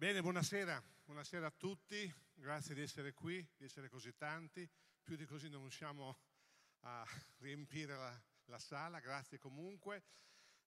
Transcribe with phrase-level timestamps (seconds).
[0.00, 4.66] Bene, buonasera, buonasera a tutti, grazie di essere qui, di essere così tanti,
[5.02, 6.18] più di così non riusciamo
[6.84, 7.06] a
[7.40, 10.04] riempire la, la sala, grazie comunque.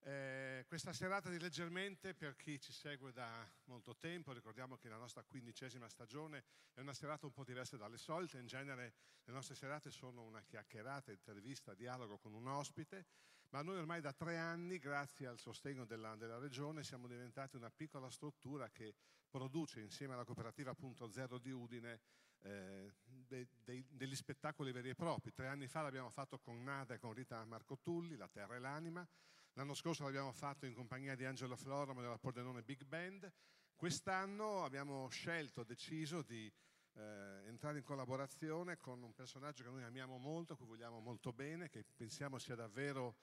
[0.02, 4.98] Eh, questa serata di leggermente per chi ci segue da molto tempo, ricordiamo che la
[4.98, 8.93] nostra quindicesima stagione è una serata un po' diversa dalle solite, in genere
[9.24, 13.07] le nostre serate sono una chiacchierata, intervista, dialogo con un ospite,
[13.54, 17.70] ma noi ormai da tre anni, grazie al sostegno della, della Regione, siamo diventati una
[17.70, 18.96] piccola struttura che
[19.30, 22.02] produce insieme alla cooperativa appunto Zero di Udine
[22.39, 25.32] eh, de, de, degli spettacoli veri e propri.
[25.32, 28.60] Tre anni fa l'abbiamo fatto con Nada e con Rita Marco Tulli, La Terra e
[28.60, 29.08] l'Anima.
[29.54, 33.31] L'anno scorso l'abbiamo fatto in compagnia di Angelo Floramo della Pordenone Big Band.
[33.75, 36.52] Quest'anno abbiamo scelto, deciso di
[36.94, 41.70] eh, entrare in collaborazione con un personaggio che noi amiamo molto, cui vogliamo molto bene,
[41.70, 43.17] che pensiamo sia davvero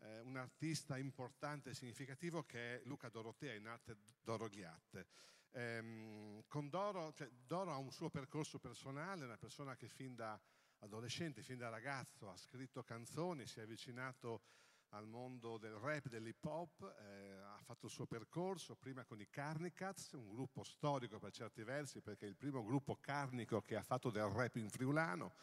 [0.00, 5.06] eh, un artista importante e significativo che è Luca Dorotea in arte Dorogliatte.
[5.52, 10.40] Ehm, con Doro, cioè, Doro ha un suo percorso personale, una persona che fin da
[10.78, 14.42] adolescente, fin da ragazzo ha scritto canzoni, si è avvicinato
[14.90, 19.28] al mondo del rap, dell'hip hop, eh, ha fatto il suo percorso prima con i
[19.28, 23.82] Carnicats, un gruppo storico per certi versi perché è il primo gruppo carnico che ha
[23.82, 25.34] fatto del rap in friulano,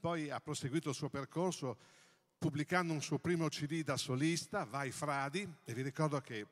[0.00, 1.78] poi ha proseguito il suo percorso
[2.38, 6.46] pubblicando un suo primo CD da solista, Vai Fradi, e vi ricordo che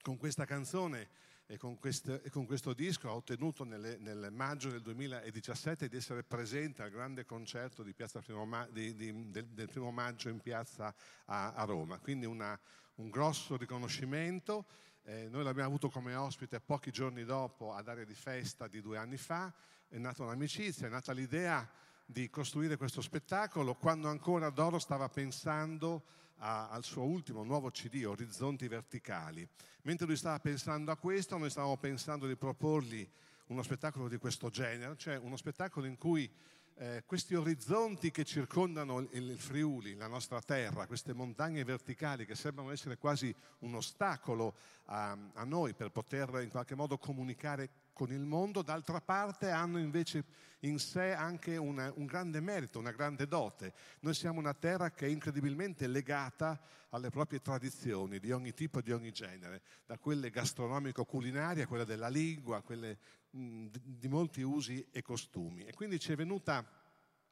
[0.00, 1.08] con questa canzone
[1.46, 5.96] e con, questo, e con questo disco ha ottenuto nelle, nel maggio del 2017 di
[5.96, 7.82] essere presente al grande concerto
[8.22, 11.98] primo, di, di, del, del, primo maggio in piazza a, a Roma.
[11.98, 12.58] Quindi una,
[12.96, 14.66] un grosso riconoscimento.
[15.02, 18.98] Eh, noi l'abbiamo avuto come ospite pochi giorni dopo ad area di festa di due
[18.98, 19.52] anni fa,
[19.88, 21.66] è nata un'amicizia, è nata l'idea
[22.10, 26.04] di costruire questo spettacolo quando ancora Doro stava pensando
[26.38, 29.46] a, al suo ultimo nuovo CD, Orizzonti Verticali.
[29.82, 33.06] Mentre lui stava pensando a questo, noi stavamo pensando di proporgli
[33.48, 36.30] uno spettacolo di questo genere, cioè uno spettacolo in cui
[36.76, 42.34] eh, questi orizzonti che circondano il, il, Friuli, la nostra terra, queste montagne verticali che
[42.34, 44.54] sembrano essere quasi un ostacolo
[44.86, 49.80] a, a noi per poter in qualche modo comunicare con il mondo, d'altra parte hanno
[49.80, 50.24] invece
[50.60, 53.72] in sé anche una, un grande merito, una grande dote.
[54.02, 56.60] Noi siamo una terra che è incredibilmente legata
[56.90, 61.84] alle proprie tradizioni di ogni tipo e di ogni genere, da quelle gastronomico-culinarie a quelle
[61.84, 62.98] della lingua, a quelle
[63.30, 65.64] mh, di molti usi e costumi.
[65.64, 66.64] E quindi ci è venuta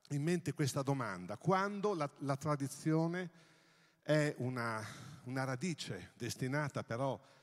[0.08, 3.30] in mente questa domanda, quando la, la tradizione
[4.02, 4.84] è una,
[5.26, 7.35] una radice destinata però a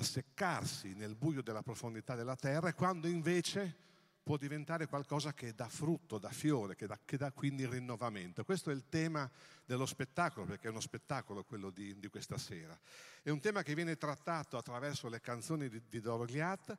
[0.00, 3.88] seccarsi nel buio della profondità della terra e quando invece
[4.22, 8.44] può diventare qualcosa che dà frutto, dà fiore, che dà, che dà quindi rinnovamento.
[8.44, 9.28] Questo è il tema
[9.64, 12.78] dello spettacolo, perché è uno spettacolo quello di, di questa sera.
[13.22, 16.78] È un tema che viene trattato attraverso le canzoni di, di Doro Gliat,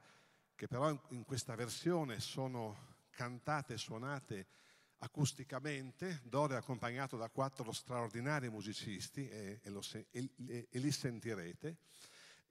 [0.55, 4.47] che però in, in questa versione sono cantate e suonate
[4.99, 6.21] acusticamente.
[6.23, 11.77] Doro è accompagnato da quattro straordinari musicisti e, e, lo, e, e li sentirete.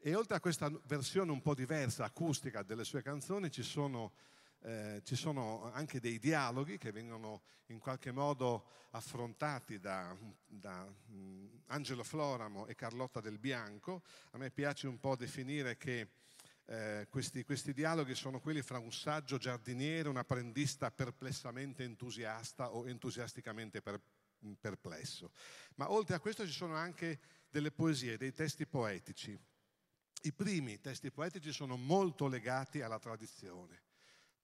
[0.03, 4.13] E oltre a questa versione un po' diversa, acustica delle sue canzoni, ci sono,
[4.61, 10.17] eh, ci sono anche dei dialoghi che vengono in qualche modo affrontati da,
[10.47, 14.03] da um, Angelo Floramo e Carlotta Del Bianco.
[14.31, 16.13] A me piace un po' definire che
[16.65, 22.89] eh, questi, questi, dialoghi sono quelli fra un saggio giardiniere, un apprendista perplessamente entusiasta o
[22.89, 24.01] entusiasticamente per,
[24.59, 25.33] perplesso.
[25.75, 29.39] Ma oltre a questo ci sono anche delle poesie, dei testi poetici.
[30.23, 33.83] I primi testi poetici sono molto legati alla tradizione.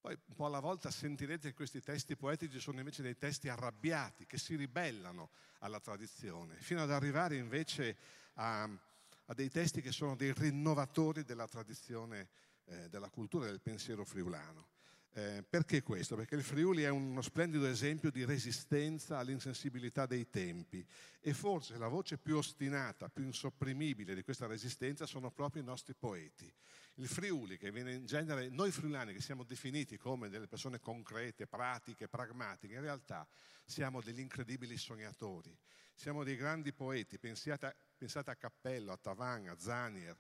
[0.01, 4.25] Poi un po' alla volta sentirete che questi testi poetici sono invece dei testi arrabbiati,
[4.25, 7.97] che si ribellano alla tradizione, fino ad arrivare invece
[8.35, 12.29] a, a dei testi che sono dei rinnovatori della tradizione,
[12.67, 14.76] eh, della cultura e del pensiero friulano.
[15.19, 16.15] Eh, perché questo?
[16.15, 20.87] Perché il Friuli è uno splendido esempio di resistenza all'insensibilità dei tempi
[21.21, 25.95] e forse la voce più ostinata, più insopprimibile di questa resistenza sono proprio i nostri
[25.95, 26.53] poeti.
[26.97, 31.47] Il Friuli, che viene in genere, noi friulani che siamo definiti come delle persone concrete,
[31.47, 33.27] pratiche, pragmatiche, in realtà
[33.65, 35.57] siamo degli incredibili sognatori,
[35.95, 40.15] siamo dei grandi poeti, pensate pensate a Cappello, a Tavan, a Zanier,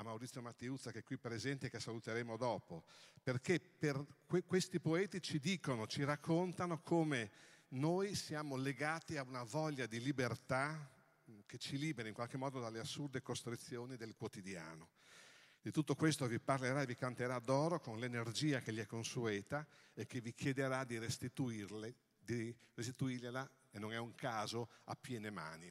[0.00, 2.84] a Maurizio Mattiuzza che è qui presente e che saluteremo dopo,
[3.22, 7.30] perché per que- questi poeti ci dicono, ci raccontano come
[7.68, 10.90] noi siamo legati a una voglia di libertà
[11.44, 14.88] che ci libera in qualche modo dalle assurde costrizioni del quotidiano.
[15.60, 19.66] Di tutto questo vi parlerà e vi canterà Doro con l'energia che gli è consueta
[19.92, 25.30] e che vi chiederà di restituirle, di restituirgliela, e non è un caso, a piene
[25.30, 25.70] mani.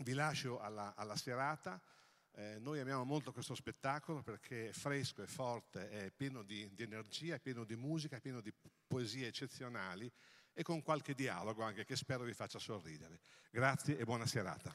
[0.00, 1.80] Vi lascio alla, alla serata
[2.36, 6.82] Eh, noi amiamo molto questo spettacolo perché è fresco, è forte, è pieno di, di
[6.82, 8.52] energia, è pieno di musica, è pieno di
[8.86, 10.10] poesie eccezionali
[10.52, 13.20] e con qualche dialogo anche che spero vi faccia sorridere.
[13.50, 14.74] Grazie e buona serata.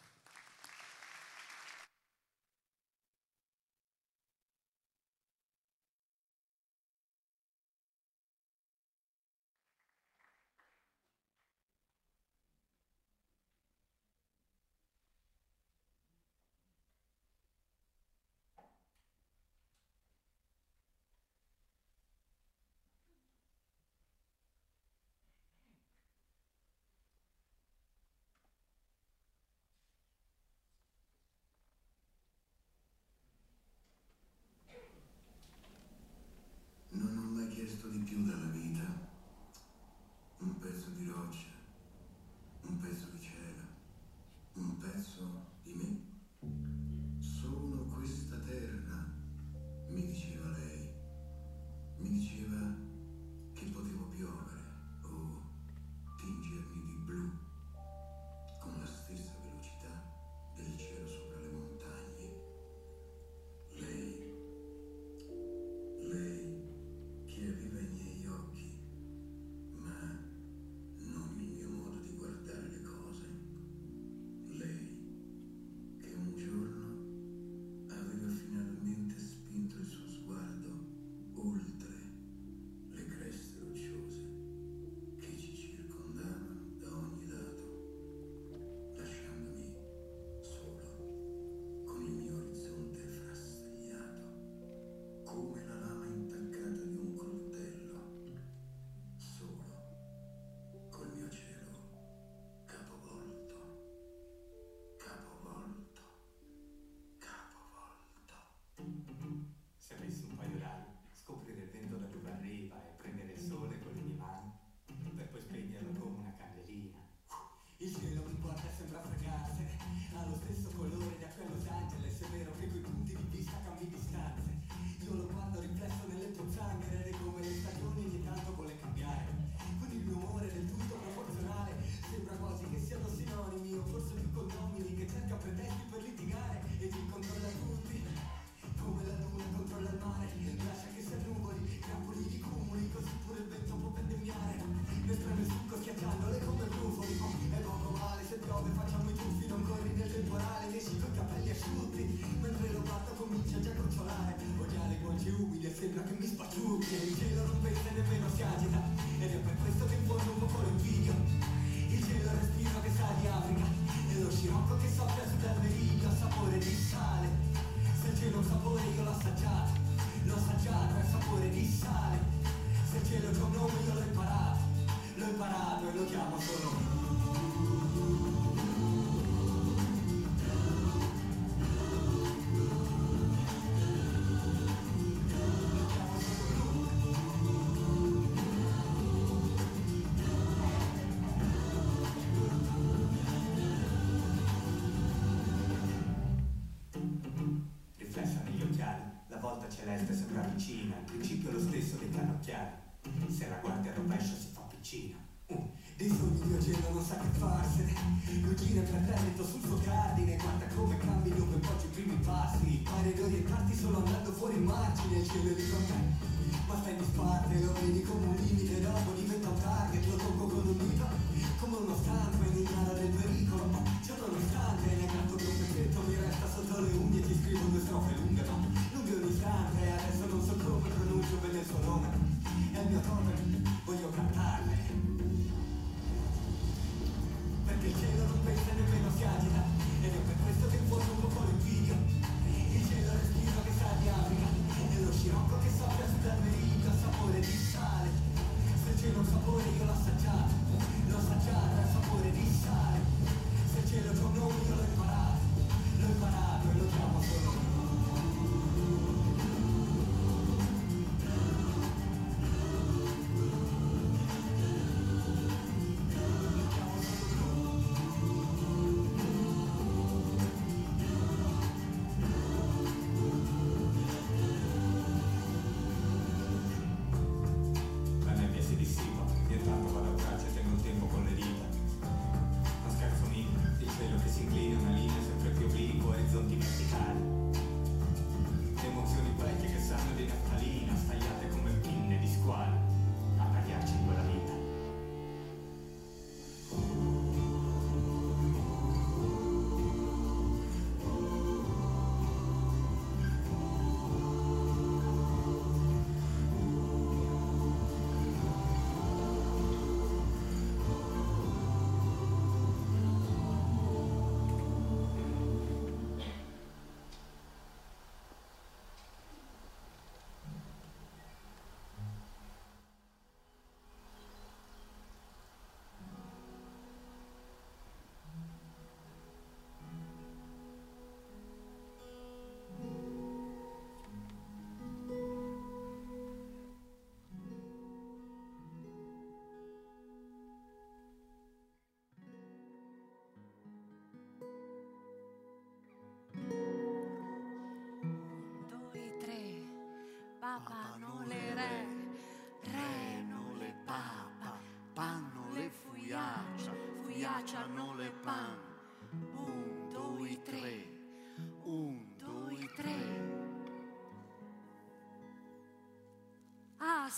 [202.50, 202.79] Sapore io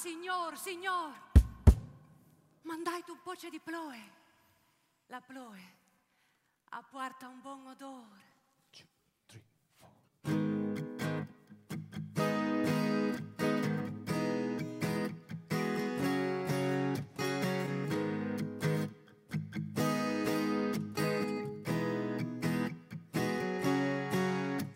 [0.01, 1.13] signor, signor,
[2.63, 4.01] mandai tu poce di ploe.
[5.07, 5.61] La ploe
[6.69, 8.29] apporta un buon odore.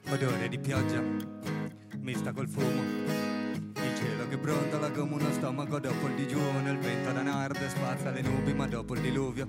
[0.07, 1.01] odore di pioggia
[1.97, 3.24] mista col fumo
[4.45, 8.67] brontola come uno stomaco dopo il digiuno il vento da nord spazza le nubi ma
[8.67, 9.47] dopo il diluvio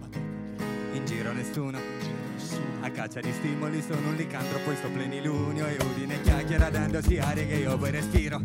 [0.95, 1.79] in giro nessuno
[2.81, 7.55] a caccia di stimoli sono un licantropo sto plenilunio e udine chiacchiera dandosi aria che
[7.55, 8.41] io poi respiro.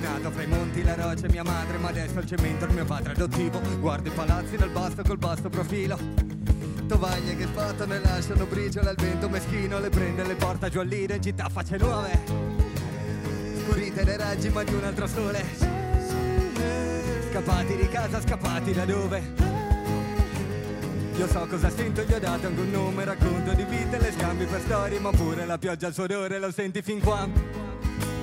[0.00, 3.12] Nato fra i monti la roccia mia madre ma adesso il cemento il mio padre
[3.12, 3.60] adottivo.
[3.78, 5.98] Guardo i palazzi dal basso col basso profilo.
[6.86, 10.78] Tovaglie che sbattono e lasciano briciole al vento meschino le prende e le porta giù
[10.78, 12.45] al lido in città facce nuove
[13.66, 15.44] scurite dai raggi ma di un altro sole
[17.30, 19.54] scappati di casa scappati da dove
[21.16, 24.44] io so cosa sento, gli ho dato anche un nome, racconto di vite, le scambi
[24.44, 27.26] per storie, ma pure la pioggia al suo odore lo senti fin qua.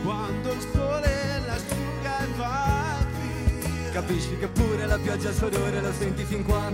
[0.04, 3.90] Quando il sole l'asciuga e va via.
[3.94, 6.72] Capisci che pure la pioggia al suo odore lo senti fin qua.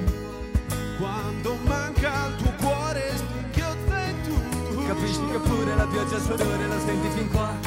[0.98, 4.84] Quando manca il tuo cuore stinchiozza e tu.
[4.88, 7.59] Capisci che pure la pioggia al suo odore lo senti fin qua.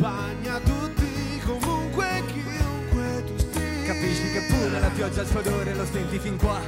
[0.00, 3.92] Bagna tutti comunque chiunque tu sia.
[3.92, 6.58] Capisci che pure la pioggia al suo odore lo senti fin qua.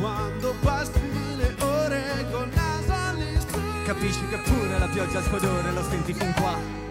[0.00, 3.84] Quando passi le ore con naso all'istante.
[3.84, 6.81] Capisci che pure la pioggia al suo odore lo senti fin qua.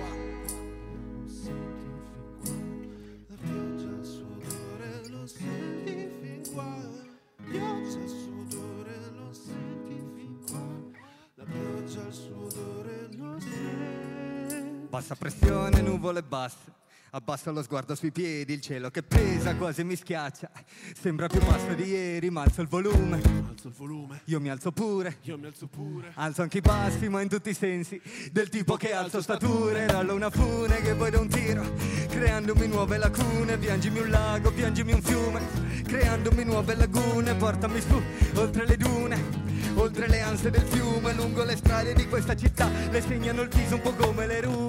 [15.12, 16.80] Bassa pressione, nuvole basse.
[17.10, 20.50] Abbasso lo sguardo sui piedi, il cielo che pesa quasi mi schiaccia.
[20.98, 23.22] Sembra più basso di ieri, ma alzo il volume.
[23.50, 25.18] Alzo il volume, Io mi alzo pure.
[25.24, 26.14] io mi alzo pure.
[26.16, 28.02] Alzo anche i passi, ma in tutti i sensi.
[28.32, 31.62] Del tipo che alzo stature, rallo una fune che poi da un tiro.
[32.08, 35.42] Creandomi nuove lacune, piangimi un lago, piangimi un fiume.
[35.84, 38.02] Creandomi nuove lagune, portami su,
[38.36, 39.50] oltre le dune.
[39.76, 43.76] Oltre le ansie del fiume, lungo le strade di questa città, le segnano il viso
[43.76, 44.61] un po' come le rughe.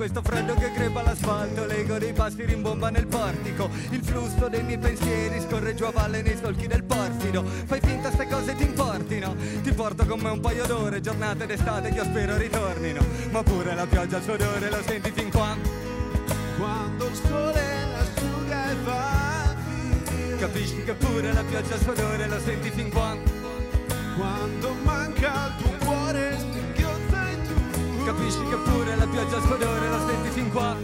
[0.00, 3.68] Questo freddo che crepa l'asfalto, l'ego dei passi rimbomba nel portico.
[3.90, 7.44] Il flusso dei miei pensieri scorre giù a valle nei solchi del porfido.
[7.44, 9.36] Fai finta ste cose ti importino.
[9.62, 13.04] Ti porto con me un paio d'ore, giornate d'estate che io spero ritornino.
[13.30, 15.54] Ma pure la pioggia al suo odore lo senti fin qua.
[16.56, 20.36] Quando il sole l'asciuga e va via.
[20.36, 23.14] Capisci che pure la pioggia al suo odore lo senti fin qua.
[24.16, 25.69] Quando manca il tuo
[28.10, 30.76] Capisci che pure la pioggia odore lo senti fin qua.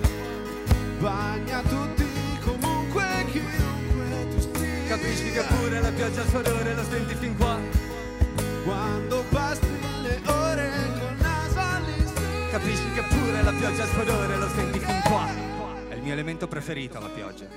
[1.00, 2.06] Bagna tutti
[2.44, 4.86] comunque chiunque tu sia.
[4.86, 7.58] Capisci che pure la pioggia odore lo senti fin qua.
[8.62, 9.66] Quando passi
[10.02, 12.50] le ore col naso all'istante.
[12.52, 15.26] Capisci che pure la pioggia odore lo senti fin qua.
[15.88, 17.48] È il mio elemento preferito la pioggia.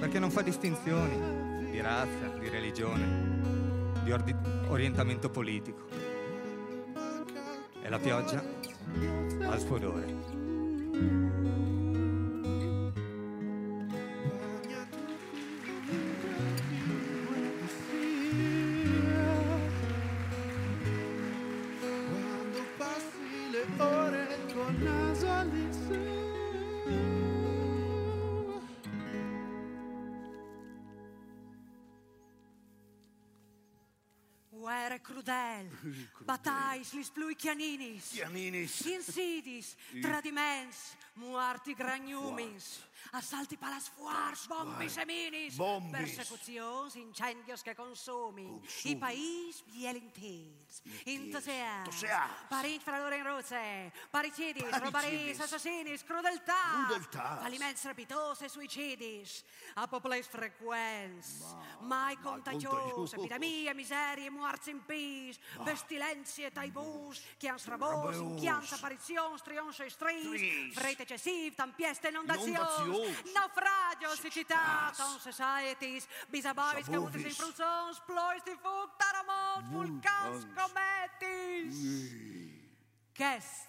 [0.00, 4.34] Perché non fa distinzioni di razza, di religione, di ordi-
[4.66, 6.10] orientamento politico.
[7.84, 8.61] E la pioggia
[9.58, 10.06] suo odore.
[21.80, 25.71] Quando passi le ore col naso all'istante.
[34.72, 35.68] Guerre crudel,
[36.24, 38.78] batais, lis plui chianinis, Chianinis.
[38.88, 42.80] insidis, tradiments, muarti gragnumins,
[43.12, 45.92] assalti palas fuars, bombis e minis, Bombis.
[45.92, 48.48] persecucions, incendios que consumi,
[48.88, 50.00] i país bien
[51.32, 52.04] Toseats.
[52.48, 54.80] parit fra loro in roze, paricidis, Paricidis.
[54.80, 57.42] robaris, assassinis, crudeltà, Crudeltats.
[57.42, 59.44] faliments strepitosi, suïcidis,
[59.76, 61.42] a populars freqüents,
[61.80, 63.12] mai contagiós.
[63.14, 68.40] epidemia, misèria, morts impís, pestilència, taibús, quians rabós, Rabeus.
[68.40, 70.74] quians aparicions, trions e estris, Tris.
[70.74, 73.34] fred excessiv, tempieste, inundacions, Inundacions.
[73.34, 77.12] naufragios, siccità, ton societies, bisabovis, Sabovis.
[77.12, 81.76] cautes infrusons, plois de fuc, taramots, vulcans, cometis.
[83.12, 83.68] Qu'est,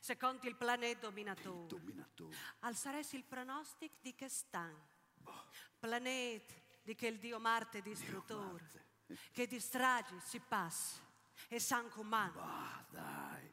[0.00, 2.30] segons il planet dominator, Dominator.
[2.60, 4.76] alçaràs il pronòstic di quest'any.
[5.80, 6.52] Planet
[6.84, 8.60] di che il dio Marte distruttor.
[9.32, 11.00] che di stragi si passa
[11.48, 12.40] e san comando.
[12.40, 13.52] Ah, dai.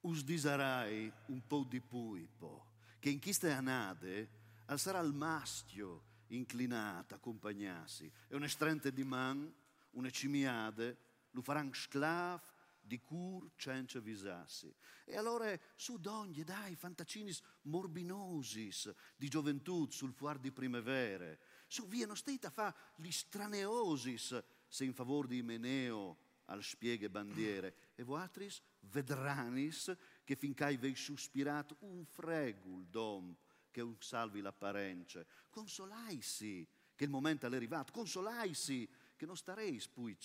[0.00, 2.66] Us disarai un po' di puipo,
[2.98, 4.28] che in queste anade
[4.66, 9.52] al sarà il mastio inclinata accompagnarsi e un estrente di man,
[9.90, 10.96] una cimiade,
[11.32, 12.40] lo faranno sclav
[12.80, 14.74] di cur senza visassi.
[15.04, 22.14] E allora su d'ogni, dai, fantacinis morbinosis di gioventù sul fuar di primavera, su vieno
[22.14, 29.96] stita fa gli straneosis se in favor di Meneo al spieghe bandiere e voatris vedranis
[30.24, 33.36] che finché vei sospirato un fregul dom
[33.70, 35.24] che un salvi l'apparenza.
[35.48, 40.16] Consolaisi che il momento è arrivato, consolaisi che non stareis pui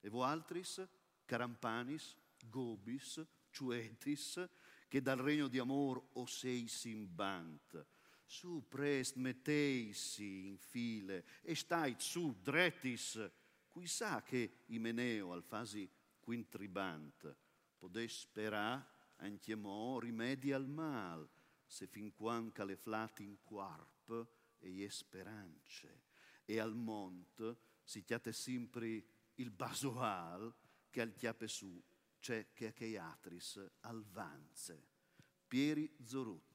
[0.00, 0.06] cence.
[0.06, 0.88] E voaltris,
[1.24, 2.16] carampanis,
[2.48, 4.48] gobis, ciuetis,
[4.88, 7.86] che dal regno di amor o sei simbant.
[8.24, 13.30] Su prest metteisi in file e stai su drettis,
[13.68, 15.88] qui sa che Imeneo al fasi
[16.20, 17.36] quintribant
[17.80, 18.86] podè sperà
[19.16, 21.28] anche mo rimedi al mal,
[21.66, 26.02] se fin quan caleflati in quarp e je speranze.
[26.44, 30.54] E al mont si chiate sempre il basoal
[30.90, 31.82] che al chiape su
[32.20, 34.88] c'è che a Cheiatris al vanze.
[35.48, 36.48] Pieri Zorut.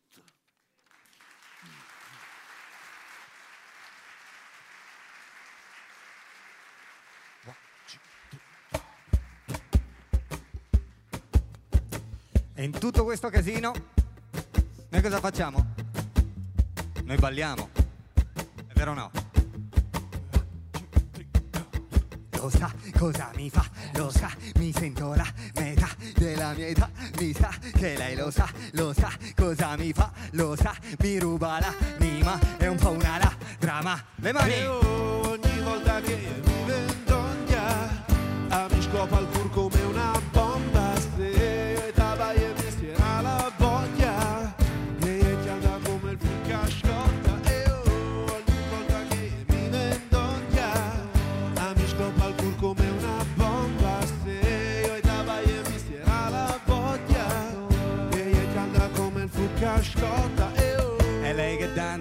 [12.57, 13.73] E in tutto questo casino,
[14.89, 15.73] noi cosa facciamo?
[17.03, 17.69] Noi balliamo.
[18.67, 19.24] È vero o no?
[22.49, 27.49] Sa cosa mi fa, lo sa, mi sento la metà della mia età, mi sa
[27.73, 32.67] che lei lo sa, lo sa cosa mi fa, lo sa, mi ruba l'anima, è
[32.67, 34.03] un po' una la trama.
[34.17, 34.53] Le mani!
[34.53, 38.03] E ogni volta che mi vendogna
[38.49, 40.14] a mi scopa il come una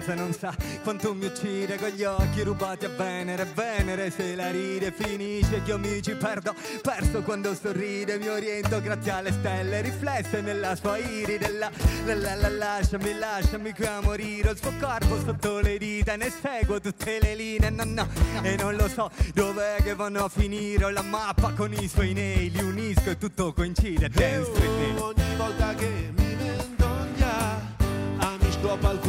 [0.05, 4.51] danza non sa quanto mi uccide con gli occhi rubati a Venere Venere se la
[4.51, 6.53] ride finisce che io mi ci perdo.
[6.81, 11.49] Perso quando sorride mi oriento grazie alle stelle riflesse nella sua iride.
[11.51, 11.71] La,
[12.05, 16.29] la, la, la, Lasciami, lasciami qui a morire il suo corpo sotto le dita Ne
[16.29, 18.07] seguo tutte le linee no no
[18.41, 22.51] E non lo so dov'è che vanno a finire la mappa con i suoi nail
[22.51, 24.99] Li unisco e tutto coincide Dance with me.
[24.99, 27.61] Ogni volta che mi vendoglia
[28.17, 28.99] a mi scopa il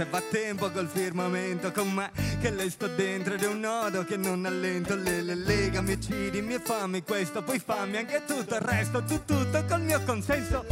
[0.00, 2.10] che danza e fa tempo col firmamento con me
[2.40, 4.94] Che lei sta dentro ed è un nodo che non allento.
[4.94, 9.24] Le, le lega, mi uccidi, mi fammi questo Poi fammi anche tutto il resto Tu
[9.24, 10.64] tutto col mio consenso.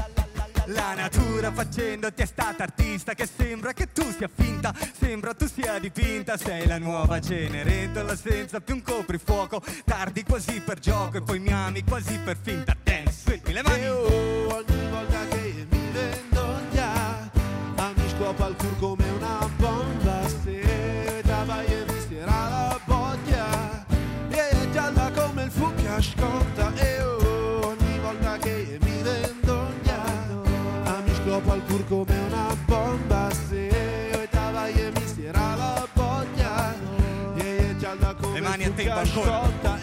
[0.66, 5.78] La natura facendoti è stata artista Che sembra che tu sia finta Sembra tu sia
[5.78, 6.36] dipinta.
[6.36, 9.62] Sei la nuova Cenerentola senza più un coprifuoco.
[9.84, 12.76] Tardi quasi per gioco E poi mi ami quasi per finta.
[12.82, 13.82] Dance me, le mani.
[13.82, 17.30] E oh, ogni volta che mi vendoglia
[17.76, 18.46] a mi scopa
[31.68, 36.74] cur come una bomba se trava e mi stira la voglia.
[37.36, 39.77] E gialla come Le mani a tempo fucca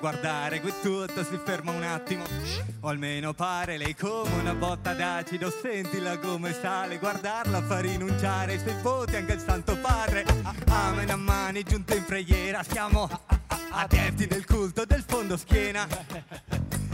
[0.00, 2.24] guardare qui tutto si ferma un attimo.
[2.80, 5.50] O almeno pare lei come una botta d'acido.
[5.50, 8.52] Sentila come sale, guardarla fa rinunciare.
[8.52, 10.24] Ai suoi voti anche il santo padre.
[10.42, 12.62] Ah, ah, Amen a mani giunte in preghiera.
[12.62, 13.08] Siamo
[13.70, 15.86] adepti del culto del fondo schiena.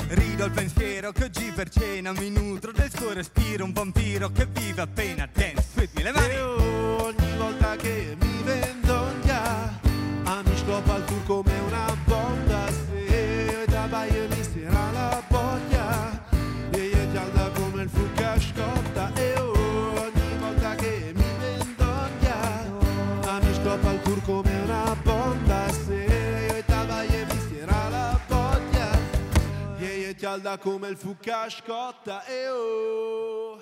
[0.08, 3.64] Rido al pensiero che oggi per cena mi nutro del suo respiro.
[3.64, 6.34] Un vampiro che vive appena dance with me le mani.
[6.34, 9.78] E ogni volta che mi vendoglia
[10.24, 12.05] A mi scopa il tour come una
[32.48, 33.58] oh.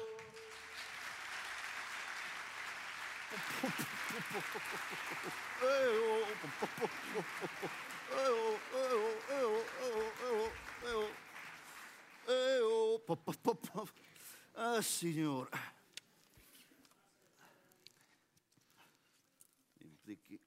[12.26, 13.88] Eh, oh, po, po, po, po.
[14.54, 15.48] Ah, signor.
[19.80, 20.40] Implichi.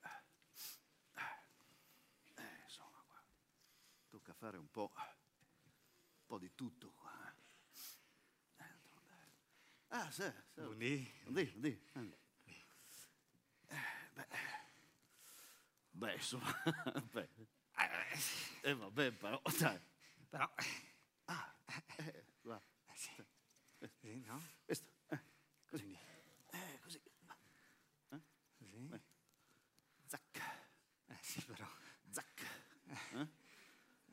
[2.36, 3.22] Eh, insomma, qua.
[4.10, 7.12] Tocca fare un po', un po' di tutto qua.
[8.60, 8.64] eh.
[8.64, 8.66] Eh.
[9.90, 10.24] Ah, sì,
[10.54, 10.62] sì.
[10.62, 11.82] Buondì, buondì.
[13.70, 13.78] Eh,
[14.16, 14.28] beh,
[15.92, 16.54] beh, insomma,
[17.14, 17.30] beh.
[18.64, 19.80] Eh, vabbè, però, dai.
[20.30, 20.50] Però,
[21.98, 22.62] Eh, va.
[22.94, 23.12] sì,
[24.00, 24.42] sì, no?
[24.66, 25.20] Questo, eh,
[25.70, 25.84] così.
[25.84, 26.00] Quindi,
[26.52, 27.02] Eh, così.
[28.58, 29.02] così.
[30.08, 30.42] Zac,
[31.08, 31.66] Eh sì, però,
[32.12, 32.42] zac.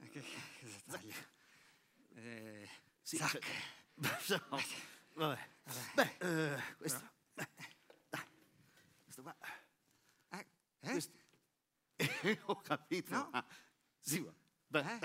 [0.00, 0.22] eh, che,
[0.60, 1.14] cosa taglia?
[2.16, 2.68] Eh,
[3.16, 3.24] Sì,
[4.26, 4.58] cioè- no,
[5.14, 5.48] vabbè.
[5.94, 7.10] Beh, eh, questo.
[7.36, 7.48] eh,
[8.10, 8.26] dai.
[9.04, 9.36] Questo qua.
[10.30, 10.46] Eh,
[10.80, 10.90] eh?
[10.90, 11.18] Questo.
[12.46, 13.14] Ho capito.
[13.14, 13.28] No.
[13.32, 13.46] ma-
[14.00, 14.34] sì, ma.
[14.66, 14.98] Beh.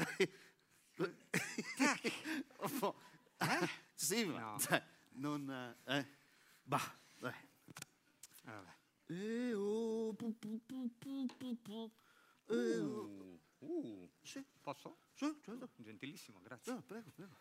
[2.79, 2.95] Po'.
[3.37, 3.69] Eh?
[3.93, 4.39] Sì, ma.
[4.39, 4.57] No.
[4.67, 5.49] dai, non.
[5.85, 6.07] eh, Eh.
[6.63, 7.33] Bah, dai.
[8.45, 8.77] Ah, vabbè.
[9.07, 11.91] Eh, oh, pu, pu, pu, pu, pu, pu.
[12.47, 13.37] Eh, oh.
[13.59, 14.97] Uh, uh, Sì, posso?
[15.13, 15.69] sì, certo.
[15.77, 16.73] Gentilissimo, grazie.
[16.73, 17.37] No, prego, prego.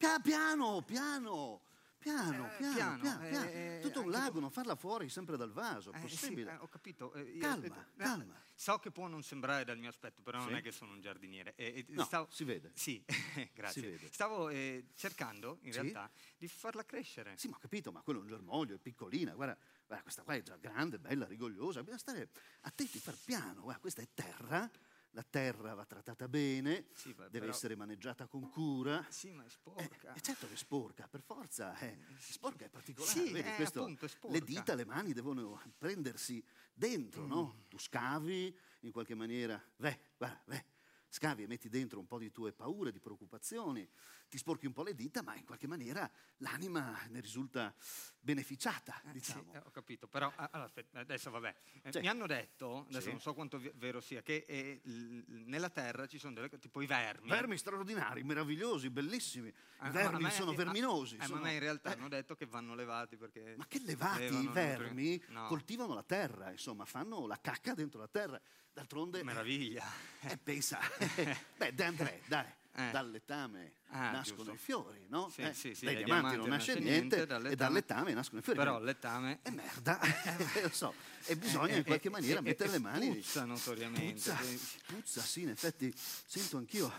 [0.00, 1.60] Pia- piano, piano,
[1.98, 3.50] piano, Eh, piano, piano, piano, eh, piano.
[3.50, 6.52] eh, Tutto un lago, non farla fuori sempre dal vaso, Eh, sì, possibile.
[6.52, 7.12] eh, ho capito.
[7.12, 8.42] eh, Calma, eh, calma.
[8.54, 10.46] So che può non sembrare dal mio aspetto, però Sì.
[10.46, 11.52] non è che sono un giardiniere.
[11.54, 12.70] Eh, eh, No, stavo- si vede.
[12.74, 13.04] Sì,
[13.52, 13.82] grazie.
[13.82, 14.10] Vede.
[14.10, 15.80] Stavo eh, cercando, in Sì?
[15.80, 17.36] realtà, di farla crescere.
[17.36, 19.54] Sì, ma ho capito, ma quello è un germoglio, è piccolina, guarda,
[19.86, 22.30] guarda, questa qua è già grande, bella, rigogliosa, bisogna stare
[22.62, 24.66] attenti, far piano, guarda, questa è terra,
[25.12, 29.04] la terra va trattata bene, Sì, deve però- essere maneggiata con cura.
[29.10, 30.12] Sì, ma è Eh, sporca.
[30.14, 31.98] eh, certo che è sporca, per forza, eh.
[32.18, 36.44] sporca è particolare, Sì, vedi, eh, questo, appunto, è le dita, le mani devono prendersi
[36.72, 37.54] dentro, no?
[37.56, 37.68] Mm.
[37.68, 40.64] Tu scavi in qualche maniera, beh, guarda, beh,
[41.10, 43.86] scavi e metti dentro un po' di tue paure, di preoccupazioni,
[44.28, 47.74] ti sporchi un po' le dita, ma in qualche maniera l'anima ne risulta
[48.20, 49.50] beneficiata, Eh, diciamo.
[49.50, 51.54] Sì, eh, ho capito, però ah, allora, adesso vabbè.
[51.82, 51.98] Eh, Sì.
[52.00, 53.10] Mi hanno detto, adesso Sì.
[53.10, 57.28] non so quanto vero sia, che eh, nella terra ci sono delle tipo i vermi.
[57.28, 59.48] Vermi straordinari, meravigliosi, bellissimi.
[59.48, 61.14] I Ah, ma- vermi ma me- sono eh, verminosi.
[61.16, 63.54] eh, ma sono- me in realtà eh, hanno detto che vanno levati perché...
[63.56, 68.08] Ma che levati i vermi No, coltivano la terra, insomma, fanno la cacca dentro la
[68.08, 68.40] terra.
[68.72, 69.84] D'altronde, meraviglia.
[70.20, 70.78] eh, pensa,
[71.56, 72.90] beh, De André, dai, Eh.
[72.92, 74.52] dal letame Ah, nascono giusto.
[74.52, 75.28] i fiori, no?
[75.28, 78.38] Sì, Eh, sì, sì, dai dai diamanti non nasce niente, dal e dal letame nascono
[78.38, 78.56] i fiori.
[78.58, 79.40] Però il letame...
[79.42, 79.98] È merda,
[80.62, 83.14] lo so, e bisogna eh, in qualche eh, maniera eh, mettere eh, le mani.
[83.16, 84.12] Puzza notoriamente.
[84.12, 84.60] Puzza, sì.
[84.86, 86.92] puzza, sì, in effetti sento anch'io.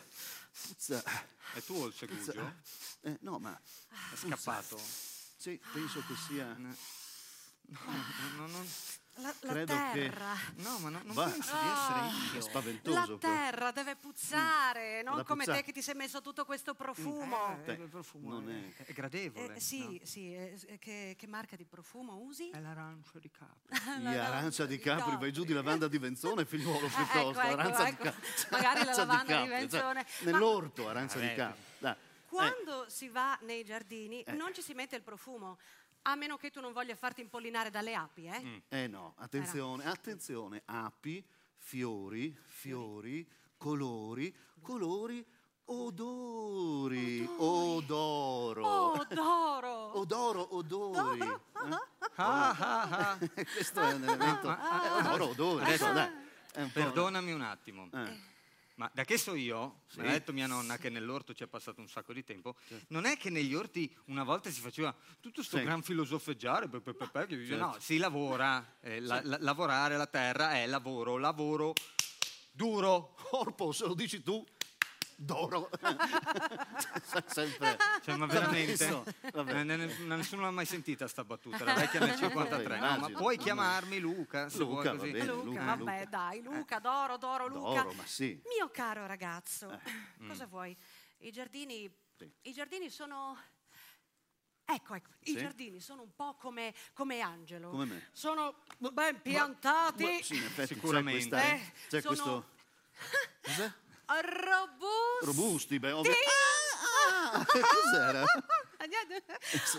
[0.67, 1.01] Puzza.
[1.53, 2.53] E tu il segugio?
[3.01, 3.57] Eh, no, ma
[4.11, 4.77] È scappato?
[5.37, 6.53] sì, penso che sia.
[6.57, 6.75] No,
[8.35, 8.65] no, no,
[9.15, 10.33] La, la Credo che- terra.
[10.55, 11.25] no, ma no, non Va.
[11.25, 11.99] penso di essere
[12.31, 12.41] È io.
[12.41, 12.97] spaventoso.
[12.97, 13.17] La però.
[13.17, 15.59] terra deve puzzare, non Da come puzzare.
[15.59, 17.57] te che ti sei messo tutto questo profumo.
[17.65, 19.55] Eh, il profumo non è, è- è gradevole.
[19.55, 19.99] Eh, sì, no?
[20.05, 22.49] sì, eh, che, che marca di profumo usi?
[22.49, 23.69] È l'arancio di Capri.
[24.01, 27.29] Gli arancia di Capri, vai giù di lavanda di Venzone, figliuolo ecco, piuttosto.
[27.29, 28.03] ecco, arancia ecco.
[28.03, 28.27] di Capri.
[28.51, 30.05] Magari la lavanda di Capri, cioè, Venzone.
[30.23, 31.33] Ma- nell'orto, arancia di.
[31.35, 31.61] Capri.
[31.79, 31.95] Dai.
[32.31, 35.57] Quando si va nei giardini non ci si mette il profumo,
[36.03, 38.63] a meno che tu non voglia farti impollinare dalle api, eh?
[38.69, 41.23] Eh, eh no, attenzione, attenzione, api,
[41.57, 45.25] fiori, fiori, colori, colori,
[45.65, 48.65] odori, odoro.
[48.65, 49.99] Oh, d'oro!
[49.99, 51.19] Odoro, odori.
[51.19, 51.39] Eh?
[52.15, 53.17] Ah, ah, ah.
[53.53, 54.49] Questo è un elemento.
[54.49, 55.63] odoro, odori.
[55.63, 56.29] Adesso- insomma, dai.
[56.53, 57.89] È un po'- Perdonami un attimo.
[57.93, 58.30] Eh.
[58.81, 59.99] Ma da che so io, Sì.
[59.99, 62.85] me l'ha detto mia nonna che nell'orto ci è passato un sacco di tempo, Certo.
[62.89, 65.63] non è che negli orti una volta si faceva tutto sto Sì.
[65.63, 67.55] gran filosofeggiare, pe- pe- pe- Certo.
[67.57, 71.73] no, si lavora, eh, la- la- lavorare la terra è lavoro, lavoro
[72.51, 73.13] duro.
[73.29, 74.43] Corpo, se lo dici tu,
[75.21, 75.69] d'oro.
[77.27, 77.77] Sempre.
[78.03, 79.03] Cioè, ma veramente?
[79.21, 82.79] Eh, ne- ne- nessuno l'ha mai sentita sta battuta, la vecchia nel 53.
[82.79, 85.25] No, ma puoi chiamarmi Luca, se Luca, vuoi bene.
[85.25, 86.05] Luca, Luca, vabbè, Luca.
[86.09, 87.81] dai, Luca, d'oro, d'oro, Luca.
[87.83, 88.41] D'oro, ma sì.
[88.57, 89.79] Mio caro ragazzo,
[90.21, 90.27] Mm.
[90.27, 90.75] cosa vuoi?
[91.19, 92.31] I giardini, Sì.
[92.43, 93.37] i giardini sono...
[94.65, 95.37] Ecco, ecco, i Sì?
[95.37, 97.69] giardini sono un po' come, come Angelo.
[97.71, 98.07] Come me.
[98.11, 101.29] Sono ben piantati, Ma- sì, in effetti Sicuramente.
[101.35, 102.49] C'è, questa- Eh, c'è sono- questo.
[103.41, 103.71] Cos'è?
[104.19, 105.25] Robusti.
[105.25, 106.11] Robusti, beh, ovvio.
[106.11, 108.23] Ah, ah, cos'era?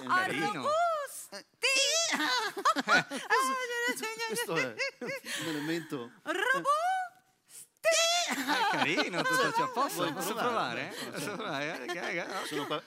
[0.07, 0.53] Ah, carino.
[0.53, 0.81] robusti.
[4.29, 4.75] Questo è
[5.43, 6.11] un elemento.
[6.23, 6.82] Robusti.
[8.33, 9.73] È carino tutto ciò.
[9.73, 10.35] Posso, provare?
[10.35, 10.95] provare?
[11.11, 12.47] Posso.
[12.47, 12.83] Sono qua.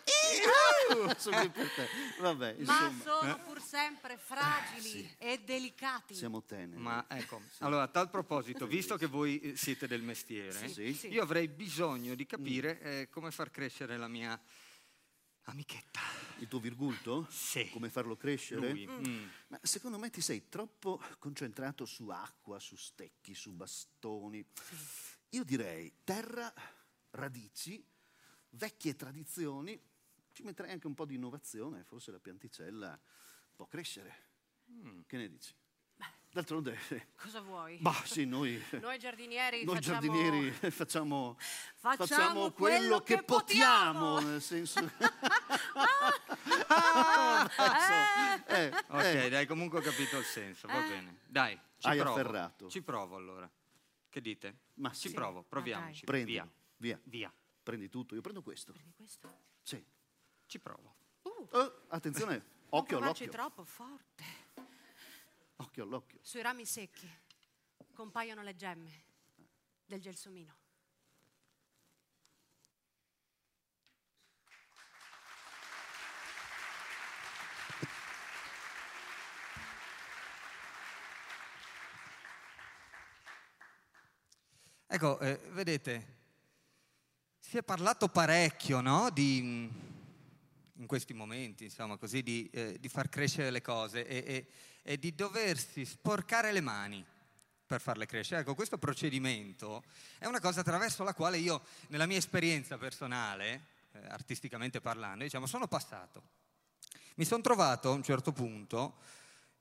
[1.18, 1.88] Sono qui per te.
[2.20, 6.14] Vabbè, Ma sono pur sempre fragili e delicati.
[6.16, 6.82] siamo teneri.
[6.82, 10.94] Ma ecco, allora a tal proposito, visto che voi eh, siete del mestiere, Sì.
[10.94, 11.08] Sì.
[11.08, 14.40] io avrei bisogno di capire eh, come far crescere la mia
[15.44, 16.00] amichetta.
[16.40, 17.28] Il tuo virgulto?
[17.30, 17.70] Sì.
[17.70, 18.72] Come farlo crescere?
[18.72, 18.88] Lui.
[18.88, 19.28] Mm.
[19.48, 24.46] Ma secondo me ti sei troppo concentrato su acqua, su stecchi, su bastoni.
[25.30, 26.52] Io direi terra,
[27.12, 27.84] radici,
[28.52, 29.80] vecchie tradizioni.
[30.32, 33.00] Ci metterei anche un po' di innovazione, forse la pianticella
[33.56, 34.24] può crescere.
[35.06, 35.54] Che ne dici?
[36.30, 36.78] D'altronde,
[37.16, 37.78] Cosa vuoi?
[37.82, 40.02] bah, sì, noi, Noi giardinieri noi facciamo...
[40.02, 41.38] giardinieri facciamo,
[41.76, 44.20] Facciamo quello, quello che, che potiamo, potiamo.
[44.32, 44.80] nel senso...
[46.68, 48.54] Ah, mazzo.
[48.54, 49.30] Eh, Ok, eh.
[49.30, 51.20] dai, comunque ho capito il senso, va bene.
[51.28, 52.12] Dai, ci Hai provo.
[52.20, 52.70] afferrato.
[52.70, 53.50] Ci provo allora.
[54.15, 54.60] Che dite?
[54.75, 55.13] Ma ci sì.
[55.13, 56.06] provo, proviamoci.
[56.06, 56.49] Prendi, Via.
[56.78, 57.34] via, Via.
[57.62, 58.15] prendi tutto.
[58.15, 58.71] Io prendo questo.
[58.71, 59.30] Prendi questo?
[59.62, 59.86] Sì.
[60.45, 60.95] Ci provo.
[61.23, 62.36] Oh, attenzione,
[62.71, 63.28] Non occhio all'occhio.
[63.28, 64.23] troppo forte.
[65.58, 66.19] Occhio all'occhio.
[66.21, 67.12] Sui rami secchi
[67.93, 69.04] compaiono le gemme
[69.84, 70.56] del gelsomino.
[84.96, 86.06] Ecco, eh, vedete,
[87.38, 89.10] si è parlato parecchio, no?
[89.10, 89.68] Di, mm,
[90.76, 94.48] in questi momenti, insomma, così, di, eh, di far crescere le cose e, e-
[94.84, 97.06] e di doversi sporcare le mani
[97.66, 98.40] per farle crescere.
[98.40, 99.84] Ecco, questo procedimento
[100.18, 105.46] è una cosa attraverso la quale io, nella mia esperienza personale, eh, artisticamente parlando, diciamo,
[105.46, 106.24] sono passato.
[107.16, 108.96] Mi sono trovato a un certo punto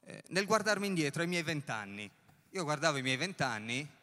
[0.05, 2.09] eh, nel guardarmi indietro ai miei vent'anni.
[2.51, 4.03] Io guardavo i miei vent'anni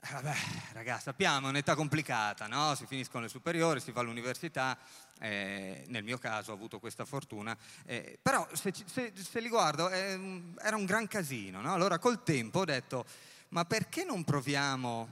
[0.00, 0.34] Vabbè,
[0.74, 2.74] ragazzi, sappiamo, è un'età complicata, no?
[2.76, 4.78] Si finiscono le superiori, si fa l'università,
[5.18, 9.86] eh, nel mio caso ho avuto questa fortuna, eh, però se, se- se li guardo
[9.86, 11.74] un- era un gran casino, no?
[11.74, 13.04] Allora col tempo ho detto,
[13.48, 15.08] ma perché non proviamo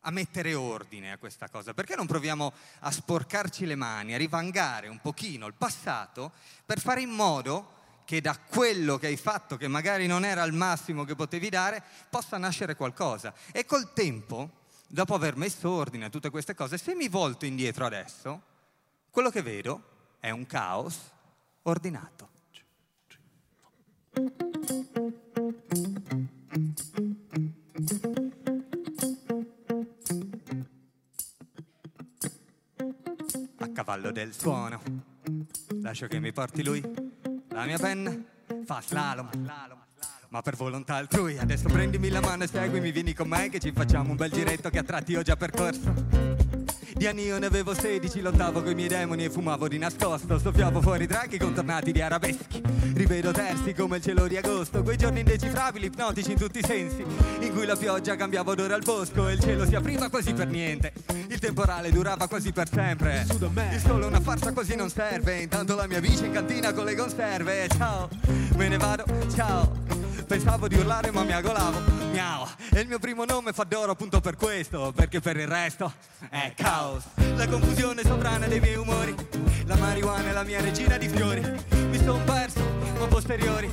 [0.00, 1.74] a mettere ordine a questa cosa?
[1.74, 6.32] Perché non proviamo a sporcarci le mani, a rivangare un pochino il passato
[6.64, 7.79] per fare in modo
[8.10, 11.80] che da quello che hai fatto, che magari non era il massimo che potevi dare,
[12.08, 13.32] possa nascere qualcosa.
[13.52, 17.86] E col tempo, dopo aver messo ordine a tutte queste cose, se mi volto indietro
[17.86, 18.42] adesso,
[19.10, 20.98] quello che vedo è un caos
[21.62, 22.28] ordinato.
[33.58, 34.82] A cavallo del suono,
[35.80, 37.18] lascio che mi porti lui.
[37.52, 38.16] La mia penna
[38.64, 39.28] fa slalom.
[40.28, 43.72] Ma per volontà altrui, adesso prendimi la mano e seguimi, vieni con me che ci
[43.72, 46.39] facciamo un bel giretto che a tratti ho già percorso.
[47.00, 50.38] Di anni io ne avevo 16, lottavo coi miei demoni e fumavo di nascosto.
[50.38, 52.60] Soffiavo fuori draghi contornati di arabeschi.
[52.92, 57.02] Rivedo terzi come il cielo di agosto, quei giorni indecifrabili, ipnotici in tutti i sensi.
[57.40, 60.48] In cui la pioggia cambiava odore al bosco e il cielo si apriva quasi per
[60.48, 60.92] niente.
[61.28, 63.24] Il temporale durava quasi per sempre.
[63.30, 65.40] Il sole una farsa così non serve.
[65.40, 67.66] Intanto la mia bici in cantina con le conserve.
[67.78, 68.10] Ciao,
[68.56, 69.99] me ne vado, ciao.
[70.30, 71.80] Pensavo di urlare ma mi agolavo,
[72.12, 72.46] miau.
[72.72, 75.92] E il mio primo nome fa d'oro appunto per questo, perché per il resto
[76.28, 77.02] è caos.
[77.34, 79.12] La confusione sovrana dei miei umori,
[79.64, 81.40] la marijuana è la mia regina di fiori.
[81.90, 82.60] Mi son perso,
[83.00, 83.68] ma posteriori,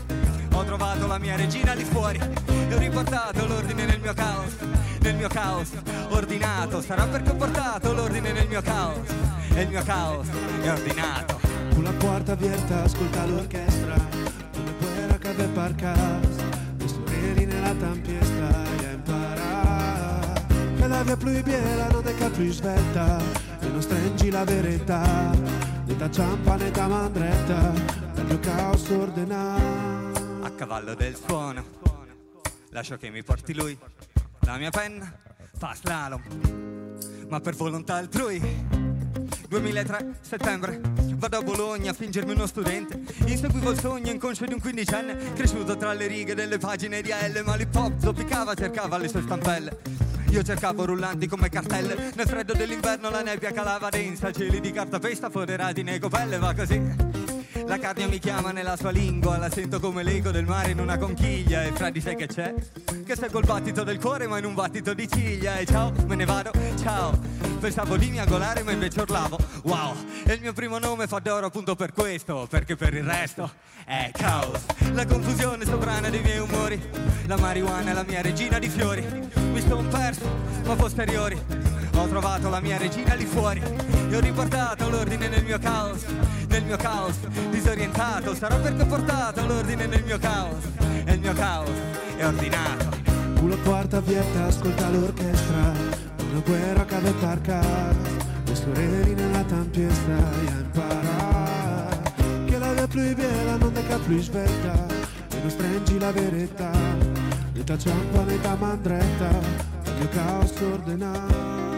[0.52, 4.56] ho trovato la mia regina di fuori e ho riportato l'ordine nel mio caos.
[5.02, 5.70] Nel mio caos
[6.10, 9.08] ordinato, sarà perché ho portato l'ordine nel mio caos.
[9.54, 10.26] E il mio caos
[10.64, 11.40] è ordinato.
[11.72, 13.94] Con la puerta abierta ascolta l'orchestra
[14.52, 16.37] Donde pueda caber parcas Le sorelli
[17.60, 20.46] nella tempesta e a imparare
[20.78, 23.20] Che la via più biela non è più svelta
[23.60, 25.32] E non stringi la verità
[25.86, 27.74] Né da ciampa né da mandretta
[28.14, 29.98] Dal mio caos ordenato
[30.48, 31.66] a cavallo del suono.
[32.70, 33.78] Lascio che mi porti lui,
[34.42, 35.12] la mia penna
[35.58, 36.22] fa slalom,
[37.28, 38.77] ma per volontà altrui.
[39.48, 40.82] 2003, settembre,
[41.16, 43.00] vado a Bologna a fingermi uno studente.
[43.26, 47.44] Inseguivo il sogno inconscio di un quindicenne, cresciuto tra le righe delle pagine di AL,
[47.46, 49.78] ma l'hip hop zoppicava, cercava le sue stampelle.
[50.32, 55.30] Io cercavo rullanti come cartelle, nel freddo dell'inverno la nebbia calava densa, cieli di cartapesta
[55.30, 57.17] foderati nei copelle, va così.
[57.66, 60.98] La carnia mi chiama nella sua lingua, la sento come l'eco del mare in una
[60.98, 62.54] conchiglia e fra di sé che c'è?
[63.06, 66.16] Che seguo il battito del cuore ma in un battito di ciglia e ciao, me
[66.16, 67.18] ne vado, ciao.
[67.60, 69.96] Pensavo di miagolare ma invece urlavo, wow.
[70.26, 73.52] E il mio primo nome fa d'oro appunto per questo, perché per il resto
[73.86, 74.64] è caos.
[74.94, 76.80] La confusione sovrana dei miei umori,
[77.26, 79.02] la marijuana è la mia regina di fiori.
[79.52, 80.30] Mi son perso,
[80.66, 81.40] ma posteriori
[82.00, 83.62] ho trovato la mia regina lì fuori
[84.10, 86.06] e ho riportato l'ordine nel mio caos,
[86.48, 87.16] nel mio caos,
[87.50, 90.64] disorientato, sarò perché ho portato l'ordine nel mio caos
[91.06, 91.70] e il mio caos
[92.18, 92.98] è ordinato.
[93.42, 95.72] Una porta abierta, ascolta l'orchestra
[96.32, 97.96] Una guerra que va parcar
[98.46, 102.14] Questo re nella tempesta e a imparare
[102.46, 104.88] Che la via più bella non è che più svelta
[105.30, 106.72] E non stringi la verità
[107.54, 109.30] Metà ciampa, metà mandretta
[109.84, 111.77] Dal mio caos ordinato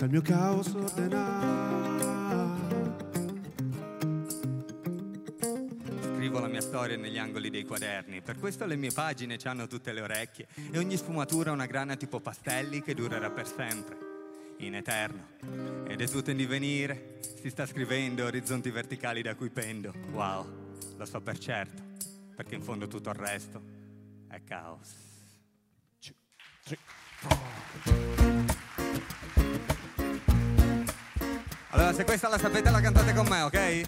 [0.00, 1.98] Dal mio caos ordinato
[6.00, 9.92] Scrivo la mia storia negli angoli dei quaderni, per questo le mie pagine hanno tutte
[9.92, 13.98] le orecchie e ogni sfumatura una grana tipo pastelli che durerà per sempre,
[14.60, 15.32] in eterno.
[15.86, 19.92] Ed è tutto in divenire, si sta scrivendo orizzonti verticali da cui pendo.
[20.12, 21.82] Wow, lo so per certo,
[22.34, 23.62] perché in fondo tutto il resto
[24.28, 25.08] è caos.
[31.72, 33.80] Allora, se questa la sapete, la cantate con me, ok?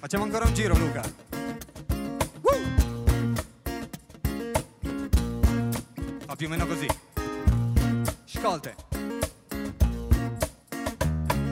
[0.00, 1.02] Facciamo ancora un giro, Luca.
[6.26, 6.88] Fa più o meno così.
[8.24, 8.74] Scolte.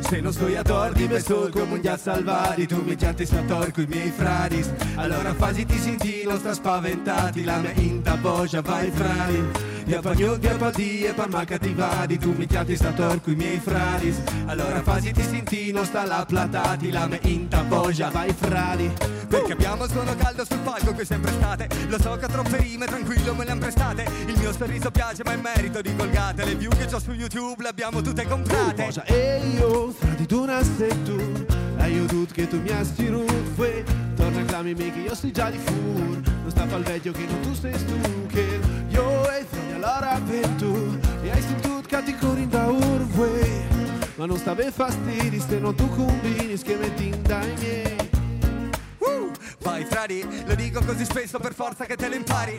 [0.00, 3.80] Se non sto a tordi, me sto come un salvari Tu mi chianti sta torco
[3.80, 8.90] i miei fraris Allora fasi ti senti, non sta spaventati La mia inta bogia vai
[8.90, 13.58] frari Via pagno, via padi e parma cattivadi Tu mi chianti sta torco i miei
[13.58, 18.92] fraris Allora fasi ti senti, non sta la platati La mia inta bogia vai frari
[19.28, 22.86] Perché abbiamo suono caldo sul palco che sempre state Lo so che ho troppe rime,
[22.86, 24.06] tranquillo me le han prestate.
[24.26, 26.44] Il mio sorriso piace ma è merito di colgate.
[26.44, 28.84] Le view che ho su YouTube le abbiamo tutte comprate.
[28.84, 31.60] Bogia e io, fra di tu una sei tu
[31.92, 33.84] io tutto che tu mi hai stirut Fue,
[34.16, 37.26] torna a clami me che io sei già di fur Non sta al vecchio che
[37.26, 38.60] non tu sei tu Che.
[38.88, 43.66] Io e fra allora ventu E hai sentut che ti corri da urve
[44.14, 48.10] Ma non stave fastidi se non tu combini Schemetti dai miei
[49.62, 52.58] Vai frari, lo dico così spesso per forza che te lo impari.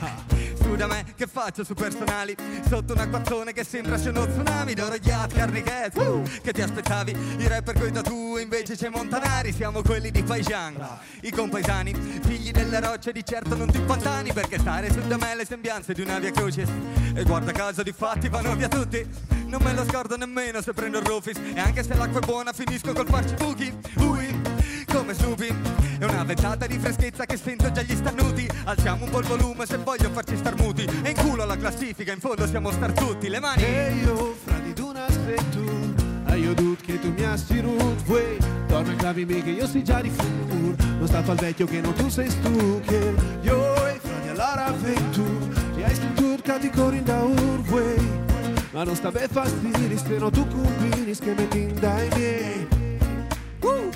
[0.61, 2.35] Su da me che faccio su personali?
[2.69, 6.61] Sotto un acquazzone che sembra sia uno tsunami D'oro gli altri carrichezzi uh, Che ti
[6.61, 7.11] aspettavi?
[7.39, 9.51] I rapper coi tatu invece c'è Montanari.
[9.51, 10.75] Siamo quelli di Paijan
[11.21, 15.35] I compaesani Figli delle rocce di certo non ti pantani Perché stare su da me
[15.35, 16.69] le sembianze di una via crucis.
[17.13, 19.05] E guarda caso di fatti vanno via tutti.
[19.47, 22.53] Non me lo scordo nemmeno se prendo il rufis E anche se l'acqua è buona
[22.53, 23.77] finisco col farci buchi.
[23.97, 24.41] Ui
[24.93, 25.47] come Snoopy
[25.97, 28.47] È una ventata di freschezza che sento già gli starnuti.
[28.65, 30.87] Alziamo un po' il volume se voglio farci star muti.
[31.03, 33.63] E in culo alla classifica, in fondo siamo star tutti Le mani.
[33.63, 35.93] E io, fra di tu una sei tu
[36.27, 38.37] E io dut che tu mi hai stirut Voi,
[38.67, 41.81] torna a clavi me che io sei già di fur Non sta al vecchio che
[41.81, 45.25] non tu sei stu Che io e fra di allora ventu
[45.75, 45.97] E hai
[46.41, 47.95] che ti corri da urve
[48.71, 52.82] Ma non sta be fastidi se no tu combini Schemetti dai miei
[53.63, 53.89] Uh,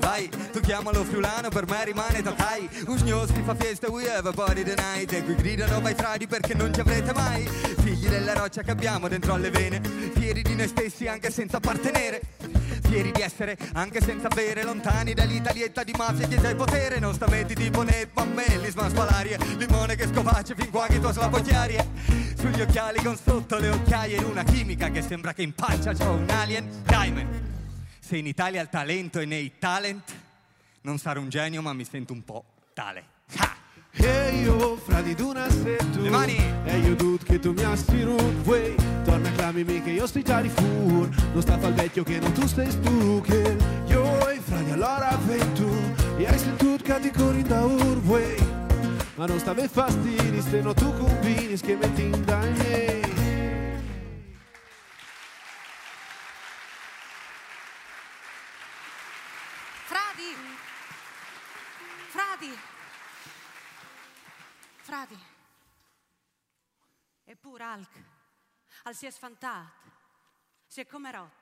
[0.00, 4.32] vai, tu chiamalo friulano, per me rimane Takai Usgnos che fa fiesta, we have a
[4.32, 5.12] party tonight.
[5.12, 7.46] E qui gridano vai fradi perché non ci avrete mai.
[7.46, 9.80] Figli della roccia che abbiamo dentro alle vene
[10.14, 12.22] Fieri di noi stessi anche senza appartenere.
[12.82, 16.98] Fieri di essere anche senza avere Lontani dall'italietta di mafia che sei potere.
[16.98, 21.86] Non stametti tipo ne pammelli, smaspalarie Limone che scopaccia fin qua che tu slapocchiarie.
[22.36, 26.10] Sugli occhiali con sotto le occhiaie In una chimica che sembra che in pancia c'ho
[26.10, 26.68] un alien.
[26.84, 27.53] Diamond
[28.04, 30.12] se in Italia il talento è nei talent,
[30.82, 32.44] non sarò un genio, ma mi sento un po'
[32.74, 33.02] tale.
[33.38, 33.56] Ha!
[33.92, 36.36] E io, fra di tu una sei tu Le mani!
[36.64, 38.74] E io dut che tu mi hai stirut Voi,
[39.04, 42.18] torna a clami me che io stai già di fur Non sta al vecchio che
[42.18, 45.70] non tu stai stu Che io e fra di allora ventu
[46.16, 48.36] E hai sentut che ti corri da urve
[49.14, 53.13] Ma non stave fastidi se no tu combini Schemetti dai miei Fradi!
[62.14, 62.58] Fradi!
[64.82, 65.18] Fradi!
[67.24, 67.90] Eppure Alc,
[68.84, 69.66] al si è sfantat,
[70.64, 71.32] si è come rot.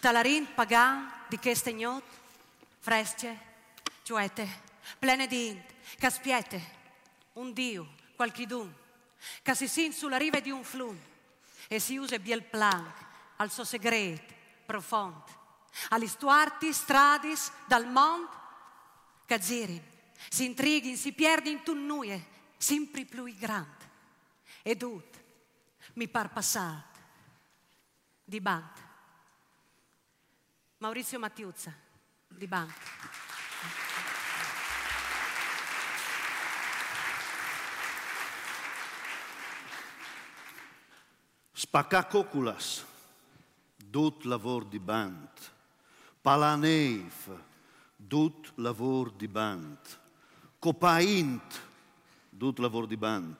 [0.00, 2.02] Talarin pagan di che stegnot,
[2.80, 3.38] fresce,
[4.02, 4.62] giuete,
[4.98, 6.60] plene di int, caspiete,
[7.34, 8.74] un dio, qualchidun,
[9.40, 11.00] che si sin sulla riva di un flun
[11.68, 13.04] e si usa biel plank
[13.36, 14.34] al suo segreto
[14.66, 15.44] profondo
[15.90, 18.26] agli stuarti stradis dal mond
[19.34, 19.82] girin,
[20.28, 22.24] si intrighin, si perdi in tunnuie,
[22.56, 23.84] sempre più grande.
[24.62, 25.20] Ed ut,
[25.94, 26.84] mi par passat,
[28.24, 28.84] di band.
[30.78, 31.74] Maurizio Mattiuzza,
[32.28, 32.72] di band.
[41.52, 42.84] Spacca coculas,
[43.76, 45.30] dut lavor di band.
[46.20, 47.30] Palaneif,
[47.96, 49.78] dut lavor di band.
[50.58, 51.60] Copaint,
[52.30, 53.36] dut lavor di band.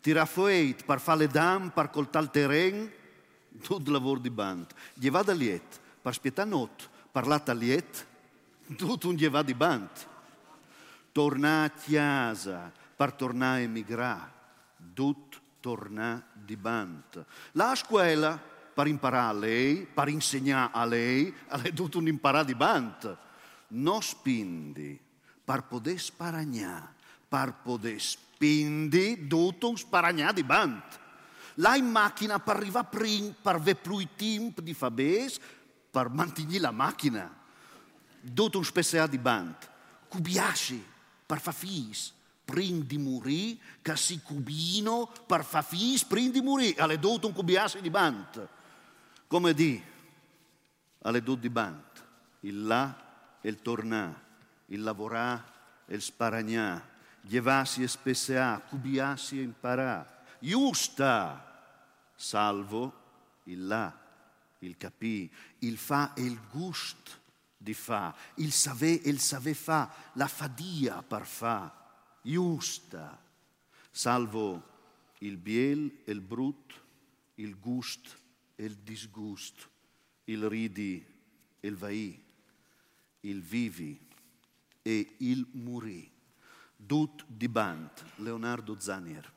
[0.00, 2.88] Tirafoeit, par fare dam, par coltar il terreno,
[3.50, 4.72] dut lavor di band.
[4.94, 8.06] Llevada liet, par spietar not, parlata liet,
[8.66, 10.08] dut un lleva di band.
[11.12, 14.32] Tornar a chiesa, per tornare a emigrare,
[14.76, 17.24] dut tornare di band.
[17.52, 18.38] La scuola,
[18.72, 23.18] per imparare a lei, per insegnare a lei, ha dovuto un imparare di band.
[23.72, 24.98] Non spindi,
[25.44, 26.94] per poter sparagnare,
[27.28, 30.82] per poter spindi, dovuto un sparagnare di band.
[31.54, 35.38] La in macchina per arrivare prima, per avere più tempo di fabes,
[35.90, 37.32] per mantenere la macchina.
[38.20, 39.56] Dovuto un spessare di band.
[40.08, 40.84] Cubiasci,
[41.26, 42.12] per fare fis
[42.44, 47.32] prin di morire, che si cubino per fa fis prin di morire, alle dovuto un
[47.32, 48.48] cubiasse di bant.
[49.28, 49.80] Come di,
[51.02, 52.04] alle dovuto di bant,
[52.40, 53.08] il là
[53.42, 54.18] il tornà,
[54.66, 55.58] il lavorà
[55.90, 56.82] il sparagnà,
[57.22, 61.74] llevassi e spesseà, cubiassi e imparà, giusta,
[62.14, 62.98] salvo
[63.44, 63.96] il là,
[64.60, 65.30] il capì,
[65.60, 67.18] il fa e il gust
[67.56, 71.76] di fa, il savè e il savè fa, la fadia per fa.
[72.22, 73.18] Giusta,
[73.90, 74.68] salvo
[75.18, 76.74] il biel e il brut,
[77.36, 78.16] il gust
[78.54, 79.68] e il disgust,
[80.24, 81.04] il ridi
[81.58, 82.22] e il vai,
[83.20, 83.98] il vivi
[84.82, 86.10] e il muri.
[86.76, 89.30] Dut di Band, Leonardo Zanier.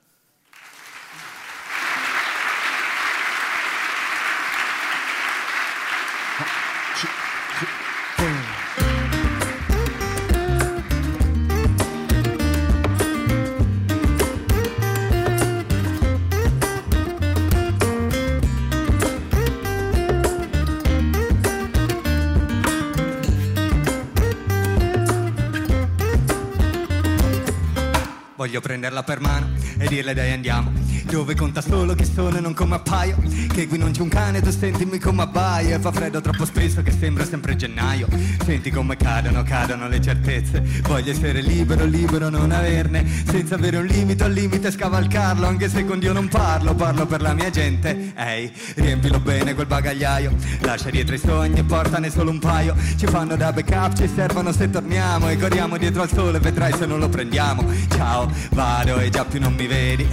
[28.43, 30.69] Voglio prenderla per mano e dirle dai andiamo.
[31.09, 33.17] Dove conta solo che sono e non come appaio
[33.51, 36.81] Che qui non c'è un cane, tu sentimi come abbaio E fa freddo troppo spesso
[36.81, 38.07] che sembra sempre gennaio.
[38.43, 40.63] Senti come cadono, cadono le certezze.
[40.81, 43.05] Voglio essere libero, libero non averne.
[43.25, 47.21] Senza avere un limite, al limite scavalcarlo Anche se con Dio non parlo, parlo per
[47.21, 48.13] la mia gente.
[48.15, 50.35] Ehi, riempilo bene quel bagagliaio.
[50.61, 52.75] Lascia dietro i sogni e portane solo un paio.
[52.97, 56.85] Ci fanno da backup, ci servono se torniamo E corriamo dietro al sole, vedrai se
[56.85, 57.63] non lo prendiamo.
[57.89, 60.07] Ciao, vado e già più non mi vedi.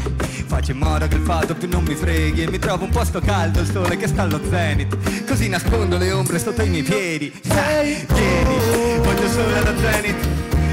[0.50, 3.20] Faccio in modo che il fato più non mi freghi E mi trovo un posto
[3.20, 7.32] caldo, il sole che sta allo zenit Così nascondo le ombre sotto i miei piedi.
[7.46, 10.26] Sai, vieni, voglio sole allo zenit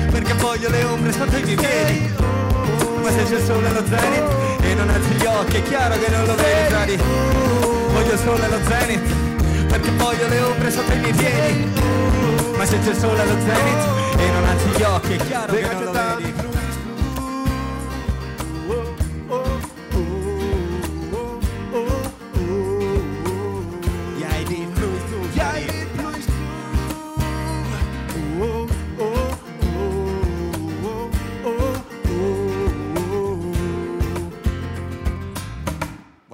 [0.10, 2.12] Perché voglio le ombre sotto i miei piedi.
[3.04, 6.10] Ma se c'è il sole allo zenit E non alzi gli occhi, è chiaro che
[6.10, 6.98] non lo vedi Zari
[7.94, 11.72] Voglio sole allo zenit Perché voglio le ombre sotto i miei piedi.
[12.58, 15.62] Ma se c'è il sole allo zenit E non alzi gli occhi, è chiaro che
[15.72, 16.37] non lo vedi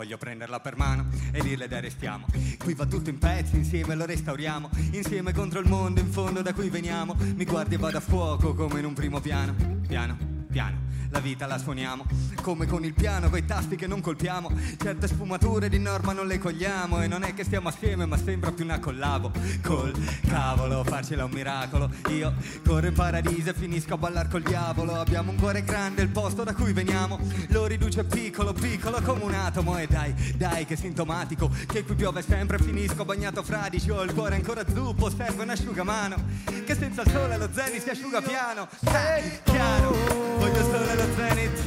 [0.04, 2.26] Voglio prenderla per mano e dirle dai restiamo
[2.58, 6.54] Qui va tutto in pezzi, insieme lo restauriamo Insieme contro il mondo, in fondo da
[6.54, 7.16] cui veniamo.
[7.18, 9.56] Mi guardi e vado a fuoco come in un primo piano
[9.88, 10.18] Piano,
[10.52, 12.06] piano la vita la suoniamo
[12.44, 14.52] come con il piano, coi tasti che non colpiamo.
[14.78, 17.02] Certe sfumature di norma non le cogliamo.
[17.02, 19.32] E non è che stiamo assieme, ma sembra più una collabo.
[19.64, 19.94] Col
[20.28, 21.90] cavolo, farcela un miracolo.
[22.10, 22.34] Io
[22.66, 24.94] corro in paradiso e finisco a ballar col diavolo.
[24.96, 27.18] Abbiamo un cuore grande, il posto da cui veniamo.
[27.48, 29.78] Lo riduce piccolo, piccolo come un atomo.
[29.78, 31.50] E dai, dai, che sintomatico.
[31.66, 33.90] Che qui piove sempre, finisco bagnato fradici.
[33.90, 36.18] Ho il cuore ancora zuppo, serve un asciugamano.
[36.66, 38.68] Che senza il sole lo zenit si asciuga piano.
[38.82, 39.92] Sai, piano,
[40.38, 41.62] voglio il sole allo zenit.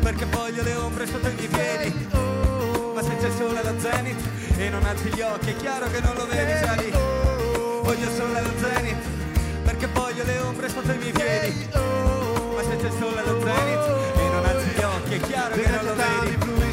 [0.00, 2.08] Perché voglio le ombre sotto i miei piedi.
[2.94, 4.20] Ma se c'è il sole allo zenit
[4.58, 6.90] e non alzi gli occhi, è chiaro che non lo vedi, sai.
[7.82, 8.96] Voglio il sole allo zenit.
[9.64, 11.68] Perché voglio le ombre sotto i miei piedi.
[11.72, 15.68] Ma se c'è il sole allo zenit e non alzi gli occhi, è chiaro che
[15.68, 16.63] non lo vedi.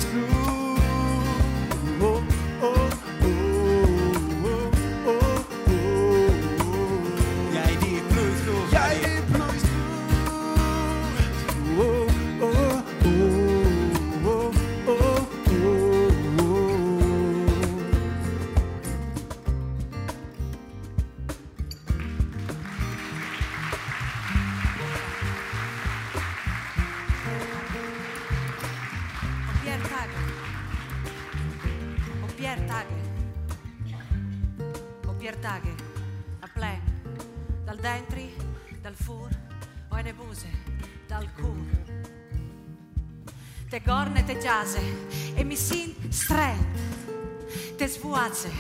[48.12, 48.52] Te svuaze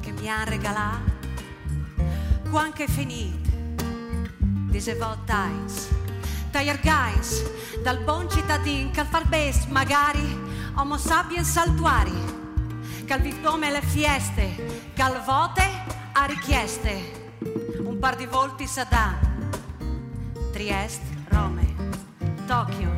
[0.00, 1.12] che mi han regalato,
[2.50, 3.48] quanche finit,
[4.68, 5.88] dise voltais,
[6.50, 7.44] taglier gais,
[7.84, 10.38] dal buon cittadin che al far best magari
[10.74, 12.12] homo sapiens saltuari,
[13.04, 15.62] che al come le fieste, che al vote
[16.12, 17.28] a richieste,
[17.84, 19.18] un par di volti Saddam,
[20.52, 21.74] Trieste, Rome,
[22.46, 22.90] Tokyo,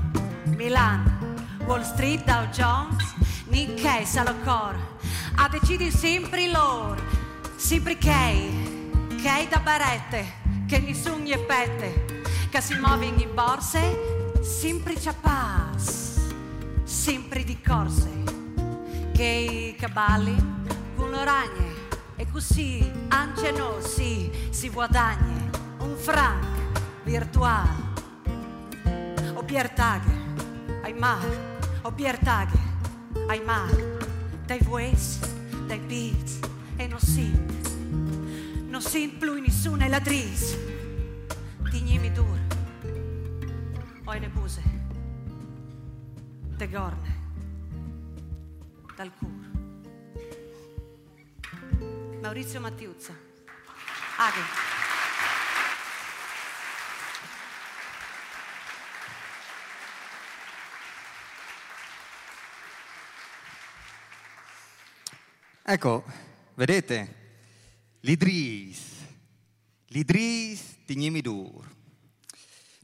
[0.56, 1.36] Milan,
[1.66, 3.14] Wall Street, Dow Jones,
[3.48, 4.91] Nikkei, Salocor,
[5.36, 7.00] a decidi sempre loro,
[7.56, 8.50] sempre che,
[9.20, 16.20] che da barette, che nessun gli pette, che si muove in borse, sempre ciapas,
[16.84, 18.10] sempre di corse,
[19.12, 20.34] che i cavalli
[20.96, 21.74] con le ragne,
[22.16, 26.44] e così anche no, sì, si guadagna un franc
[27.04, 27.90] virtuale.
[29.34, 30.10] O Piertaghe,
[30.82, 31.26] ai mar,
[31.82, 32.58] o Piertaghe,
[34.52, 35.18] dai vues,
[35.66, 36.38] dai beats,
[36.76, 37.70] e non sint,
[38.68, 40.58] non sint più nessuna ladris,
[41.70, 42.38] tignimi dur,
[44.04, 44.62] o le buse,
[46.58, 47.16] te gorne,
[48.94, 49.50] dal cur.
[52.20, 53.14] Maurizio Mattiuzza.
[54.18, 54.81] Aghi.
[65.64, 66.02] Ecco,
[66.54, 67.14] vedete,
[68.00, 68.80] l'Idris,
[69.86, 71.64] l'Idris di Gnimidur.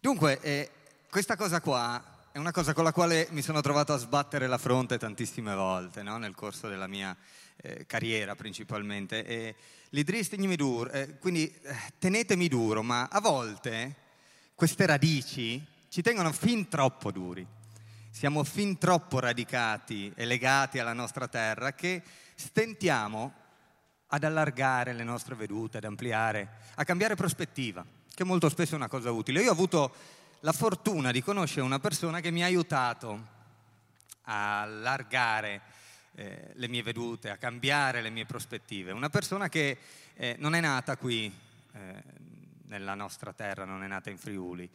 [0.00, 0.70] Dunque, eh,
[1.10, 4.58] questa cosa qua è una cosa con la quale mi sono trovato a sbattere la
[4.58, 6.18] fronte tantissime volte, no?
[6.18, 7.16] nel corso della mia
[7.56, 9.26] eh, carriera principalmente.
[9.26, 9.56] E
[9.90, 13.96] L'Idris di Gnimidur, eh, quindi eh, tenetemi duro, ma a volte
[14.54, 17.44] queste radici ci tengono fin troppo duri.
[18.08, 22.02] Siamo fin troppo radicati e legati alla nostra terra che
[22.38, 23.34] stentiamo
[24.06, 27.84] ad allargare le nostre vedute, ad ampliare, a cambiare prospettiva,
[28.14, 29.42] che molto spesso è una cosa utile.
[29.42, 29.92] Io ho avuto
[30.40, 33.36] la fortuna di conoscere una persona che mi ha aiutato
[34.22, 35.62] a allargare
[36.14, 38.92] eh, le mie vedute, a cambiare le mie prospettive.
[38.92, 39.76] Una persona che
[40.14, 41.32] eh, non è nata qui,
[41.72, 42.02] eh,
[42.66, 44.70] nella nostra terra, non è nata in Friuli,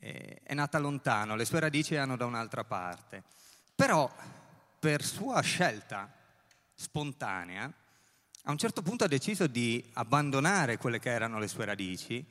[0.00, 3.22] eh, è nata lontano, le sue radici hanno da un'altra parte.
[3.74, 4.10] Però
[4.78, 6.20] per sua scelta
[6.82, 7.72] spontanea,
[8.44, 12.24] a un certo punto ha deciso di abbandonare quelle che erano le sue radici,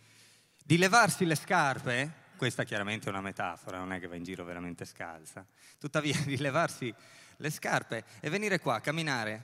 [0.64, 4.44] di levarsi le scarpe, questa chiaramente è una metafora, non è che va in giro
[4.44, 5.46] veramente scalza,
[5.80, 6.94] tuttavia di levarsi
[7.38, 9.44] le scarpe e venire qua a camminare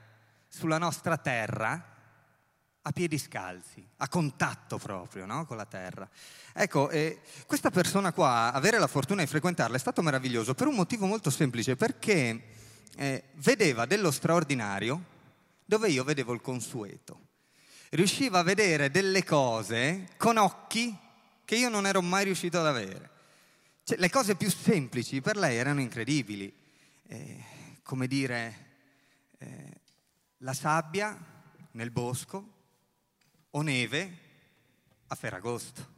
[0.49, 1.95] sulla nostra terra
[2.81, 5.45] a piedi scalzi, a contatto proprio no?
[5.45, 6.07] con la terra.
[6.53, 10.75] Ecco, eh, questa persona qua, avere la fortuna di frequentarla è stato meraviglioso per un
[10.75, 12.56] motivo molto semplice, perché
[12.95, 15.15] eh, vedeva dello straordinario
[15.65, 17.25] dove io vedevo il consueto.
[17.89, 20.95] Riusciva a vedere delle cose con occhi
[21.45, 23.09] che io non ero mai riuscito ad avere.
[23.83, 26.53] Cioè, le cose più semplici per lei erano incredibili.
[27.07, 27.43] Eh,
[27.83, 28.65] come dire,
[29.37, 29.81] eh,
[30.39, 31.17] la sabbia
[31.71, 32.53] nel bosco
[33.51, 34.17] o neve
[35.07, 35.95] a Ferragosto.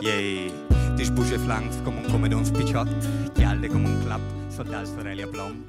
[0.00, 0.50] Yay,
[0.96, 5.64] ti sbuge flanks come un comedon spicciot, chialde come un clap, soldal sorelli a.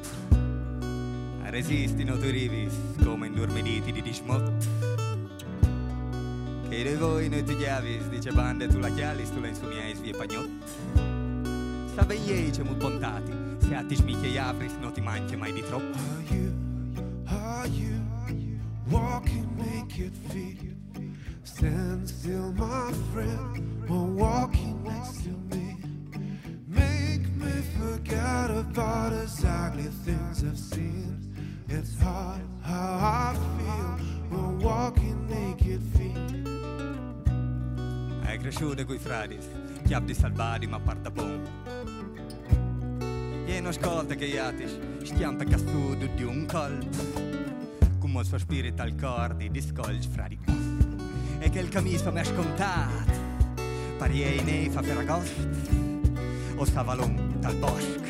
[1.43, 2.73] Resisti, no tu rivis,
[3.03, 4.51] come indormediti di dismot.
[6.69, 10.15] Che de voi ne ti chiavis, dice bande, tu la chialis, tu la insumiais via
[10.15, 10.49] pagnot.
[11.91, 15.61] Sta iei ce mut bontati, se a ti smicchie iavris, non ti mangi mai di
[15.61, 15.97] troppo.
[15.97, 16.53] Are you,
[17.25, 17.99] are you
[18.89, 20.73] walking naked feet?
[21.43, 25.77] Stand still, my friend, or walking next to me.
[26.67, 31.33] Make me forget about ugly things I've seen.
[31.67, 33.97] It's hard how I feel
[34.29, 36.49] when walking naked feet.
[38.21, 39.37] È cresciuto coi frati,
[39.85, 41.39] chiap di salvari ma parta bom.
[43.45, 47.99] E non ascolta che iatis, stiamo per cazzudo di un colp.
[47.99, 50.39] Come il suo spirito al cordi, discolgi frati.
[51.39, 53.11] E che il camiso mi ha scontato,
[54.01, 55.47] pariei nei fa ferragost,
[56.55, 58.01] o stavalon dal bosco.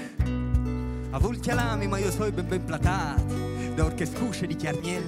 [1.09, 3.35] A vulcia lami ma io sono ben ben platato,
[3.75, 5.03] da orche scusce di chiarniel.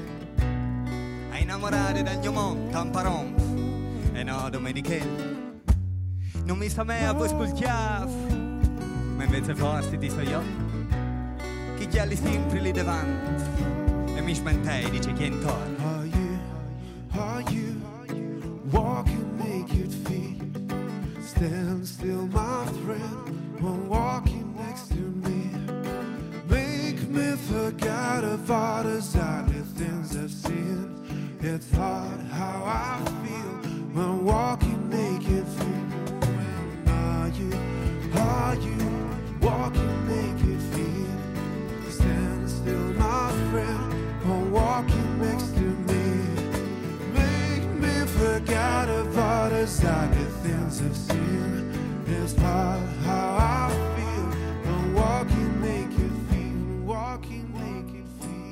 [1.32, 3.34] A innamorare del gnomon, tamparom,
[4.12, 5.24] E no, domenichella,
[6.44, 8.12] non mi sta me a poi spulchiare,
[9.16, 10.42] ma invece forse ti so io,
[11.78, 15.83] chi ha li sempre lì davanti, e mi spentei, dice chi è intorno.
[22.04, 25.41] Still, my friend, when walking next to me.
[26.49, 31.38] Make me forget about the ugly things I've seen.
[31.39, 33.54] It's hard how I feel
[33.95, 35.88] when walking naked feet.
[36.38, 37.51] When are you,
[38.20, 38.82] are you
[39.41, 41.89] walking naked feet?
[41.89, 43.93] Stand still, my friend,
[44.28, 46.06] when walking next to me.
[47.22, 51.62] Make me forget about the ugly things I've seen.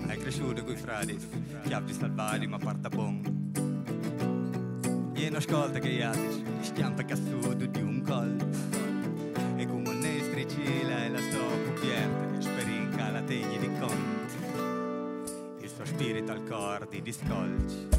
[0.07, 1.17] È cresciuto coi frati,
[1.63, 3.51] chiappi salvari ma parta bon.
[5.15, 8.45] Io ascolta che gli altri stiampa cazzuto di un collo.
[9.55, 14.35] E come un nestricila e la sto copierta che sperinca la tegna di conti.
[15.59, 17.90] Il suo spirito al cor di discolci.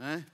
[0.00, 0.24] Eh?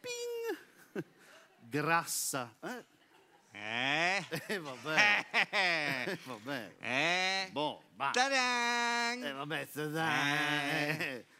[0.00, 1.04] Ping!
[1.70, 2.54] Grassa.
[2.62, 2.84] Eh?
[3.56, 4.22] Eh?
[4.48, 5.26] Eh, vabbè.
[5.50, 6.74] Eh, vabbè.
[6.78, 7.48] Eh?
[7.52, 8.10] Boh, va.
[8.10, 9.24] Ta-dan!
[9.24, 9.66] Eh, vabbè.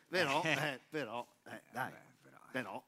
[0.09, 1.92] Però, eh, però, eh, dai.
[2.50, 2.82] Però.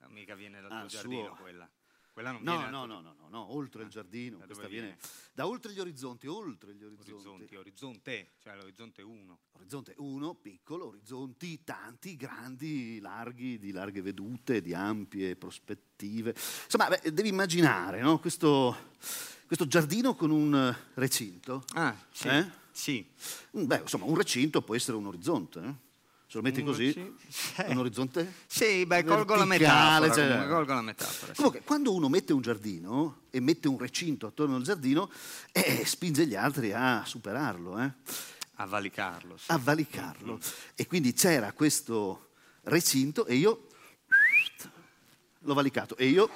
[0.00, 1.36] Non mica viene dal tuo giardino suo.
[1.36, 1.66] quella.
[2.14, 4.38] Quella non No, viene no, no, no, no, no, oltre il giardino.
[4.38, 5.00] Da Questa viene viene?
[5.32, 7.10] da oltre gli orizzonti, oltre gli orizzonti.
[7.10, 9.38] orizzonti, orizzonte, cioè l'orizzonte 1.
[9.50, 16.30] Orizzonte 1, piccolo, orizzonti tanti, grandi, larghi, di larghe vedute, di ampie prospettive.
[16.64, 18.20] Insomma, beh, devi immaginare no?
[18.20, 18.76] questo,
[19.46, 21.64] questo giardino con un eh, recinto.
[21.74, 22.28] Ah, sì.
[22.28, 22.48] Eh?
[22.70, 23.10] Sì.
[23.58, 25.60] Mm, Beh, insomma, un recinto può essere un orizzonte.
[25.60, 25.74] eh?
[26.34, 27.62] Se lo metti così, recinto, sì.
[27.68, 28.32] un orizzonte?
[28.48, 30.12] Sì, beh, colgo la metafora.
[30.12, 31.26] cioè- comunque, colgo la metafora.
[31.32, 31.36] sì.
[31.36, 35.08] Comunque, quando uno mette un giardino e mette un recinto attorno al giardino,
[35.52, 37.92] eh, spinge gli altri a superarlo, eh,
[38.56, 39.36] A valicarlo.
[39.36, 39.44] sì.
[39.52, 40.40] a valicarlo.
[40.74, 42.30] E quindi c'era questo
[42.64, 43.68] recinto e io
[45.38, 45.96] l'ho valicato.
[45.96, 46.28] E io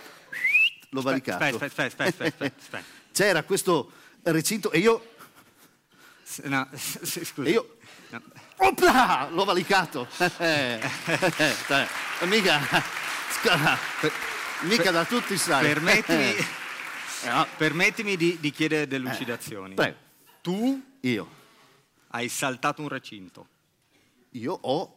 [0.90, 1.42] l'ho valicato.
[1.42, 2.82] Aspetta, aspetta, aspetta, aspetta.
[3.11, 3.90] C'era questo
[4.22, 5.14] recinto e io,
[6.44, 6.68] No,
[7.03, 7.49] scusa.
[7.49, 7.76] e io
[8.11, 8.22] No.
[8.59, 10.06] Opla, l'ho valicato.
[10.38, 11.86] Eh, eh, dai,
[14.62, 15.64] mica, da tutti sai.
[15.64, 19.74] Permettimi, Eh, no, permettimi di, di chiedere delucidazioni.
[19.74, 19.96] prego.
[20.40, 21.28] Tu Io.
[22.09, 23.48] hai saltato un recinto.
[24.32, 24.94] io ho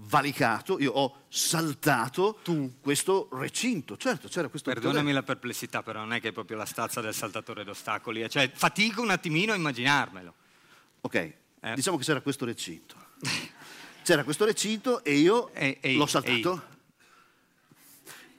[0.00, 2.40] valicato, io ho saltato
[2.80, 3.96] questo recinto.
[3.96, 7.14] Certo, c'era questo Perdonami la perplessità, però non è che è proprio la stazza del
[7.14, 8.22] saltatore d'ostacoli.
[8.22, 8.28] eh.
[8.28, 10.34] Cioè, fatico un attimino a immaginarmelo.
[11.02, 11.74] Ok, Eh.
[11.74, 12.94] diciamo che c'era questo recinto.
[14.02, 16.62] C'era questo recinto e io E- e- l'ho saltato.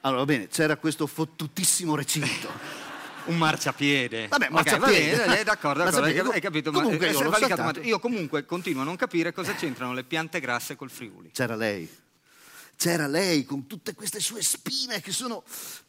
[0.02, 2.50] Allora, va bene, c'era questo fottutissimo recinto.
[3.26, 4.28] Un marciapiede.
[4.30, 5.16] Vabbè, marciapiede.
[5.18, 6.72] va bene, eh, d'accordo, d'accordo, hai, capito.
[6.72, 9.94] ma- Comunque eh, io l'ho valicato, ma io comunque continuo a non capire cosa c'entrano
[9.94, 11.30] le piante grasse col Friuli.
[11.32, 11.88] C'era lei.
[12.82, 15.44] C'era lei con tutte queste sue spine che sono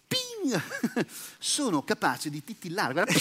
[0.08, 0.60] ping,
[1.38, 2.92] sono capaci di titillare.
[2.94, 3.12] Guarda,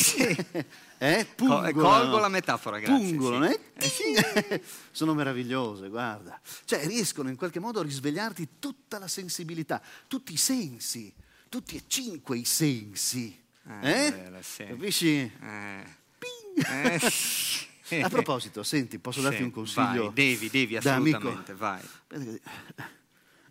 [0.97, 1.71] eh, Co- pungolano.
[1.79, 3.47] colgo la metafora, grazie, Pungolano,
[3.77, 4.13] sì.
[4.15, 4.63] eh?
[4.89, 6.41] sono meravigliose, guarda.
[6.65, 11.13] Cioè riescono in qualche modo a risvegliarti tutta la sensibilità, tutti i sensi,
[11.47, 13.39] tutti e cinque i sensi.
[13.67, 14.11] Eh, Eh?
[14.11, 14.65] bella, sì.
[14.65, 15.15] Capisci?
[15.15, 15.83] Eh,
[16.17, 16.65] Ping.
[16.67, 17.99] eh, sì.
[18.01, 20.05] A proposito, senti, posso darti Sì, un consiglio?
[20.05, 21.81] vai, devi, devi, assolutamente, vai.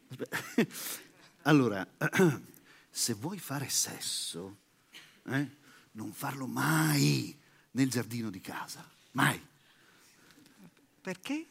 [1.43, 1.87] Allora,
[2.91, 4.57] se vuoi fare sesso,
[5.31, 5.49] eh,
[5.93, 7.35] non farlo mai
[7.73, 8.87] nel giardino di casa.
[9.13, 9.41] Mai.
[11.01, 11.47] Perché?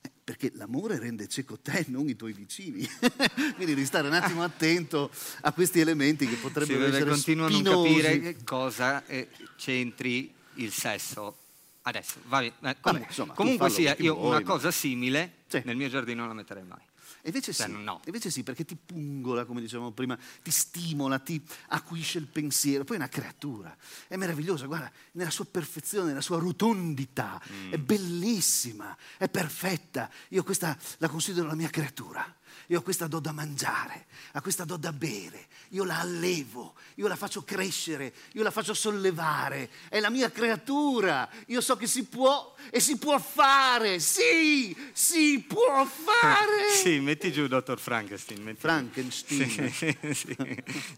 [0.00, 2.88] Eh, Perché l'amore rende cieco te, non i tuoi vicini.
[3.56, 5.10] Quindi devi stare un attimo attento
[5.42, 7.88] a questi elementi che Sì, potrebbero vabbè, essere continuo a non spinosi.
[7.92, 11.36] capire che cosa eh, c'entri il sesso.
[11.82, 12.54] Adesso, va bene.
[12.70, 15.60] eh, com- Vabbè, insomma, comunque sia, io vuoi, una ma- cosa simile Sì.
[15.64, 16.78] nel mio giardino non la metterei mai.
[17.24, 18.00] Invece sì, no.
[18.06, 22.84] invece sì, perché ti pungola, come dicevamo prima, ti stimola, ti acuisce il pensiero.
[22.84, 23.76] Poi è una creatura,
[24.08, 27.40] è meravigliosa, guarda, nella sua perfezione, nella sua rotondità,
[27.70, 30.10] è bellissima, è perfetta.
[30.28, 32.38] Io questa la considero la mia creatura.
[32.70, 37.08] Io a questa do da mangiare, a questa do da bere, io la allevo, io
[37.08, 42.04] la faccio crescere, io la faccio sollevare, è la mia creatura, io so che si
[42.04, 46.58] può e si può fare, sì, si può fare.
[46.80, 48.40] Sì, metti giù Dottor Frankenstein.
[48.40, 48.60] metti.
[48.60, 49.70] Frankenstein.
[49.72, 50.36] Sì, sì,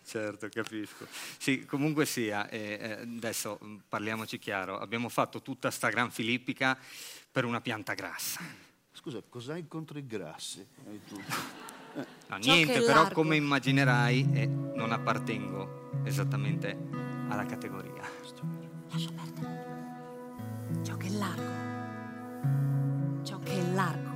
[0.04, 1.06] certo, capisco.
[1.38, 6.78] Sì, comunque sia, eh, eh, adesso mh, parliamoci chiaro, abbiamo fatto tutta sta gran filippica
[7.32, 8.61] per una pianta grassa.
[9.02, 10.64] Scusa, cos'hai contro i grassi?
[10.86, 11.20] Hai tu.
[12.28, 13.14] No, niente, però largo.
[13.14, 16.78] come immaginerai eh, non appartengo esattamente
[17.26, 18.00] alla categoria.
[18.90, 20.84] Lascia perdere.
[20.84, 21.50] Ciò che è largo,
[23.24, 24.11] ciò che è largo,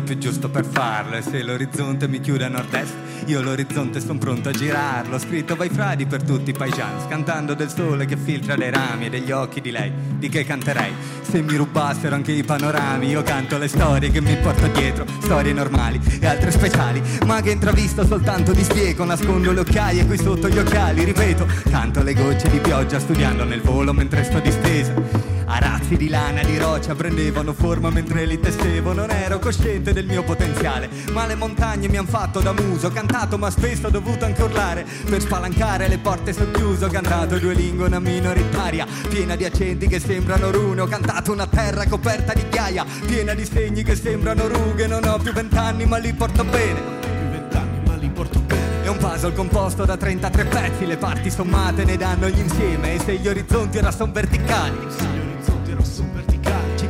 [0.00, 2.94] momento più giusto per farlo e se l'orizzonte mi chiude a nord-est
[3.26, 5.18] io l'orizzonte sono pronto a girarlo.
[5.18, 9.10] Scritto vai fradi per tutti i paesans cantando del sole che filtra dai rami e
[9.10, 10.92] degli occhi di lei di che canterei.
[11.20, 15.52] Se mi rubassero anche i panorami io canto le storie che mi porto dietro storie
[15.52, 20.48] normali e altre speciali ma che intravisto soltanto di spiego nascondo le occhiaie qui sotto
[20.48, 25.96] gli occhiali ripeto canto le gocce di pioggia studiando nel volo mentre sto disteso Arazzi
[25.96, 30.88] di lana, di roccia prendevano forma mentre li testevo Non ero cosciente del mio potenziale.
[31.12, 34.42] Ma le montagne mi han fatto da muso Ho cantato ma spesso ho dovuto anche
[34.42, 39.86] urlare Per spalancare le porte socchiuse Ho cantato due lingue, una minoritaria Piena di accenti
[39.86, 40.80] che sembrano rune.
[40.80, 44.86] Ho cantato una terra coperta di ghiaia Piena di segni che sembrano rughe.
[44.86, 46.80] Non ho più vent'anni ma li porto bene.
[47.00, 48.82] Più vent'anni ma li porto bene.
[48.82, 52.98] È un puzzle composto da 33 pezzi, le parti sommate ne danno gli insieme e
[52.98, 55.19] se gli orizzonti ora sono verticali.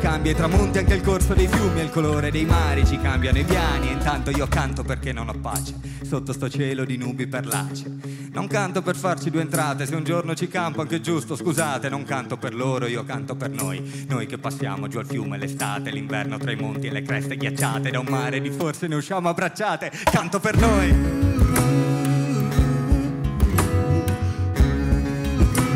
[0.00, 3.38] Cambia i tramonti anche il corso dei fiumi e il colore dei mari, ci cambiano
[3.38, 7.26] i piani e intanto io canto perché non ho pace, sotto sto cielo di nubi
[7.26, 7.98] perlace.
[8.32, 12.04] Non canto per farci due entrate, se un giorno ci campo anche giusto, scusate, non
[12.04, 14.06] canto per loro, io canto per noi.
[14.08, 17.90] Noi che passiamo giù al fiume l'estate, l'inverno tra i monti e le creste ghiacciate,
[17.90, 20.92] da un mare di forse ne usciamo abbracciate, canto per noi.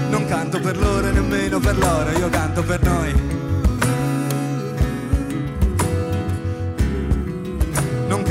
[0.09, 3.34] Non canto per loro e nemmeno per loro, io canto per noi.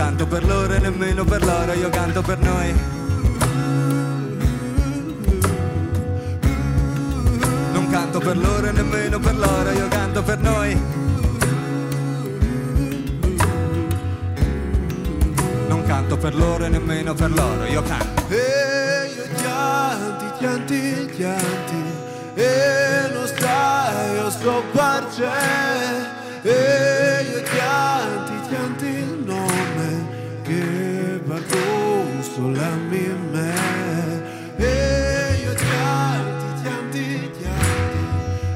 [0.03, 2.73] Canto per loro e nemmeno per loro, io canto per noi.
[7.71, 10.81] Non canto per loro e nemmeno per loro, io canto per noi.
[15.69, 18.23] Non canto per loro e nemmeno per loro, io canto.
[18.27, 21.81] E io chianti, chianti, chianti
[22.33, 25.29] E non stai a sopparce
[26.41, 28.82] E io chianti, chianti
[32.33, 33.53] parto solamente me.
[34.55, 37.97] E io chianti, chianti, chianti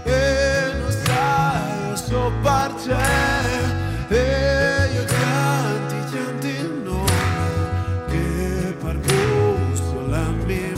[0.03, 2.95] E non stai a sopparce
[4.09, 7.05] E io chianti, chianti il nome
[8.07, 10.71] che per gusto la mia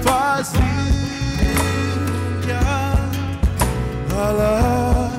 [0.00, 0.64] fastidia
[4.14, 5.10] alla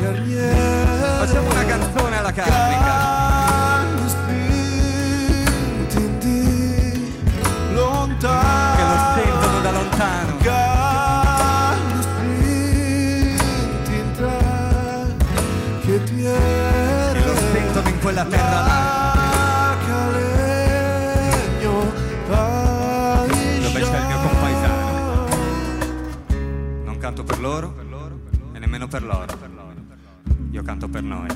[0.00, 3.09] carniera Facciamo una canzone alla carnica.
[27.12, 27.74] Canto per loro
[28.52, 29.26] e nemmeno per loro.
[30.52, 31.26] Io canto per noi.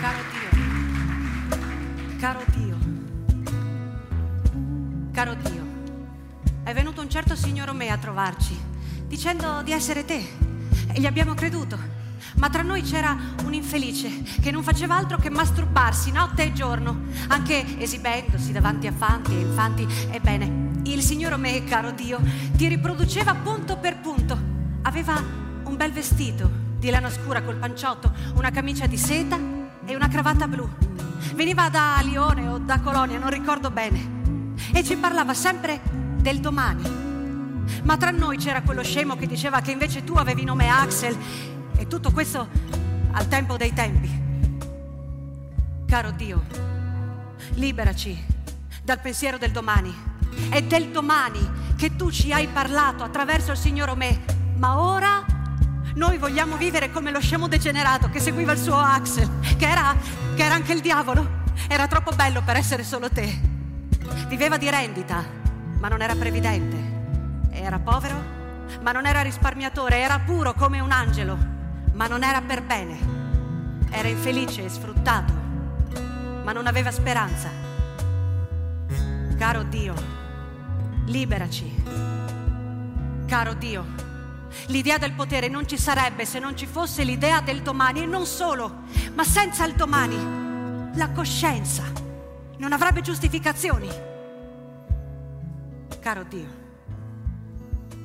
[0.00, 0.48] Caro Dio,
[2.18, 2.76] caro Dio,
[5.12, 5.66] caro Dio,
[6.62, 8.58] è venuto un certo signor Omè a trovarci,
[9.06, 10.50] dicendo di essere te,
[10.92, 12.00] e gli abbiamo creduto.
[12.36, 17.02] Ma tra noi c'era un infelice che non faceva altro che masturbarsi notte e giorno,
[17.28, 19.86] anche esibendosi davanti a fanti e infanti.
[20.10, 22.20] Ebbene, il signor Omè, caro Dio,
[22.56, 24.38] ti riproduceva punto per punto.
[24.82, 25.22] Aveva
[25.64, 29.38] un bel vestito di lana scura col panciotto, una camicia di seta
[29.84, 30.68] e una cravatta blu.
[31.34, 34.20] Veniva da Lione o da Colonia, non ricordo bene.
[34.72, 35.80] E ci parlava sempre
[36.16, 37.11] del domani.
[37.84, 41.16] Ma tra noi c'era quello scemo che diceva che invece tu avevi nome Axel
[41.76, 42.48] e tutto questo
[43.12, 44.20] al tempo dei tempi.
[45.86, 46.44] Caro Dio,
[47.54, 48.24] liberaci
[48.82, 49.94] dal pensiero del domani.
[50.48, 54.18] È del domani che tu ci hai parlato attraverso il signor Omè,
[54.56, 55.24] ma ora
[55.94, 59.94] noi vogliamo vivere come lo scemo degenerato che seguiva il suo Axel, che era,
[60.34, 61.40] che era anche il diavolo.
[61.68, 63.40] Era troppo bello per essere solo te.
[64.28, 65.22] Viveva di rendita,
[65.78, 66.91] ma non era previdente.
[67.52, 68.16] Era povero,
[68.80, 69.98] ma non era risparmiatore.
[69.98, 71.36] Era puro come un angelo,
[71.92, 72.98] ma non era per bene.
[73.90, 75.32] Era infelice e sfruttato,
[76.42, 77.50] ma non aveva speranza.
[79.36, 79.94] Caro Dio,
[81.06, 81.82] liberaci.
[83.26, 83.84] Caro Dio,
[84.66, 88.24] l'idea del potere non ci sarebbe se non ci fosse l'idea del domani e non
[88.26, 88.82] solo,
[89.14, 91.82] ma senza il domani la coscienza
[92.58, 93.88] non avrebbe giustificazioni.
[96.00, 96.48] Caro Dio,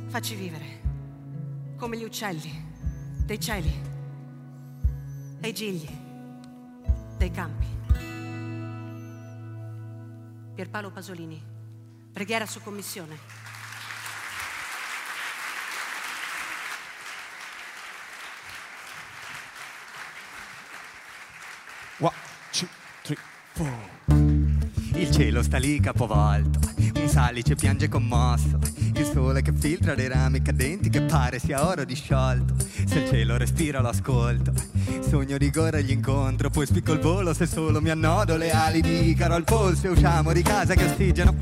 [0.08, 0.82] facci vivere
[1.78, 2.66] come gli uccelli
[3.26, 3.72] dei cieli
[5.42, 5.88] e i gigli
[7.18, 7.66] dei campi.
[10.56, 11.44] Pierpaolo Pasolini,
[12.12, 13.18] preghiera su commissione.
[22.00, 22.14] One,
[22.52, 22.68] two,
[23.04, 23.18] three.
[24.94, 26.60] Il cielo sta lì capovolto,
[26.96, 28.60] un salice piange commosso,
[29.02, 32.56] il sole che filtra dei rami cadenti che pare sia oro disciolto.
[32.86, 34.52] Se il cielo respira lo ascolto,
[35.08, 38.82] sogno di correre gli incontro, poi spicco il volo se solo mi annodo le ali
[38.82, 41.36] di Icaro al polso e usciamo di casa che ossigeno.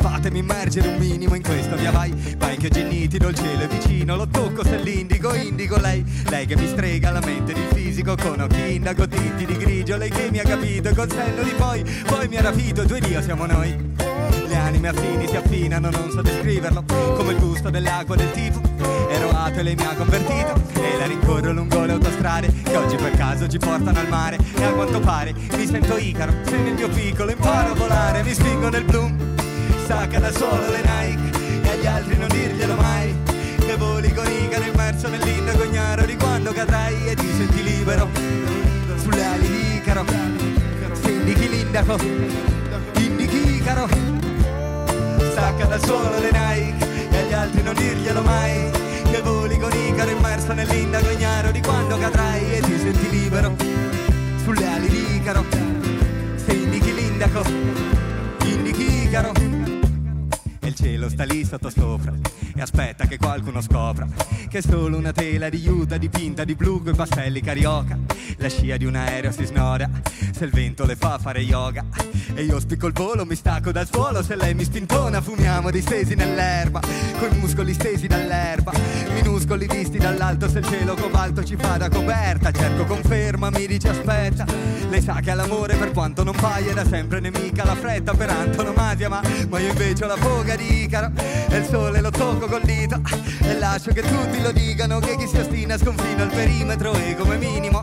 [0.00, 3.66] Fatemi immergere un minimo in questo via vai, vai che oggi nitido, il cielo è
[3.66, 7.74] vicino, lo tocco se l'indigo, indigo lei, lei che mi strega la mente ed il
[7.74, 11.52] fisico con occhi indago tinti di grigio, lei che mi ha capito col senno di
[11.56, 14.15] poi, poi mi ha rapito, due Dio siamo noi.
[14.46, 16.84] Le anime affini si affinano, non so descriverlo,
[17.16, 18.60] come il gusto dell'acqua del tifo.
[19.08, 22.96] Ero ateo e lei mi ha convertito e la rincorro lungo le autostrade che oggi
[22.96, 26.74] per caso ci portano al mare e a quanto pare mi sento Icaro, se nel
[26.74, 29.16] mio piccolo imparo a volare, mi spingo nel bloom,
[29.86, 33.14] sacca da solo le Nike e agli altri non dirglielo mai.
[33.58, 38.08] Che voli con Icaro immerso nell'indago ignaro di quando cadrai e ti senti libero
[38.96, 40.04] sulle ali di Icaro.
[41.04, 41.96] Indichi l'indaco,
[42.94, 44.15] indichi Icaro.
[45.36, 48.70] Stacca dal suolo le Nike e agli altri non dirglielo mai.
[49.10, 53.54] Che voli con Icaro immerso nell'indago ignaro di quando cadrai e ti senti libero
[54.42, 55.44] sulle ali di Icaro.
[56.36, 57.42] Se indichi l'indaco,
[58.44, 59.55] indichi Icaro.
[60.76, 62.12] Cielo sta lì sotto sopra
[62.54, 64.06] e aspetta che qualcuno scopra
[64.48, 67.98] che è solo una tela di juta dipinta di blu coi pastelli carioca.
[68.38, 69.88] La scia di un aereo si snoda
[70.32, 71.84] se il vento le fa fare yoga.
[72.34, 76.14] E io spicco il volo, mi stacco dal suolo, se lei mi spintona fumiamo distesi
[76.14, 76.80] nell'erba,
[77.18, 78.72] coi muscoli stesi dall'erba,
[79.14, 82.52] minuscoli visti dall'alto se il cielo cobalto ci fa da coperta.
[82.52, 84.44] Cerco conferma, mi dice aspetta,
[84.90, 89.08] lei sa che all'amore per quanto non paia da sempre nemica la fretta per antonomasia,
[89.08, 91.10] ma, ma io invece ho la foga di Icaro
[91.48, 93.00] e il sole lo tocco col dito.
[93.42, 97.36] E lascio che tutti lo dicano che chi si ostina sconfina il perimetro e come
[97.36, 97.82] minimo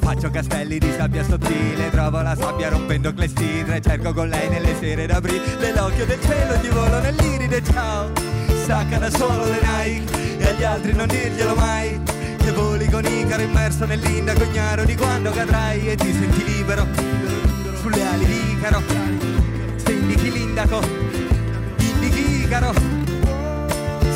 [0.00, 5.06] faccio castelli di sabbia sottile, trovo la sabbia rompendo clessidre, cerco con lei nelle sere
[5.06, 8.10] d'aprile, nell'occhio del cielo gli volo nell'iride, ciao,
[8.66, 12.00] sacca da solo le Nike e agli altri non dirglielo mai,
[12.36, 15.88] che voli con Icaro immerso nell'indago ignaro di quando cadrai.
[15.88, 16.86] E ti senti libero
[17.80, 18.82] sulle ali di Icaro,
[19.76, 20.80] se indichi l'indaco,
[22.52, 22.74] Icaro,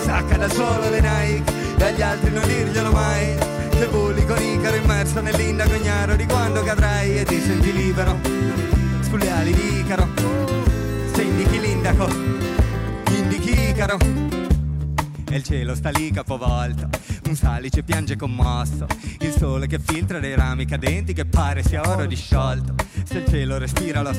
[0.04, 3.34] sacca da solo le Nike e agli altri non dirglielo mai,
[3.70, 8.18] che voli con Icaro immerso nell'indago ignaro di quando cadrai e ti senti libero
[9.00, 10.06] sulle ali di Icaro.
[11.14, 12.10] Se indichi l'indaco,
[13.08, 14.35] indichi Icaro.
[15.28, 16.88] E il cielo sta lì capovolto,
[17.28, 18.86] un salice piange commosso,
[19.20, 22.74] il sole che filtra dei rami cadenti che pare sia oro disciolto.
[23.04, 24.12] Se il cielo respira lo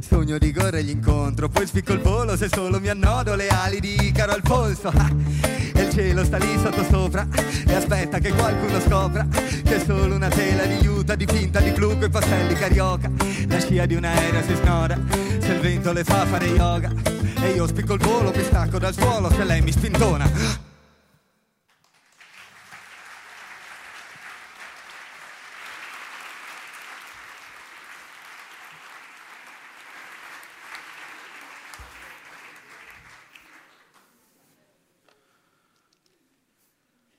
[0.00, 3.80] sogno di gore gli incontro, poi spicco il volo se solo mi annodo le ali
[3.80, 4.92] di Icaro al polso.
[5.74, 7.26] E il cielo sta lì sotto sopra
[7.66, 11.98] e aspetta che qualcuno scopra che è solo una tela di juta dipinta di blu
[11.98, 13.10] coi pastelli carioca.
[13.48, 14.98] La scia di un aereo si snoda
[15.40, 16.92] se il vento le fa fare yoga.
[17.42, 19.72] E io spicco il volo, mi stacco dal suolo se lei mi
[20.04, 20.52] spintona.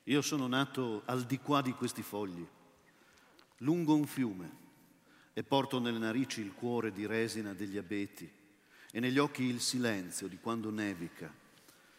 [0.07, 2.45] Io sono nato al di qua di questi fogli,
[3.57, 4.63] lungo un fiume,
[5.33, 8.31] e porto nelle narici il cuore di resina degli abeti
[8.91, 11.43] e negli occhi il silenzio di quando nevica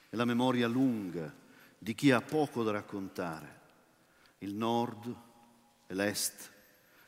[0.09, 1.33] e la memoria lunga
[1.79, 3.55] di chi ha poco da raccontare.
[4.39, 5.15] Il nord
[5.87, 6.51] e l'est,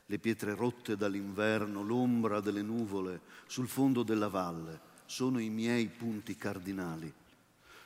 [0.06, 6.36] le pietre rotte dall'inverno, l'ombra delle nuvole sul fondo della valle sono i miei punti
[6.36, 7.12] cardinali.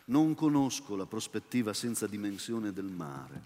[0.06, 3.42] Non conosco la prospettiva senza dimensione del mare.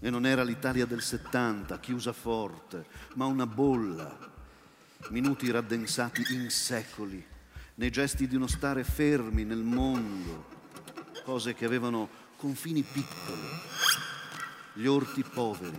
[0.00, 4.30] E non era l'Italia del 70, chiusa forte, ma una bolla.
[5.10, 7.24] Minuti raddensati in secoli,
[7.74, 10.50] nei gesti di uno stare fermi nel mondo.
[11.24, 13.48] Cose che avevano confini piccoli.
[14.74, 15.78] Gli orti poveri,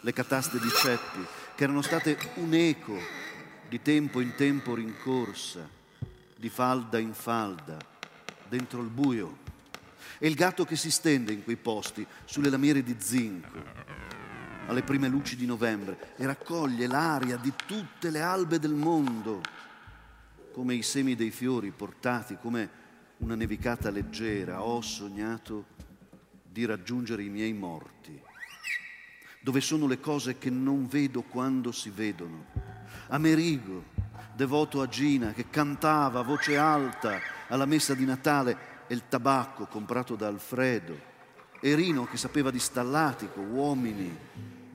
[0.00, 2.96] le cataste di ceppi, che erano state un eco
[3.68, 5.68] di tempo in tempo rincorsa,
[6.36, 7.76] di falda in falda,
[8.48, 9.38] dentro il buio.
[10.18, 13.62] E il gatto che si stende in quei posti, sulle lamiere di zinco,
[14.66, 19.40] alle prime luci di novembre, e raccoglie l'aria di tutte le albe del mondo,
[20.52, 22.80] come i semi dei fiori portati, come
[23.18, 24.62] una nevicata leggera.
[24.62, 25.66] Ho sognato
[26.42, 28.20] di raggiungere i miei morti,
[29.40, 32.44] dove sono le cose che non vedo quando si vedono.
[33.08, 33.84] Amerigo,
[34.34, 39.66] devoto a Gina, che cantava a voce alta alla messa di Natale e il tabacco
[39.66, 41.10] comprato da Alfredo.
[41.60, 44.16] Erino che sapeva di stallatico, uomini,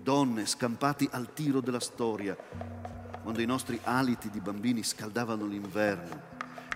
[0.02, 2.36] donne scampati al tiro della storia,
[3.28, 6.22] quando i nostri aliti di bambini scaldavano l'inverno.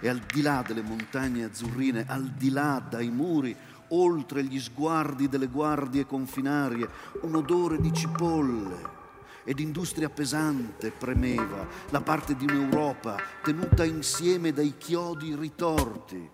[0.01, 3.55] E al di là delle montagne azzurrine, al di là dai muri,
[3.91, 6.89] oltre gli sguardi delle guardie confinarie,
[7.21, 8.99] un odore di cipolle
[9.45, 16.29] ed industria pesante premeva la parte di un'Europa tenuta insieme dai chiodi ritorti,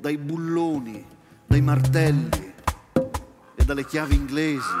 [0.00, 1.04] dai bulloni,
[1.44, 2.54] dai martelli
[3.56, 4.72] e dalle chiavi inglesi.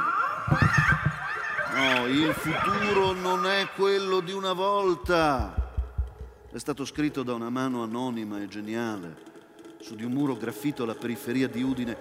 [1.80, 5.72] No, il futuro non è quello di una volta.
[6.52, 9.16] È stato scritto da una mano anonima e geniale
[9.80, 11.96] su di un muro graffito alla periferia di Udine.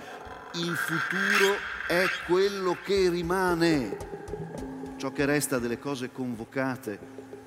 [0.55, 1.55] Il futuro
[1.87, 3.97] è quello che rimane,
[4.97, 6.99] ciò che resta delle cose convocate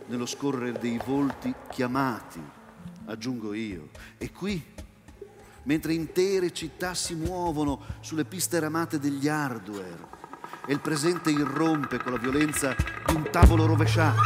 [0.07, 2.43] nello scorrere dei volti chiamati,
[3.05, 3.91] aggiungo io.
[4.17, 4.65] E qui,
[5.65, 10.21] mentre intere città si muovono sulle piste ramate degli hardware
[10.67, 12.75] e il presente irrompe con la violenza
[13.07, 14.21] di un tavolo rovesciato,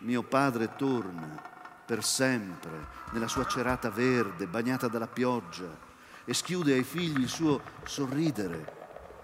[0.00, 1.42] mio padre torna
[1.84, 5.86] per sempre nella sua cerata verde, bagnata dalla pioggia,
[6.24, 8.76] e schiude ai figli il suo sorridere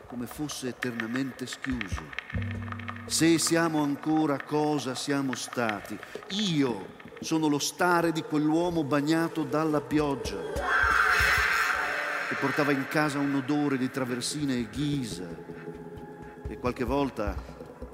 [0.06, 2.02] come fosse eternamente schiuso.
[3.06, 5.98] Se siamo ancora cosa siamo stati,
[6.30, 10.38] io sono lo stare di quell'uomo bagnato dalla pioggia,
[12.34, 15.28] che portava in casa un odore di traversine e ghisa,
[16.48, 17.36] e qualche volta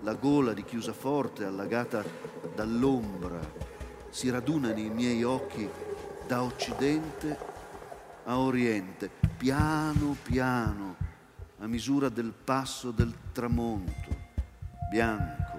[0.00, 2.02] la gola di chiusa forte allagata
[2.54, 3.38] dall'ombra
[4.08, 5.68] si raduna nei miei occhi
[6.26, 7.36] da occidente
[8.24, 10.96] a oriente, piano piano,
[11.58, 14.08] a misura del passo del tramonto,
[14.90, 15.52] bianco.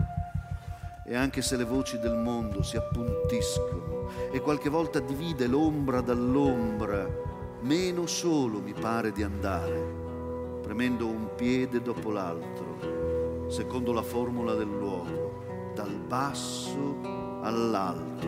[1.06, 7.31] E anche se le voci del mondo si appuntiscono e qualche volta divide l'ombra dall'ombra,
[7.62, 14.70] meno solo mi pare di andare, premendo un piede dopo l'altro, secondo la formula del
[14.70, 17.00] luogo, dal basso
[17.42, 18.28] all'alto,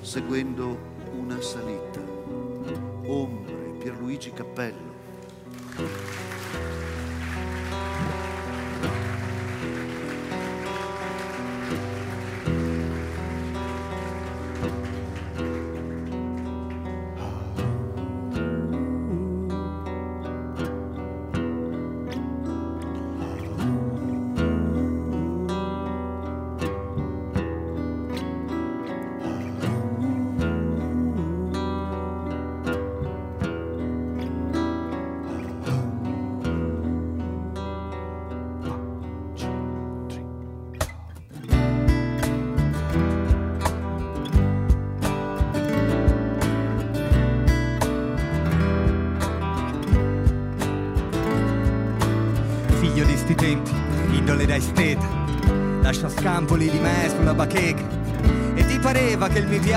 [0.00, 0.78] seguendo
[1.16, 2.00] una salita.
[3.06, 4.90] Ombre, Pierluigi Cappello.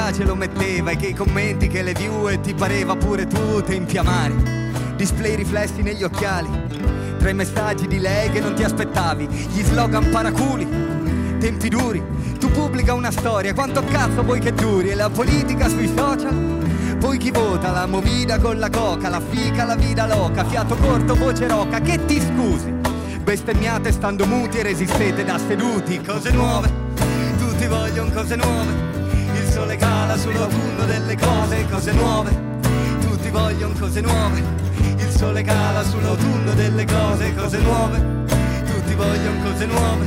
[0.06, 3.64] Piace lo metteva e che i commenti che le view e ti pareva pure tu
[3.64, 4.36] tempi amari.
[4.96, 6.48] Display riflessi negli occhiali,
[7.18, 10.68] tre messaggi di lei che non ti aspettavi, gli slogan paraculi,
[11.40, 12.04] tempi duri.
[12.38, 14.90] Tu pubblica una storia, quanto cazzo vuoi che duri?
[14.90, 16.98] E la politica sui social?
[17.00, 21.16] Poi chi vota la movida con la coca, la fica, la vida loca, fiato corto,
[21.16, 22.72] voce roca, che ti scusi?
[23.24, 26.72] Bestemmiate stando muti e resistete da seduti, cose nuove,
[27.40, 28.95] tutti vogliono cose nuove,
[29.76, 32.60] sole cala sull'autunno delle cose, cose nuove,
[33.02, 34.44] tutti vogliono cose nuove,
[34.98, 38.00] il sole cala sull'autunno delle cose, cose nuove,
[38.66, 40.06] tutti vogliono cose nuove,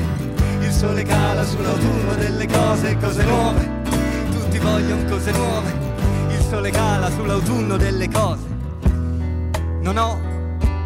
[0.60, 3.70] il sole cala sull'autunno delle cose, cose nuove,
[4.30, 5.72] tutti vogliono cose nuove,
[6.28, 8.46] il sole cala sull'autunno delle cose.
[9.82, 10.18] Non ho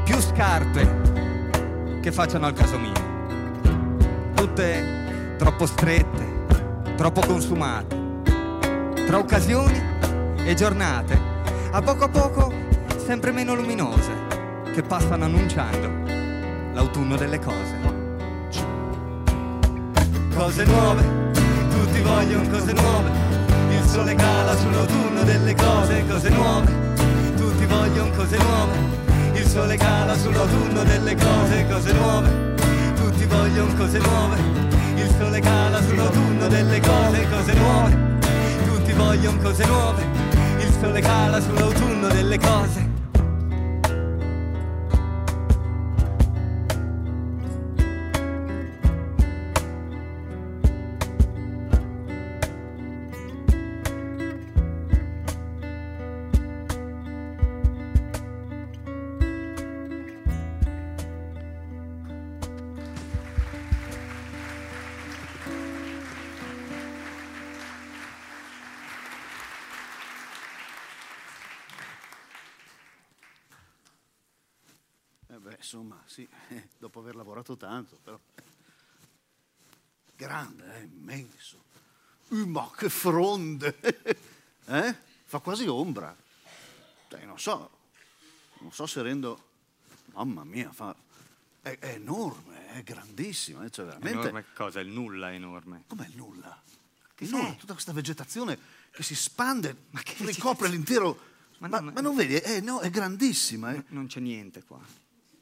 [0.04, 2.92] più scarpe che facciano al caso mio.
[4.34, 6.46] Tutte troppo strette,
[6.96, 8.01] troppo consumate.
[9.12, 9.78] Tra occasioni
[10.42, 11.20] e giornate,
[11.70, 12.50] a poco a poco
[12.96, 14.10] sempre meno luminose,
[14.72, 15.90] che passano annunciando
[16.72, 17.76] l'autunno delle cose.
[20.34, 21.30] Cose nuove,
[21.68, 23.10] tutti vogliono cose nuove.
[23.68, 26.72] Il sole cala sull'autunno delle cose, cose nuove.
[27.36, 28.78] Tutti vogliono cose nuove.
[29.34, 32.54] Il sole cala sull'autunno delle cose, cose nuove.
[32.94, 34.38] Tutti vogliono cose nuove.
[34.94, 38.11] Il sole cala sull'autunno delle cose, cose nuove.
[38.92, 40.04] Tutti vogliono cose nuove.
[40.58, 42.81] Il sole cala sull'autunno delle cose.
[77.02, 78.18] Aver lavorato tanto, però.
[80.16, 81.64] Grande, eh, immenso.
[82.28, 83.76] Uh, ma che fronde!
[84.64, 84.96] Eh?
[85.24, 86.16] Fa quasi ombra.
[87.08, 87.68] Dai, non so,
[88.60, 89.48] non so se rendo...
[90.12, 90.94] Mamma mia, fa...
[91.62, 94.18] è, è enorme, è grandissima, eh, cioè veramente...
[94.28, 94.78] Enorme cosa?
[94.78, 95.82] Il nulla è enorme.
[95.88, 96.62] Com'è il nulla?
[97.12, 97.56] Che nulla, c'è?
[97.56, 98.56] tutta questa vegetazione
[98.92, 101.18] che si spande, Ma che ricopre l'intero...
[101.58, 102.36] Ma Ma, no, ma- ma non vedi?
[102.36, 103.72] Eh, no, è grandissima.
[103.74, 103.82] eh.
[103.88, 104.80] Non c'è niente qua.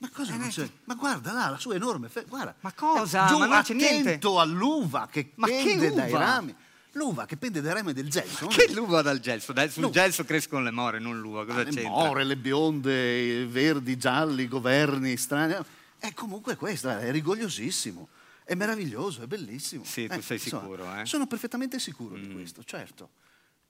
[0.00, 0.68] Ma cosa non c'è?
[0.84, 2.54] Ma guarda là, la sua enorme fe- guarda.
[2.60, 3.26] Ma cosa?
[3.26, 4.18] Giù, Ma non c'è niente.
[4.38, 6.18] all'uva che Ma che pende dai uva?
[6.18, 6.54] rami.
[6.92, 8.46] L'uva che pende dai rami del gelso.
[8.46, 9.52] non Che l'uva dal gelso?
[9.52, 9.90] Dai, sul No.
[9.90, 11.44] gelso crescono le more, non l'uva.
[11.44, 11.88] Cosa Ah, le c'entra?
[11.90, 15.54] more, le bionde, i verdi, gialli, governi strani.
[15.98, 18.08] È comunque questa, è rigogliosissimo.
[18.42, 19.84] È meraviglioso, è bellissimo.
[19.84, 21.04] Sì, tu sei sicuro, eh?
[21.06, 22.32] Sono perfettamente sicuro di Mm.
[22.32, 23.10] questo, certo.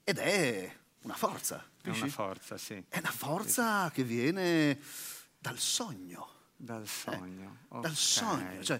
[0.03, 1.57] Ed è una forza.
[1.57, 2.09] È una capisci?
[2.09, 2.83] forza, sì.
[2.89, 4.79] È una forza che viene
[5.41, 6.27] dal sogno.
[6.55, 7.57] Dal sogno.
[7.63, 7.97] Eh, dal ok.
[7.97, 8.63] sogno.
[8.63, 8.79] Cioè,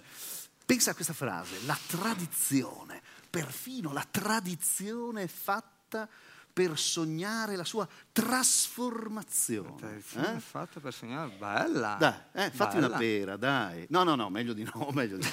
[0.64, 6.08] pensa a questa frase, la tradizione, perfino la tradizione fatta
[6.52, 9.74] per sognare la sua trasformazione.
[9.76, 10.40] Tradizione eh?
[10.40, 11.30] fatta per sognare.
[11.36, 11.96] Bella.
[11.98, 12.14] Dai,
[12.46, 12.86] eh, fatti Bella.
[12.86, 13.86] una pera, dai.
[13.88, 15.30] No, no, no, meglio di no, meglio di no.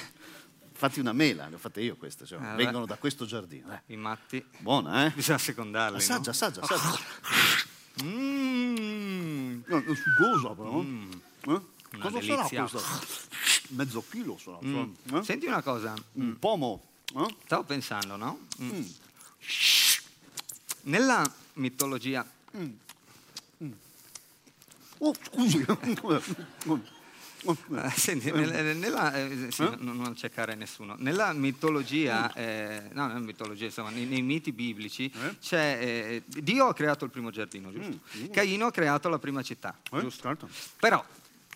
[0.72, 3.70] Fatti una mela, le ho fatte io queste, cioè, Eh, vengono da questo giardino.
[3.72, 3.82] eh.
[3.92, 4.44] I matti.
[4.58, 5.10] Buona, eh?
[5.10, 5.98] Bisogna secondarli.
[5.98, 6.88] Assaggia, assaggia, assaggia.
[6.88, 6.98] No?
[8.02, 8.89] Mm.
[9.78, 10.80] È sugosa però.
[10.80, 10.84] Eh?
[11.46, 11.62] Una
[11.98, 12.66] Cosa delizia.
[12.66, 13.00] sarà questa?
[13.70, 14.58] Mezzo chilo sarà.
[14.64, 14.92] Mm.
[15.14, 15.22] eh?
[15.22, 15.94] Senti una cosa.
[16.12, 16.82] Un pomo.
[17.16, 17.34] eh?
[17.44, 18.46] Stavo pensando, no?
[18.60, 18.70] Mm.
[18.78, 18.84] Mm.
[20.82, 22.26] Nella mitologia
[25.02, 25.64] Oh, scusi.
[27.42, 29.76] Eh, senti, nel- nella, eh, sì, Eh?
[29.78, 30.94] non, non cercare nessuno.
[30.98, 35.38] Nella mitologia, eh, no, nella mitologia, insomma, nei, nei miti biblici, Eh?
[35.38, 37.98] c'è eh, Dio ha creato il primo giardino, giusto?
[38.18, 38.30] Mm, mm.
[38.30, 40.22] Caino ha creato la prima città, Eh, giusto?
[40.22, 40.48] certo.
[40.78, 41.02] Però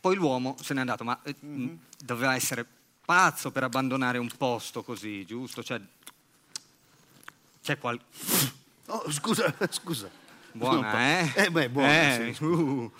[0.00, 1.62] poi l'uomo se n'è andato, ma eh, Mm-hmm.
[1.64, 2.66] mh, doveva essere
[3.04, 5.62] pazzo per abbandonare un posto così, giusto?
[5.62, 5.80] Cioè,
[7.62, 8.00] c'è qual...
[8.86, 10.10] Oh, scusa, scusa.
[10.56, 11.32] Buona, eh?
[11.46, 12.44] Eh, beh, buona, Eh, sì.
[12.44, 12.90] uh,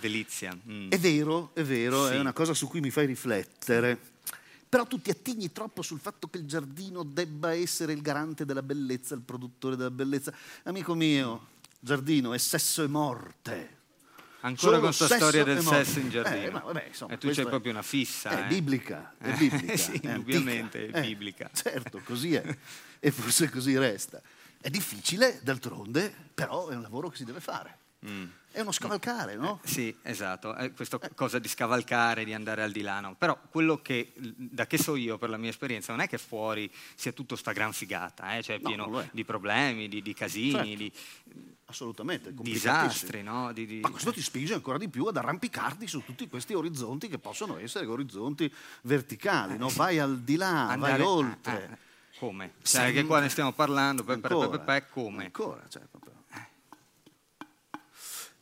[0.00, 0.56] delizia.
[0.68, 0.88] mm.
[0.90, 2.14] È vero, è vero, Sì.
[2.14, 3.98] è una cosa su cui mi fai riflettere.
[4.68, 8.62] Però tu ti attigni troppo sul fatto che il giardino debba essere il garante della
[8.62, 10.32] bellezza, il produttore della bellezza.
[10.64, 11.48] Amico mio,
[11.78, 13.74] giardino è sesso e morte.
[14.40, 16.44] Ancora Solo con questa storia del sesso in giardino.
[16.46, 18.30] Eh, ma vabbè, insomma, e tu questo c'hai è- proprio una fissa.
[18.30, 18.46] È eh.
[18.46, 19.76] biblica, è Eh, biblica.
[19.76, 20.98] sì, è indubbiamente antica.
[20.98, 21.50] è Eh, biblica.
[21.52, 22.42] certo, così è.
[22.98, 24.20] E forse così resta.
[24.66, 27.78] È difficile, d'altronde, però è un lavoro che si deve fare.
[28.50, 29.60] È uno scavalcare, no?
[29.62, 33.14] Sì, esatto, è questa cosa di scavalcare, di andare al di là, no?
[33.14, 36.68] Però quello che, da che so io per la mia esperienza, non è che fuori
[36.96, 38.42] sia tutto sta gran figata, eh?
[38.42, 40.74] cioè No, pieno di problemi, di, di casini, Certo.
[40.74, 40.92] di
[41.66, 43.52] Assolutamente, disastri, no?
[43.52, 47.06] Di- di- Ma questo ti spinge ancora di più ad arrampicarti su tutti questi orizzonti
[47.06, 48.52] che possono essere orizzonti
[48.82, 49.68] verticali, no?
[49.68, 51.78] Vai al di là, andare- vai oltre.
[52.16, 52.52] Eh, eh, come?
[52.62, 52.92] Cioè, Sempre.
[52.92, 55.24] che qua ne stiamo parlando, pe- pe- pe- Ancora, pe- pe- come?
[55.24, 56.14] Ancora, cioè, proprio.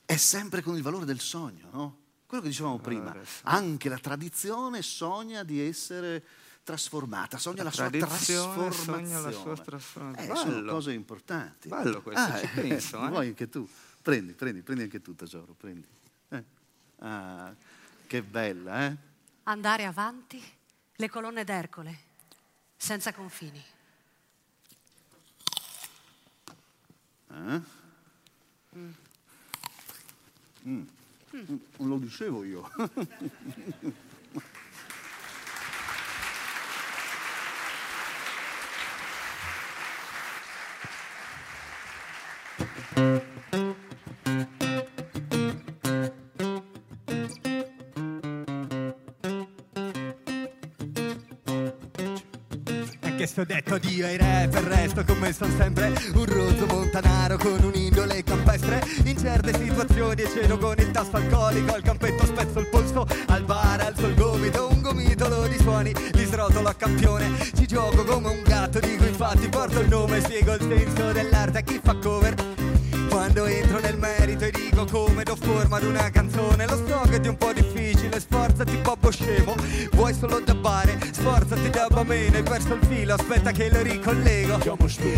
[0.06, 1.98] È sempre con il valore del sogno, no?
[2.26, 3.10] Quello che dicevamo prima.
[3.10, 3.54] del sogno.
[3.56, 6.22] Anche la tradizione sogna di essere
[6.62, 8.72] trasformata, sogna la, La sua trasformazione.
[8.72, 10.32] sogna la sua trasformazione.
[10.32, 11.68] Eh, sono cose importanti.
[11.68, 13.08] Bello questo, ci penso, eh.
[13.08, 13.68] Vuoi anche tu?
[14.02, 15.86] Prendi, prendi, prendi anche tu, tesoro, prendi.
[16.28, 16.44] Eh.
[16.98, 17.54] Ah,
[18.06, 18.96] che bella, eh?
[19.44, 20.42] Andare avanti,
[20.96, 21.98] le colonne d'Ercole,
[22.84, 23.64] senza confini.
[27.30, 27.60] Eh?
[30.66, 30.82] Mm.
[31.78, 32.68] Non lo dicevo io.
[53.36, 57.58] Anche sto detto Dio ai rap, il resto come son sempre un rozzo montanaro con
[57.64, 58.80] un'indole campestre.
[59.06, 63.42] In certe situazioni e cedo con il tasto alcolico Al campetto spezzo il polso, al
[63.42, 67.32] bar alzo il gomito Un gomitolo di suoni, li srotolo a campione.
[67.56, 71.62] Ci gioco come un gatto, dico infatti porto il nome Spiego il senso dell'arte a
[71.62, 72.34] chi fa cover.
[73.08, 77.28] Quando entro nel merito e dico come do forma ad una canzone Lo ti è
[77.28, 77.52] un po'
[77.84, 79.54] difficile, sforzati babbo scemo.
[79.92, 84.58] Vuoi solo dabbare, sforzati dabba bene Hai perso il filo, aspetta che lo ricollego.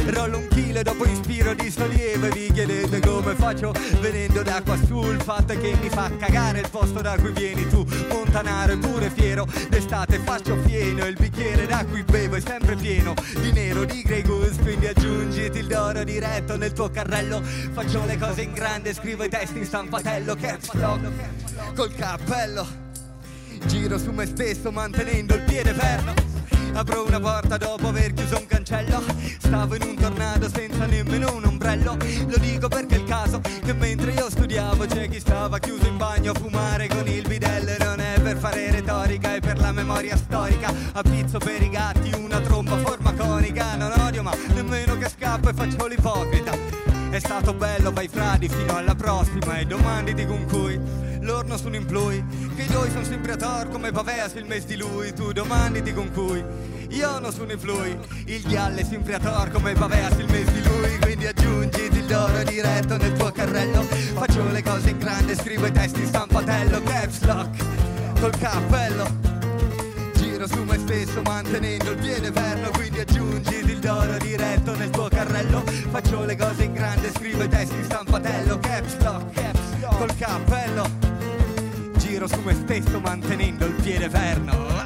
[0.07, 2.27] Rollo un chilo e dopo ispiro di sollievo.
[2.27, 6.11] E vi chiedete come faccio venendo da qua su Il fatto è che mi fa
[6.17, 7.87] cagare il posto da cui vieni tu.
[8.09, 11.07] Montanaro e pure fiero, d'estate faccio fieno.
[11.07, 15.59] Il bicchiere da cui bevo è sempre pieno Di nero, di Grey Goose, quindi aggiungiti
[15.59, 17.41] il d'oro diretto nel tuo carrello.
[17.43, 20.35] Faccio le cose in grande, scrivo i testi in stampatello.
[20.35, 22.66] Caps lock, col cappello
[23.67, 26.15] Giro su me stesso mantenendo il piede fermo.
[26.75, 29.03] Apro una porta dopo aver chiuso un cancello.
[29.39, 31.97] Stavo in un tornado senza nemmeno un ombrello.
[32.29, 35.97] Lo dico perché è il caso che mentre io studiavo C'è chi stava chiuso in
[35.97, 37.73] bagno a fumare con il bidello.
[37.85, 40.73] Non è per fare retorica, è per la memoria storica.
[40.93, 43.75] A pizzo per i gatti, una tromba forma conica.
[43.75, 46.76] Non odio ma nemmeno che scappo e faccio l'ipocrita
[47.17, 50.79] è stato bello, vai fradi fino alla prossima E domanditi con cui.
[51.21, 52.23] L'orno sono in plui
[52.55, 55.13] Che i due sono sempre a tor come Pavea il mes di lui.
[55.15, 56.45] Tu domanditi con cui
[56.91, 60.63] io non sono in flui Il ghialle sempre a tor come Pavea il mes di
[60.63, 60.99] lui.
[61.01, 63.83] Quindi aggiungiti il d'oro diretto nel tuo carrello.
[63.83, 66.83] Faccio le cose in grande, scrivo i testi in stampatello.
[66.83, 69.26] Caps lock, col cappello
[70.47, 75.61] su me stesso mantenendo il piede fermo Quindi aggiungi il d'oro diretto nel tuo carrello.
[75.91, 78.59] Faccio le cose in grande, scrivo i testi in stampatello.
[78.59, 80.89] Caps lock, caps lock, col cappello.
[81.97, 84.85] Giro su me stesso mantenendo il piede fermo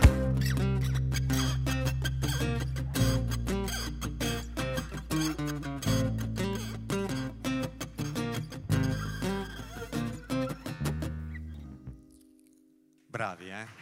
[13.10, 13.79] Bravi, eh?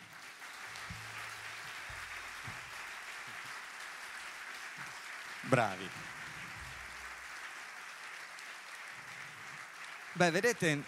[5.48, 5.88] Bravi.
[10.12, 10.82] Beh, vedete,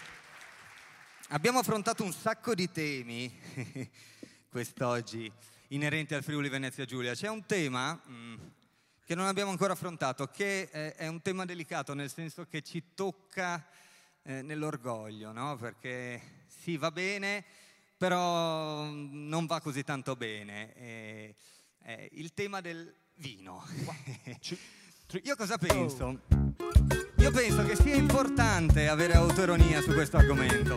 [1.28, 3.34] abbiamo affrontato un sacco di temi
[4.50, 5.32] quest'oggi
[5.68, 7.14] inerenti al Friuli Venezia Giulia.
[7.14, 8.36] C'è un tema mm,
[9.02, 12.92] che non abbiamo ancora affrontato, che è, è un tema delicato, nel senso che ci
[12.94, 13.66] tocca
[14.24, 15.56] eh, nell'orgoglio, no?
[15.56, 17.42] Perché sì, va bene,
[17.96, 20.74] però non va così tanto bene.
[20.74, 21.34] Eh,
[21.84, 23.62] eh, il tema del vino.
[25.22, 26.20] Io cosa penso?
[27.16, 30.76] Io penso che sia importante avere autoironia su questo argomento.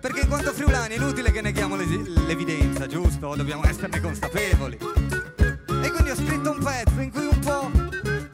[0.00, 3.34] Perché in quanto friulani è inutile che neghiamo l'evidenza, giusto?
[3.34, 4.76] Dobbiamo esserne consapevoli.
[4.76, 7.70] E quindi ho scritto un pezzo in cui un po'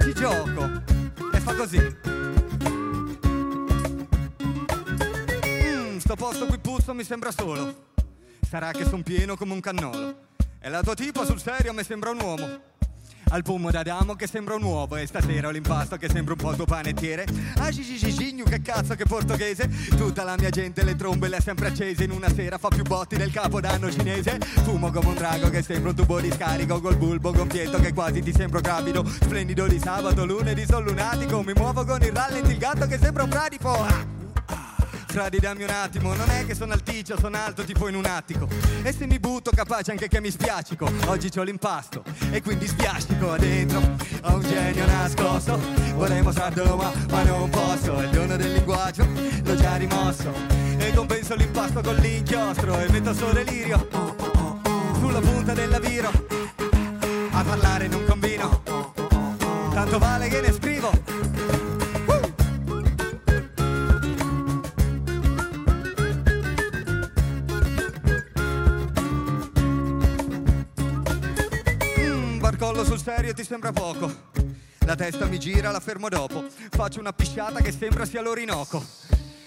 [0.05, 0.83] ci gioco.
[1.33, 1.97] E fa così.
[5.47, 7.87] Mm, sto posto qui puzzo mi sembra solo.
[8.49, 10.27] Sarà che son pieno come un cannolo.
[10.61, 12.77] E la tua tipa sul serio mi sembra un uomo.
[13.31, 16.55] Al pomo d'Adamo che sembra un uovo E stasera ho l'impasto che sembra un po'
[16.55, 17.27] tuo panettiere.
[17.59, 19.69] Ah gigigigignu che cazzo che portoghese.
[19.97, 22.05] Tutta la mia gente le trombe le ha sempre accese.
[22.05, 24.39] In una sera fa più botti del capodanno cinese.
[24.65, 28.23] Fumo come un drago che sembra un tubo di scarico Col bulbo gonfietto che quasi
[28.23, 29.05] ti sembro gravido.
[29.07, 31.43] Splendido di sabato, lunedì sono lunatico.
[31.43, 34.18] Mi muovo con il rallenti il gatto che sembra un bradipo ah!
[35.19, 38.47] Cradi dammi un attimo, non è che sono alticcio, sono alto tipo in un attico.
[38.85, 40.89] E se mi butto capace anche che mi spiacico.
[41.07, 43.81] Oggi c'ho l'impasto e quindi spiacico dentro.
[44.23, 45.59] Ho un genio nascosto,
[45.97, 48.01] vorrei mostrartelo ma, ma non posso.
[48.01, 49.09] Il dono del linguaggio,
[49.43, 50.33] l'ho già rimosso.
[50.79, 53.89] E compenso l'impasto con l'inchiostro e metto sto delirio
[55.01, 56.13] sulla punta della viro.
[57.33, 58.63] A parlare non combino,
[59.73, 61.38] tanto vale che ne scrivo.
[72.79, 74.09] Barcollo sul serio ti sembra poco.
[74.87, 76.45] La testa mi gira, la fermo dopo.
[76.71, 78.85] Faccio una pisciata che sembra sia l'Orinoco.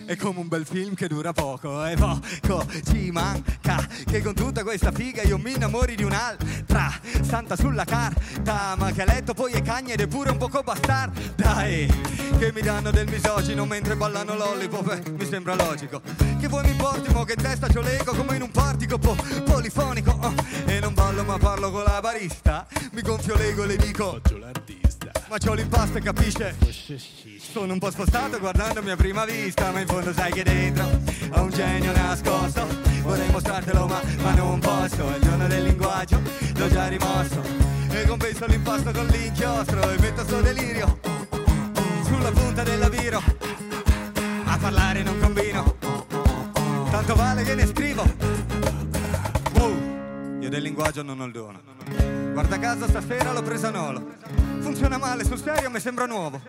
[0.05, 4.63] È come un bel film che dura poco e poco ci manca che con tutta
[4.63, 6.91] questa figa io mi innamori di un'altra
[7.21, 10.61] santa sulla carta ma che a letto poi è cagna ed è pure un poco
[10.63, 11.87] bastarda e
[12.37, 16.01] che mi danno del misogino mentre ballano lollipop eh, mi sembra logico.
[16.39, 19.15] Che vuoi mi porti mo che testa c'ho l'ego come in un portico po-
[19.45, 20.33] polifonico oh,
[20.65, 24.19] e non ballo ma parlo con la barista mi gonfio l'ego e le dico
[25.31, 26.55] ma c'ho l'impasto e capisce
[27.37, 30.83] sono un po' spostato guardandomi a prima vista, ma in fondo sai che dentro
[31.31, 32.67] ho un genio nascosto.
[33.01, 35.09] Vorrei mostrartelo, ma, ma non posso.
[35.09, 36.21] È il giorno del linguaggio,
[36.55, 37.41] l'ho già rimosso.
[37.89, 40.99] E compenso l'impasto con l'inchiostro e metto sto delirio
[42.03, 43.21] sulla punta della viro.
[44.43, 45.75] A parlare non combino,
[46.89, 48.03] tanto vale che ne scrivo.
[49.53, 52.20] Wow, io del linguaggio non ho il dono.
[52.31, 54.15] Guarda caso stasera l'ho presa nolo.
[54.59, 56.41] Funziona male, sul serio mi sembra nuovo.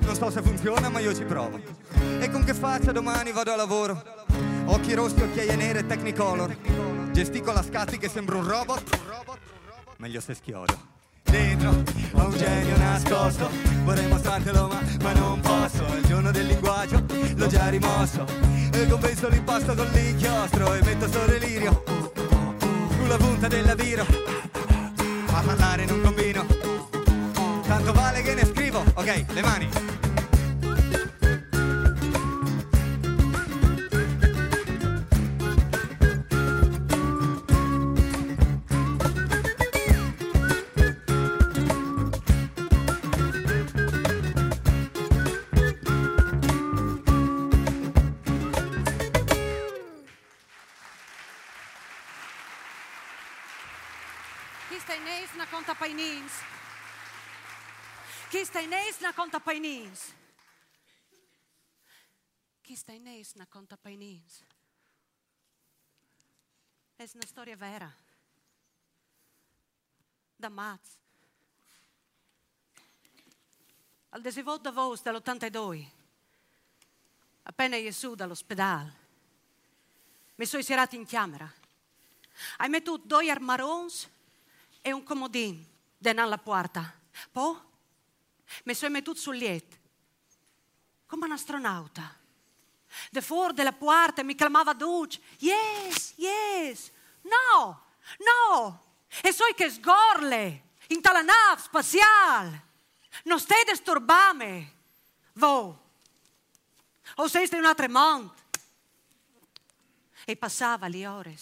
[0.00, 1.60] Non so se funziona, ma io ci provo.
[2.18, 4.02] E con che faccia domani vado a lavoro?
[4.64, 6.56] Occhi rossi, occhiaie nere, technicolor.
[7.12, 8.98] Gesticola a scatti che sembra un robot.
[9.98, 10.90] Meglio se schiodo.
[11.22, 13.48] Dentro ho un genio nascosto.
[13.84, 15.84] Vorrei mostrartelo, ma, ma non posso.
[15.94, 17.04] Il giorno del linguaggio,
[17.36, 18.24] l'ho già rimosso.
[18.72, 20.74] E compenso l'impasto con l'inchiostro.
[20.74, 21.84] E metto sto delirio
[22.98, 24.06] sulla punta della viro.
[25.34, 26.46] A parlare non combino.
[27.66, 28.84] Tanto vale che ne scrivo.
[28.94, 29.68] Ok, le mani.
[55.92, 56.32] Painins?
[58.30, 60.14] Chi sta ineens na conta painins?
[62.62, 64.42] Chi sta ineens na conta painins?
[66.96, 67.92] È una storia vera.
[70.36, 70.96] Da Maz.
[74.10, 75.86] Al desivot da vos dell'82.
[77.42, 79.00] Appena Gesù dall'ospedale.
[80.36, 81.52] Mi sono serati in camera.
[82.56, 84.08] Hai messo due armarons
[84.80, 85.71] e un comodino
[86.02, 86.94] davanti alla porta.
[87.30, 87.56] Poi
[88.64, 89.76] mi sono mettuto sul letto,
[91.06, 92.18] come un astronauta.
[93.10, 95.20] De fuori della porta mi chiamava Duce.
[95.38, 96.90] Yes, yes.
[97.22, 97.84] No,
[98.18, 98.82] no.
[99.22, 102.66] E so che sgorle in tale nave spaziale.
[103.24, 104.80] Non stai disturbame.
[105.34, 105.74] Voi.
[107.16, 108.34] O siete in un altro mondo.
[110.24, 111.36] E passava le ore.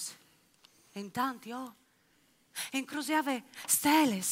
[0.92, 1.74] E intanto io
[2.72, 4.22] incrociava stelle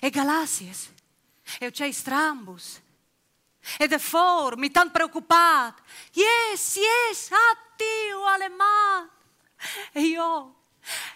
[0.00, 0.74] e galassie
[1.58, 2.80] e c'è strambus.
[3.78, 5.82] E de for, mi tan preoccupato.
[6.12, 9.08] Yes, yes, addio alle mani.
[9.92, 10.54] E io,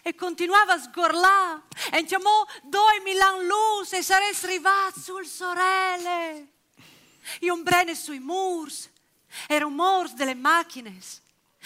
[0.03, 1.63] e continuava a sgorlare.
[1.93, 6.49] E chiamò due Milan luz e sarei arrivato sul sorelle.
[7.39, 8.91] E un brene sui murs.
[9.47, 10.99] E rumors delle macchine.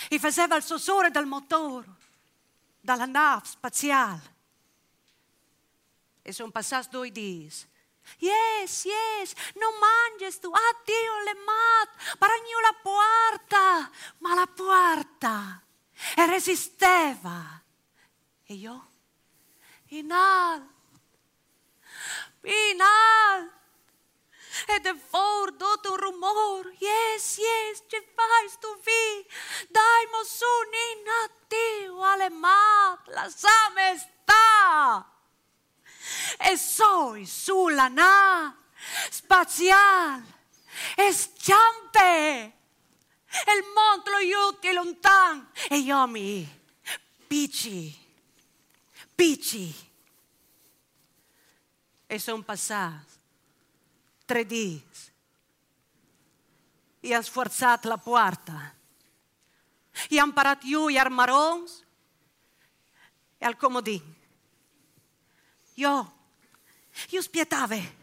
[0.08, 1.86] E faceva il sussurro del motore.
[2.80, 4.33] Dalla nave spaziale.
[6.26, 7.52] E sono passati due giorni.
[8.18, 15.62] Yes, yes, non manges tu, addio le mat, paragno la porta, ma la porta
[16.16, 17.62] e resisteva.
[18.46, 18.90] E io,
[19.88, 21.00] in alto,
[22.42, 23.52] in alto,
[24.68, 29.26] ed è fuori tutto un yes, yes, ci fai tu vi,
[29.68, 35.13] dai mo su, in addio alle mat, la same sta
[36.38, 38.56] e soi sulla nave
[39.10, 40.24] spaziale
[40.96, 42.52] e sciampe.
[43.46, 46.62] E il mondo lo aiuti lontano e io mi
[47.26, 48.02] picci
[49.14, 49.74] picci
[52.06, 53.12] e sono passati
[54.24, 54.82] tre giorni
[57.00, 58.74] e ha sforzato la porta
[60.08, 61.84] I ha imparato io gli armarons
[63.38, 64.13] e al comodin.
[65.74, 67.96] Io spietave,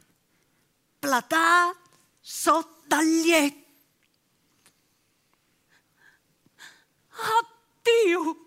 [1.00, 1.74] platà
[2.20, 3.60] sotto dal letto.
[7.10, 8.46] Addio!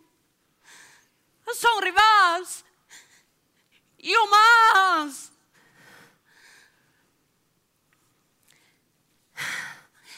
[1.55, 2.67] Sono rimasta!
[3.97, 5.33] Io mas!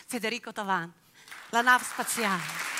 [0.06, 0.92] Federico Tavan,
[1.50, 2.75] la nave spaziale.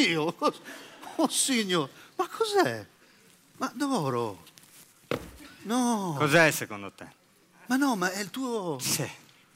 [0.00, 0.34] Oddio!
[1.16, 2.86] Oh signor, ma cos'è?
[3.58, 4.44] Ma Doro?
[5.64, 7.06] No, Cos'è secondo te?
[7.66, 8.78] ma no, ma è il tuo...
[8.80, 9.06] Sì,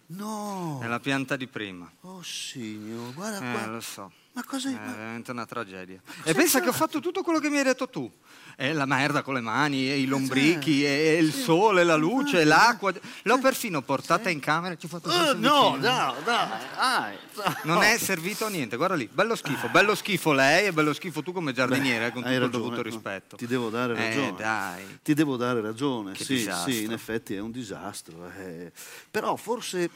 [0.09, 0.81] No!
[0.83, 1.91] è la pianta di prima.
[2.03, 3.67] Oh signor, guarda Eh, qua.
[3.67, 4.13] lo so.
[4.35, 6.01] Ma cosa È ma- veramente una tragedia.
[6.25, 8.11] E pensa che ho fatto tutto quello che mi hai detto tu.
[8.57, 12.45] E la merda con le mani, e i lombrichi, e il sole, la luce, e
[12.45, 12.93] l'acqua.
[13.23, 17.17] L'ho perfino portata in camera e ci ho fatto Eh, questo no, no, dai, dai.
[17.63, 21.23] Non è servito a niente, guarda lì, bello schifo, bello schifo lei e bello schifo
[21.23, 23.37] tu come giardiniere, eh, con tutto il dovuto eh, rispetto.
[23.37, 24.35] Ti devo dare Eh, ragione.
[24.37, 24.99] dai.
[25.03, 26.13] Ti devo dare ragione.
[26.13, 26.73] Che sì, disastro.
[26.73, 28.31] sì, in effetti è un disastro.
[28.37, 28.73] eh.
[29.11, 29.91] Però forse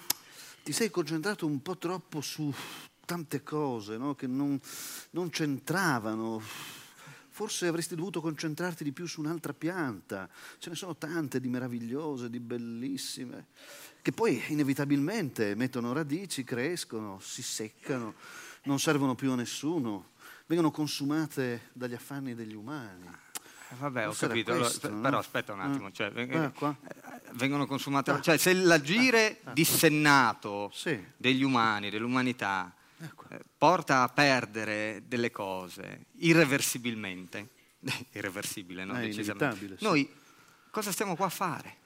[0.62, 2.52] ti sei concentrato un po' troppo su
[3.08, 4.14] tante cose no?
[4.14, 4.60] che non,
[5.12, 6.42] non c'entravano.
[7.30, 10.28] Forse avresti dovuto concentrarti di più su un'altra pianta.
[10.58, 13.46] Ce ne sono tante di meravigliose, di bellissime,
[14.02, 18.14] che poi inevitabilmente mettono radici, crescono, si seccano,
[18.64, 20.10] non servono più a nessuno,
[20.46, 23.06] vengono consumate dagli affanni degli umani.
[23.06, 25.00] Eh, Vabbè, ho Forse era capito, questo, no?
[25.00, 25.92] però aspetta un attimo, Eh.
[25.92, 26.76] cioè, qua.
[26.82, 31.02] eh, vengono consumate, cioè se l'agire dissennato Sì.
[31.16, 32.72] degli umani, dell'umanità.
[33.00, 37.48] Eh, porta a perdere delle cose irreversibilmente,
[38.12, 38.94] irreversibile, no?
[38.94, 39.44] È Decisamente.
[39.44, 39.84] inevitabile, sì.
[39.84, 40.10] Noi
[40.70, 41.76] cosa stiamo qua a fare?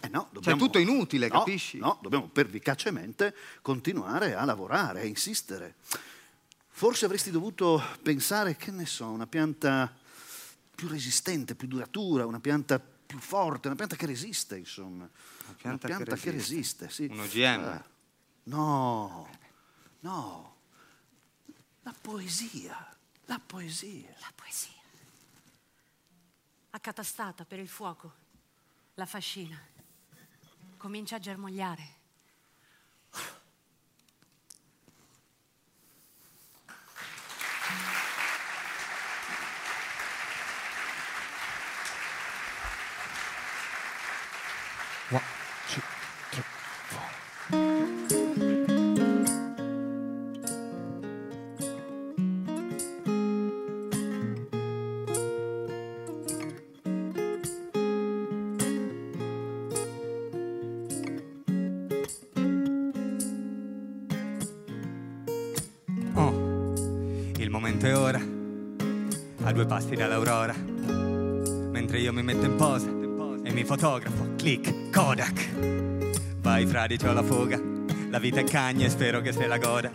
[0.00, 1.78] Eh no, Cioè, dobbiamo- tutto inutile, no, capisci?
[1.78, 5.76] No, dobbiamo pervicacemente continuare a lavorare, a insistere.
[6.74, 9.94] Forse avresti dovuto pensare, che ne so, una pianta
[10.74, 15.08] più resistente, più duratura, una pianta più forte, una pianta che resiste, insomma.
[15.62, 16.86] Una pianta che che resiste.
[16.86, 17.06] resiste, sì.
[17.08, 17.62] Un OGM.
[17.64, 17.82] Eh,
[18.44, 19.28] no,
[20.00, 20.51] no.
[21.84, 22.96] La poesia,
[23.26, 24.14] la poesia.
[24.20, 24.80] La poesia.
[26.70, 28.12] Accatastata per il fuoco,
[28.94, 29.60] la fascina.
[30.76, 32.00] Comincia a germogliare.
[45.10, 45.20] One,
[45.68, 45.82] two,
[46.30, 46.44] three,
[48.08, 48.21] four.
[69.62, 72.88] Due passi dall'aurora, mentre io mi metto in posa
[73.44, 75.48] e mi fotografo, click, Kodak.
[76.40, 77.60] Vai fradi, c'ho la foga,
[78.10, 79.90] la vita è cagna e spero che se la goda.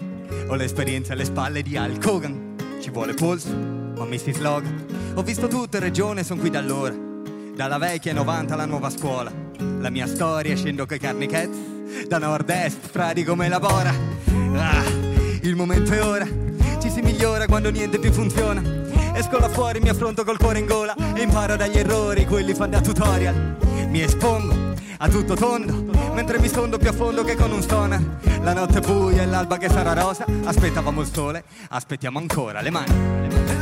[0.47, 4.69] Ho l'esperienza alle spalle di Hulk Hogan, ci vuole polso, ma mi si sloga.
[5.15, 6.95] Ho visto tutta regione, son qui da allora,
[7.53, 9.31] dalla vecchia 90 alla nuova scuola.
[9.79, 13.93] La mia storia scendo coi carnichet, da nord-est, fradi come lavora.
[14.55, 14.85] Ah,
[15.41, 16.25] il momento è ora,
[16.79, 18.85] ci si migliora quando niente più funziona.
[19.17, 22.69] Esco là fuori, mi affronto col cuore in gola e imparo dagli errori, quelli fan
[22.69, 23.57] da tutorial.
[23.89, 25.73] Mi espongo a tutto tondo,
[26.13, 28.19] mentre mi stondo più a fondo che con un stoner.
[28.41, 30.23] La notte buia e l'alba che sarà rosa.
[30.43, 32.91] Aspettavamo il sole, aspettiamo ancora le mani.
[32.91, 33.56] È una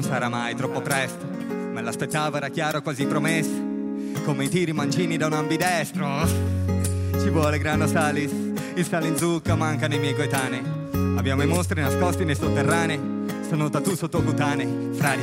[0.00, 1.26] non sarà mai troppo presto.
[1.26, 3.68] Me l'aspettavo, era chiaro, quasi promesso.
[4.24, 6.26] Come i tiri mancini da un ambidestro.
[7.20, 8.32] Ci vuole grano salis,
[8.74, 10.62] il sale in zucca manca nei miei coetanei.
[11.16, 12.98] Abbiamo i mostri nascosti nei sotterranei.
[13.46, 15.22] Sono tatu sottocutanei, fradi.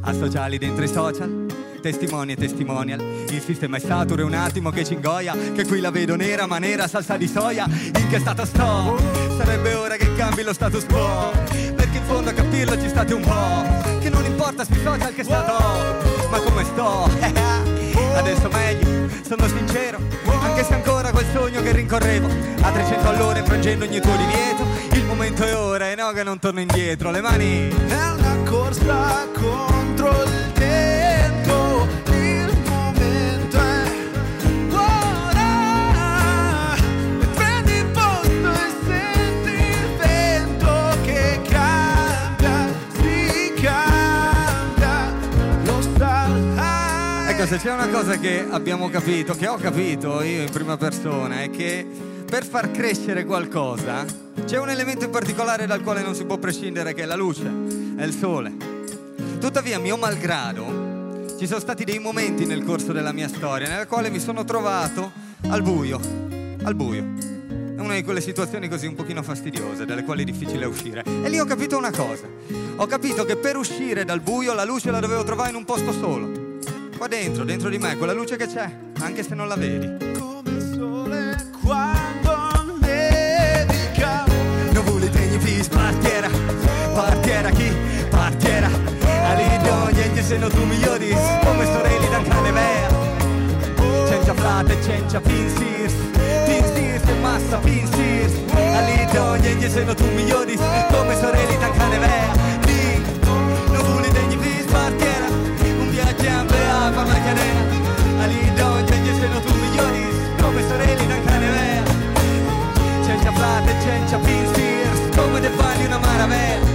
[0.00, 1.46] Associali dentro i social,
[1.80, 3.00] testimoni e testimonial.
[3.28, 5.36] Il sistema è saturo, è un attimo che ci ingoia.
[5.54, 7.66] Che qui la vedo nera, ma nera salsa di soia.
[7.66, 8.98] In che stato sto?
[9.36, 11.73] Sarebbe ora che cambi lo status quo.
[12.06, 13.98] Fondo a capirlo ci state un po'.
[14.00, 15.52] Che non importa sui social che stato,
[16.30, 17.08] ma come sto?
[18.16, 19.98] Adesso meglio, sono sincero,
[20.40, 22.28] anche se ancora quel sogno che rincorrevo
[22.60, 24.64] a 300 all'ora infrangendo ogni tuo divieto.
[24.92, 29.73] Il momento è ora e no che non torno indietro, le mani una corsa contro
[47.58, 51.50] se c'è una cosa che abbiamo capito, che ho capito io in prima persona, è
[51.50, 51.86] che
[52.28, 54.04] per far crescere qualcosa
[54.44, 57.48] c'è un elemento in particolare dal quale non si può prescindere, che è la luce,
[57.96, 58.52] è il sole.
[59.38, 64.10] Tuttavia, mio malgrado, ci sono stati dei momenti nel corso della mia storia nella quale
[64.10, 65.12] mi sono trovato
[65.48, 66.00] al buio,
[66.64, 67.04] al buio.
[67.76, 71.04] È una di quelle situazioni così un pochino fastidiose, dalle quali è difficile uscire.
[71.22, 72.26] E lì ho capito una cosa.
[72.76, 75.92] Ho capito che per uscire dal buio la luce la dovevo trovare in un posto
[75.92, 76.43] solo.
[77.04, 78.66] Qua dentro, dentro di me, quella luce che c'è,
[79.00, 79.94] anche se non la vedi.
[80.18, 84.24] Come il sole quando nevica.
[84.72, 86.30] Nuvole tegni pis partiera,
[86.94, 87.70] partiera chi?
[88.08, 88.70] Partiera.
[89.22, 91.14] Alido, niente se no tu migliori,
[91.44, 94.06] come sorelli da cane vea.
[94.06, 95.92] Senza frate, senza pinsirs,
[96.46, 98.32] pinsirs e massa pinsirs.
[98.54, 100.56] Alido, niente se no tu migliori,
[100.90, 101.98] come sorelli da cane
[113.34, 116.66] Frate, senza pinsirs, come te fai una maravella.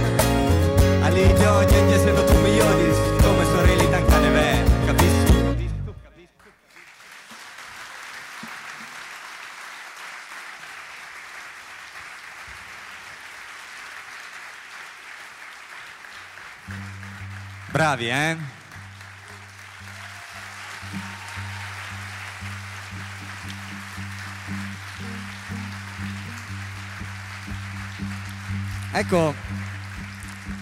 [1.02, 2.92] All'ideo, niente se no tu migliori,
[3.22, 5.38] come sorelle da cane ve, capisci?
[17.72, 18.59] Bravi, eh?
[28.92, 29.32] Ecco,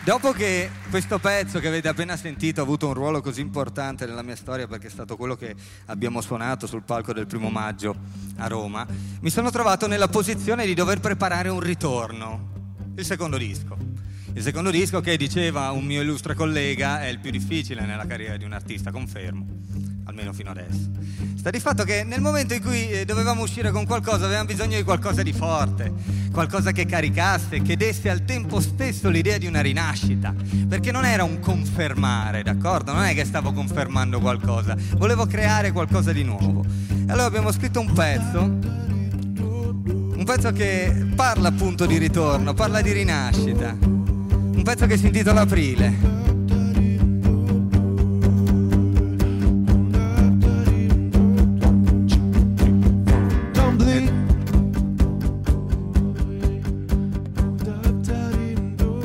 [0.05, 4.23] dopo che questo pezzo che avete appena sentito ha avuto un ruolo così importante nella
[4.23, 5.55] mia storia perché è stato quello che
[5.87, 7.97] abbiamo suonato sul palco del primo maggio
[8.37, 8.87] a Roma,
[9.21, 12.51] mi sono trovato nella posizione di dover preparare un ritorno,
[12.97, 13.98] il secondo disco.
[14.39, 18.37] Il secondo disco che diceva un mio illustre collega è il più difficile nella carriera
[18.37, 19.45] di un artista, confermo,
[20.05, 20.91] almeno fino adesso.
[21.37, 24.77] Sta di fatto che nel momento in cui eh, dovevamo uscire con qualcosa avevamo bisogno
[24.77, 25.93] di qualcosa di forte,
[26.31, 30.33] qualcosa che caricasse, che desse al tempo stesso l'idea di una rinascita,
[30.69, 32.93] perché non era un confermare, d'accordo?
[32.93, 36.65] Non è che stavo confermando qualcosa, volevo creare qualcosa di nuovo.
[36.65, 42.93] E allora abbiamo scritto un pezzo, un pezzo che parla appunto di ritorno, parla di
[42.93, 43.97] rinascita,
[44.69, 45.95] pezzo che si intitola Aprile.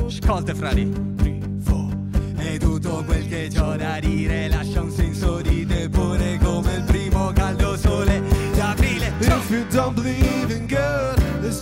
[0.06, 0.92] Ascolta frati.
[2.36, 4.53] E tutto quel che c'ho da dire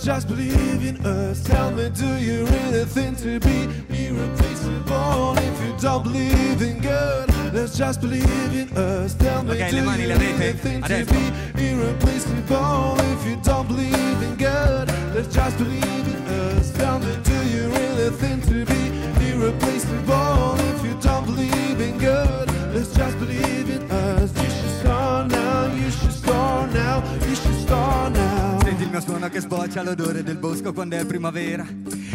[0.03, 1.41] just believe in us.
[1.43, 5.37] Tell me, do you really think to be irreplaceable?
[5.37, 9.13] If you don't believe in God, let's just believe in us.
[9.13, 11.23] Tell me, Ok, do mani you really think to be
[11.63, 12.95] irreplaceable?
[13.13, 16.71] If you don't believe in God, let's just believe in us.
[16.73, 20.55] Tell me, do you really think to be irreplaceable?
[20.75, 24.33] If you don't believe in God, let's just believe in us.
[24.35, 28.52] You should start now, you should start now, you should start now.
[28.93, 31.65] Mio suono che sboccia l'odore del bosco quando è primavera.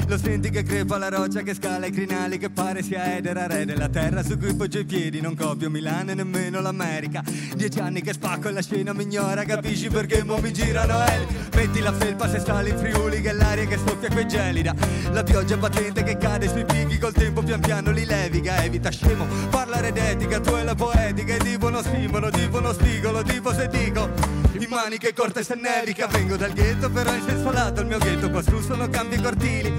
[0.07, 3.65] Lo senti che crepa la roccia che scala i crinali che pare sia Edera, re
[3.65, 5.21] della terra su cui poggio i piedi.
[5.21, 7.25] Non copio Milano e nemmeno l'America.
[7.57, 11.27] Dieci anni che spacco e la scena mi ignora, capisci perché mo mi girano eli.
[11.53, 14.73] Metti la felpa se sali in Friuli che l'aria che soffia qui gelida.
[15.11, 18.63] La pioggia battente che cade sui picchi col tempo pian piano li leviga.
[18.63, 21.35] Evita scemo, parlare d'etica, tu e la poetica.
[21.35, 26.07] E tipo uno stimolo, tipo uno spigolo, tipo se dico in maniche corte se nevica
[26.07, 29.73] Vengo dal ghetto però in senso lato Il mio ghetto qua su sono cambi cortili.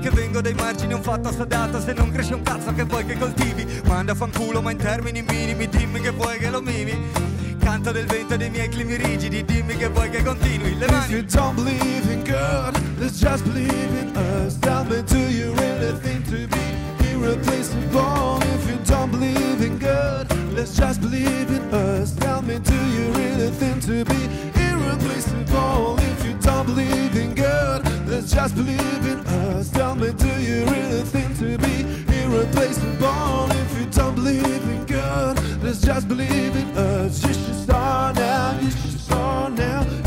[0.00, 3.16] Che vengo dai margini un fatto assodato Se non cresce un cazzo che vuoi che
[3.18, 3.66] coltivi.
[3.84, 7.34] Manda fanculo ma in termini minimi Dimmi che vuoi che lo mimi.
[7.58, 10.78] Canto del vento dei miei climi rigidi Dimmi che vuoi che continui.
[10.78, 11.12] Le If mani.
[11.14, 14.56] you don't believe in God, let's just believe in us.
[14.60, 18.38] Tell me, do you really think to be irreplaceable?
[18.54, 22.12] If you don't believe in God, Let's just believe in us.
[22.12, 24.22] Tell me, do you really think to be
[24.58, 25.98] irreplaceable?
[25.98, 29.68] If you don't believe in God, let's just believe in us.
[29.68, 31.84] Tell me, do you really think to be
[32.22, 33.50] irreplaceable?
[33.50, 37.22] If you don't believe in God, let's just believe in us.
[37.22, 38.58] You should start now.
[38.58, 40.05] You should start now.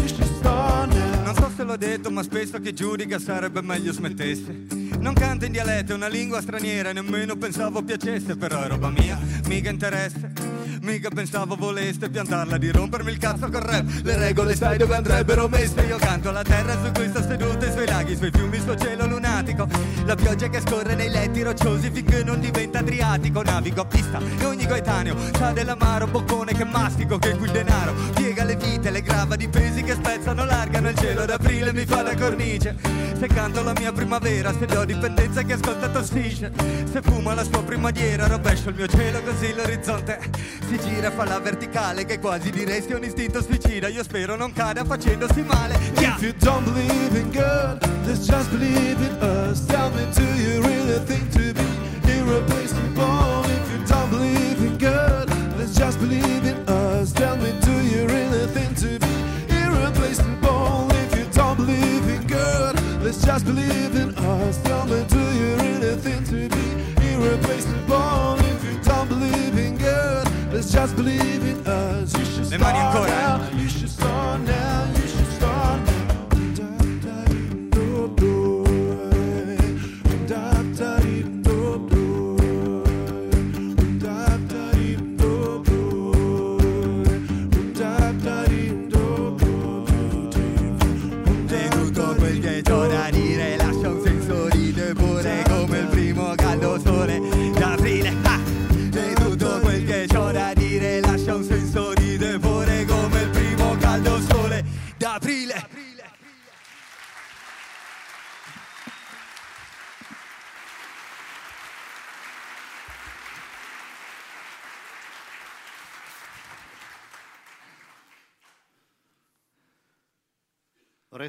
[1.64, 1.76] Now.
[1.76, 4.68] Non so se l'ho detto, ma spesso che giudica sarebbe meglio smettesse.
[4.99, 9.19] Non canto in dialetto, è una lingua straniera, nemmeno pensavo piacesse, però è roba mia,
[9.48, 10.59] mica interesse.
[10.81, 13.85] Mica pensavo voleste piantarla di rompermi il cazzo col rap.
[14.03, 15.81] Le regole sai dove andrebbero messe?
[15.81, 18.61] Io canto la terra su cui sto seduto I suoi laghi, i suoi fiumi, il
[18.61, 19.67] suo cielo lunatico.
[20.05, 23.41] La pioggia che scorre nei letti rocciosi Finché non diventa adriatico.
[23.41, 27.93] Navigo a pista e ogni coetaneo Sa dell'amaro boccone che mastico Che qui il denaro
[28.13, 32.03] piega le vite Le grava di pesi che spezzano Largano il cielo d'aprile mi fa
[32.03, 32.75] la cornice.
[33.19, 36.51] Se canto la mia primavera Se do dipendenza che ascolta tossisce.
[36.91, 40.19] Se fumo la sua primadiera Rovescio il mio cielo così l'orizzonte
[40.68, 43.88] si gira, fa la verticale che quasi direi sia un istinto suicida.
[43.88, 45.77] Io spero non cada facendosi male.
[45.99, 46.15] Yeah.
[46.15, 49.65] If you don't believe in God, let's just believe in us.
[49.65, 53.44] Tell me, do you really think to be irreplaceable?
[53.45, 57.11] If you don't believe in God, let's just believe in us.
[57.14, 59.07] Tell me, do you really think to be
[59.49, 60.88] irreplaceable?
[60.91, 64.57] If you don't believe in God, let's just believe in us.
[64.64, 68.48] Tell me, do you really think to be irreplaceable?
[70.60, 72.18] Let's just believe in us.
[72.18, 73.07] You should start eh.
[73.07, 73.49] now.
[73.57, 74.98] You should start now.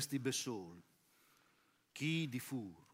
[0.01, 0.83] Resti besol,
[1.93, 2.87] chi di fur,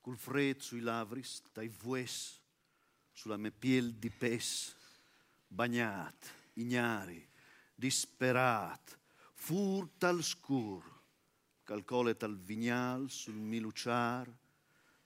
[0.00, 2.40] col fred sui lavris, dai vues,
[3.10, 4.72] sulla me piel di pes,
[5.48, 6.30] bagnat,
[6.62, 7.28] ignari,
[7.74, 8.96] disperat,
[9.34, 10.84] fur tal scur,
[11.64, 14.32] calcole tal vignal sul miluciar,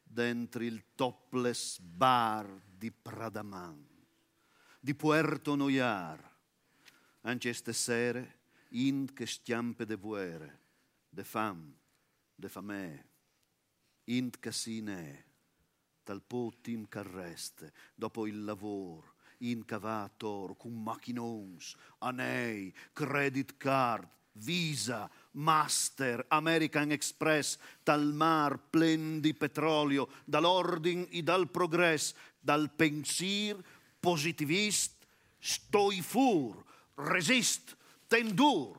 [0.03, 3.89] dentro il topless bar di Pradaman,
[4.79, 6.21] di Puerto Noiar,
[7.23, 8.41] anche sere,
[8.73, 10.59] in che stiampe de vuere,
[11.11, 11.75] de fam,
[12.35, 13.05] de famè,
[14.05, 15.25] in casine,
[16.03, 25.11] tal po tim carreste, dopo il lavoro, in cavator, con machinons, anei, credit card, Visa,
[25.33, 33.63] Master, American Express, dal mar plen di petrolio, dall'ordine e dal progress, dal pensir
[33.99, 35.07] positivist,
[35.39, 36.65] stoi fur,
[36.95, 37.77] resist,
[38.07, 38.79] tendur.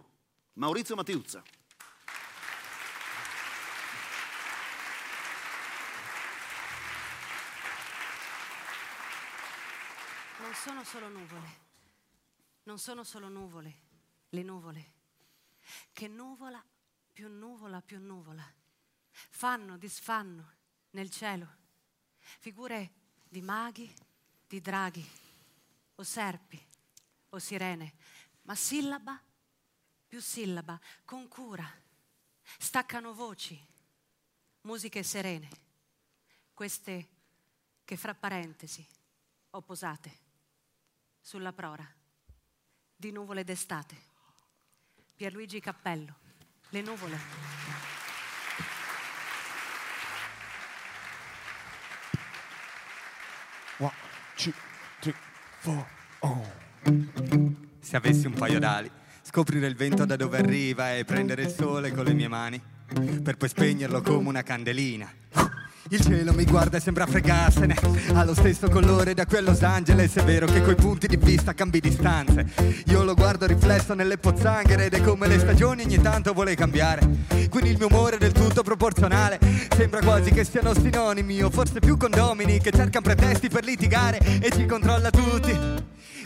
[0.53, 1.44] Maurizio Matiuzza.
[10.41, 11.59] Non sono solo nuvole,
[12.65, 13.81] non sono solo nuvole,
[14.29, 14.93] le nuvole,
[15.91, 16.63] che nuvola
[17.11, 18.45] più nuvola più nuvola,
[19.09, 20.51] fanno, disfanno
[20.91, 21.47] nel cielo.
[22.19, 22.91] Figure
[23.27, 23.91] di maghi,
[24.45, 25.03] di draghi,
[25.95, 26.63] o serpi,
[27.29, 27.95] o sirene,
[28.43, 29.19] ma sillaba
[30.07, 31.67] più sillaba, con cura,
[32.59, 33.59] staccano voci,
[34.61, 35.49] musiche serene,
[36.53, 37.09] queste
[37.83, 38.88] che fra parentesi
[39.49, 40.20] ho posate
[41.22, 41.88] sulla prora
[42.95, 43.95] di nuvole d'estate.
[45.15, 46.15] Pierluigi Cappello,
[46.69, 47.18] le nuvole.
[53.77, 53.91] One,
[54.35, 54.53] two,
[54.99, 55.15] three,
[55.60, 55.88] four,
[56.19, 56.60] oh.
[57.80, 58.89] Se avessi un paio d'ali,
[59.22, 62.61] scoprire il vento da dove arriva e prendere il sole con le mie mani,
[63.23, 65.11] per poi spegnerlo come una candelina.
[65.93, 67.76] Il cielo mi guarda e sembra fregarsene,
[68.13, 71.53] ha lo stesso colore da quel Los Angeles, è vero che coi punti di vista
[71.53, 72.45] cambi distanze.
[72.85, 77.01] Io lo guardo riflesso nelle pozzanghere ed è come le stagioni ogni tanto vuole cambiare.
[77.49, 79.38] Quindi il mio umore è del tutto proporzionale,
[79.76, 84.49] sembra quasi che siano sinonimi o forse più condomini che cercano pretesti per litigare e
[84.49, 85.59] ci controlla tutti.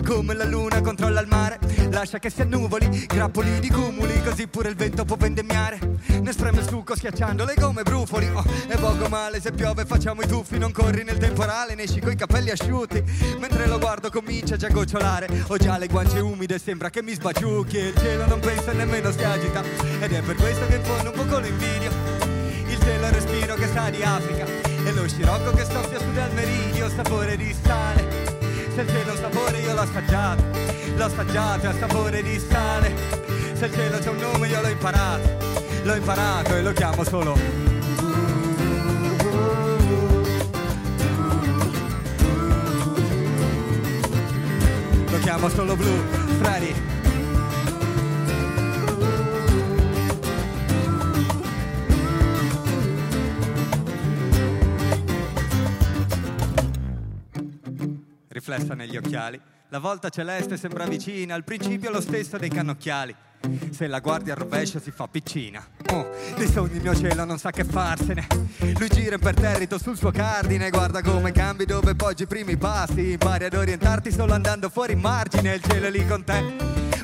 [0.04, 1.60] Come la luna controlla il mare,
[1.90, 5.80] lascia che si annuvoli, grappoli di cumuli, così pure il vento può vendemmiare.
[6.22, 8.30] Ne spreme il succo schiacciando le gomme brufoli.
[8.34, 12.00] Oh, è poco male se piove, facciamo i tuffi, non corri nel temporale, ne esci
[12.00, 13.04] coi capelli asciutti.
[13.40, 17.14] Mentre lo guardo comincia già a gocciolare, ho già le guance umide, sembra che mi
[17.14, 17.78] sbaciucchi.
[17.78, 19.64] E il cielo non pensa nemmeno si agita,
[20.00, 21.92] ed è per questo che in fondo un po' lo invidio.
[22.68, 26.90] Il cielo respiro che sa di Africa, e lo scirocco che soffia su dal meridio,
[26.90, 28.25] sapore di sale.
[28.76, 30.44] Se il cielo è un sapore io l'ho assaggiato,
[30.98, 32.94] l'ho assaggiato, è a sapore di sale.
[33.54, 35.38] Se il cielo c'è un nome io l'ho imparato,
[35.84, 37.38] l'ho imparato e lo chiamo solo.
[45.10, 46.04] Lo chiamo solo blu,
[46.42, 46.95] Freddy.
[58.46, 59.42] Riflessa negli occhiali.
[59.70, 63.16] La volta celeste sembra vicina, al principio lo stesso dei cannocchiali.
[63.72, 65.64] Se la guardi al rovescio si fa piccina.
[65.92, 68.28] Oh, dei sogni il mio cielo non sa che farsene.
[68.78, 73.12] Lui gira imperterrito sul suo cardine, guarda come cambi dove poggi i primi passi.
[73.12, 76.44] Impari ad orientarti solo andando fuori margine, il cielo è lì con te.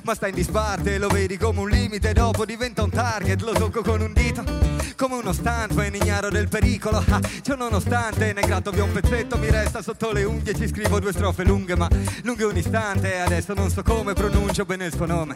[0.03, 3.81] Ma sta in disparte, lo vedi come un limite, dopo diventa un target, lo tocco
[3.83, 4.71] con un dito
[5.01, 9.49] come uno stuntman ignaro del pericolo ah, Ciò nonostante ne gratto via un pezzetto Mi
[9.49, 11.87] resta sotto le unghie ci scrivo due strofe lunghe Ma
[12.21, 15.33] lunghe un istante Adesso non so come pronuncio bene il suo nome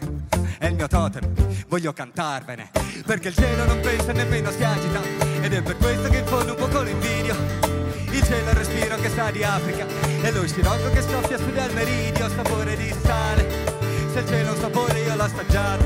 [0.56, 1.30] È il mio totem,
[1.68, 2.70] voglio cantarvene
[3.04, 5.00] Perché il cielo non pensa nemmeno si agita
[5.42, 7.34] Ed è per questo che in fondo un po' con l'invidio
[8.10, 9.84] il cielo respiro che sa di Africa
[10.22, 13.46] E lo scirocco che soffia su dal meridio Sapore di sale.
[14.10, 15.84] Se il cielo è un sapore io l'ho assaggiato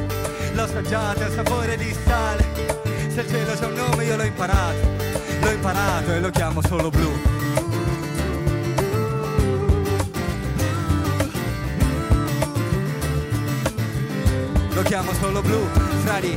[0.52, 2.44] L'ho assaggiato, è il sapore di sale.
[3.08, 4.88] Se il cielo c'è un nome io l'ho imparato,
[5.42, 7.39] l'ho imparato e lo chiamo solo blu.
[14.80, 15.62] Lo chiamo solo blu,
[16.04, 16.34] frari.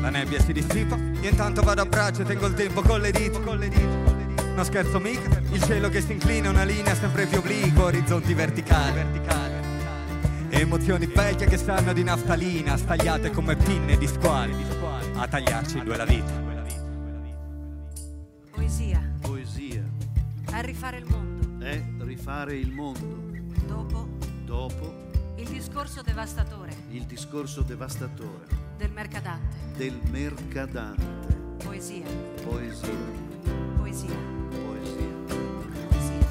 [0.00, 3.12] La nebbia si dissipa, io intanto vado a braccio e tengo il tempo con le
[3.12, 3.38] dita.
[3.38, 3.84] Con le dita
[4.56, 9.04] non scherzo mica, il cielo che si inclina, una linea sempre più obliqua, orizzonti verticali.
[9.04, 9.54] verticali.
[10.48, 14.52] Emozioni vecchie che sanno di naftalina, stagliate come pinne di squali,
[15.14, 16.49] a tagliarci in due la vita.
[18.70, 19.02] Poesia.
[19.22, 19.82] Poesia
[20.48, 21.64] È rifare il mondo.
[21.64, 23.18] è rifare il mondo.
[23.66, 24.06] Dopo
[24.44, 28.46] Dopo il discorso devastatore il discorso devastatore
[28.78, 29.56] del mercadante.
[29.76, 31.02] del mercadante.
[31.64, 32.04] Poesia.
[32.44, 32.88] Poesia,
[33.76, 34.14] Poesia.
[34.54, 35.08] poesia.
[35.88, 36.26] Poesia.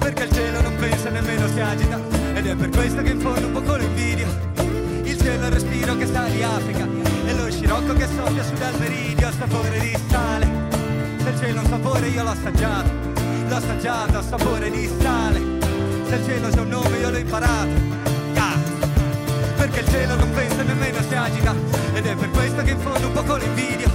[0.00, 1.98] Perché il cielo non pensa nemmeno si agita,
[2.34, 4.26] ed è per questo che in fondo un po' lo invidio.
[5.04, 6.86] Il cielo è il respiro che sta di Africa,
[7.48, 10.46] lo scirocco che soffia su dal meridio, sapore di sale.
[11.16, 12.90] Se il cielo è un sapore io l'ho assaggiato,
[13.48, 15.40] l'ho assaggiato a sapore di sale.
[16.08, 17.70] Se il cielo c'è un nome io l'ho imparato.
[18.36, 18.54] Ah.
[19.56, 21.54] Perché il cielo non pensa nemmeno si agita,
[21.94, 23.90] ed è per questo che in fondo un po' lo invidio.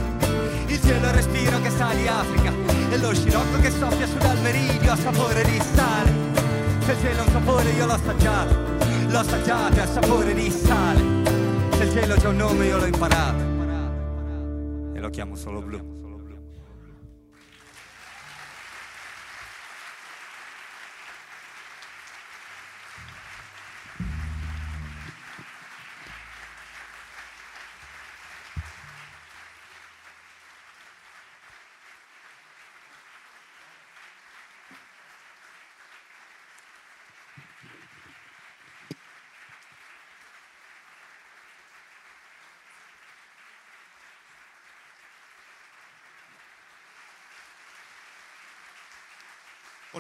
[0.66, 2.52] Il cielo è respiro che sa di Africa,
[2.90, 6.12] e lo scirocco che soffia su dal meridio, a sapore di sale.
[6.86, 8.56] Se il cielo è un sapore io l'ho assaggiato,
[9.10, 11.13] l'ho assaggiato a sapore di sale.
[11.94, 13.44] Cielo c'è un nome io l'ho imparato,
[14.96, 16.03] e lo chiamo solo blu.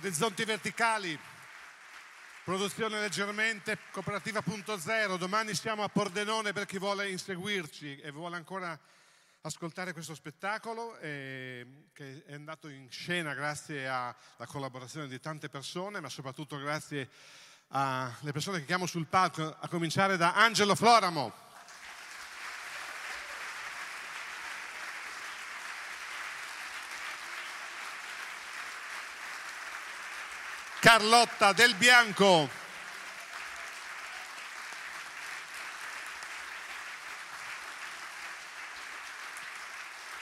[0.03, 1.17] Orizzonti verticali,
[2.43, 5.15] produzione leggermente cooperativa.0.
[5.15, 8.77] Domani siamo a Pordenone per chi vuole inseguirci e vuole ancora
[9.43, 14.13] ascoltare questo spettacolo eh, che è andato in scena grazie alla
[14.45, 17.07] collaborazione di tante persone, ma soprattutto grazie
[17.69, 21.31] alle persone che chiamo sul palco, a cominciare da Angelo Floramo.
[30.83, 32.49] Carlotta Del Bianco.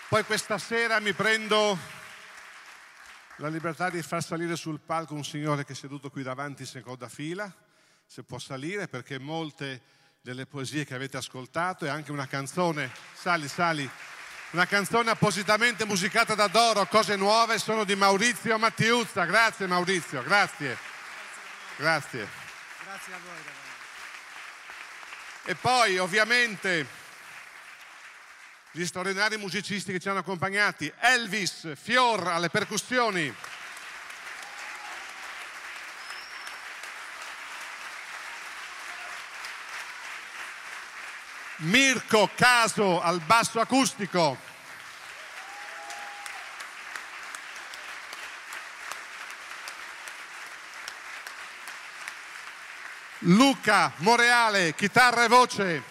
[0.08, 1.76] Poi questa sera mi prendo
[3.38, 6.68] la libertà di far salire sul palco un signore che è seduto qui davanti in
[6.68, 7.52] seconda fila,
[8.06, 9.82] se può salire, perché molte
[10.22, 13.90] delle poesie che avete ascoltato e anche una canzone, sali, sali,
[14.52, 19.24] una canzone appositamente musicata da Doro, Cose Nuove, sono di Maurizio Mattiuzza.
[19.24, 20.78] Grazie Maurizio, grazie.
[21.78, 22.28] Grazie.
[22.84, 23.60] Grazie a voi.
[25.46, 26.86] E poi ovviamente
[28.72, 33.34] gli straordinari musicisti che ci hanno accompagnati, Elvis Fior alle percussioni,
[41.62, 44.50] Mirko Caso al basso acustico.
[53.20, 55.84] Luca Moreale, chitarra e voce.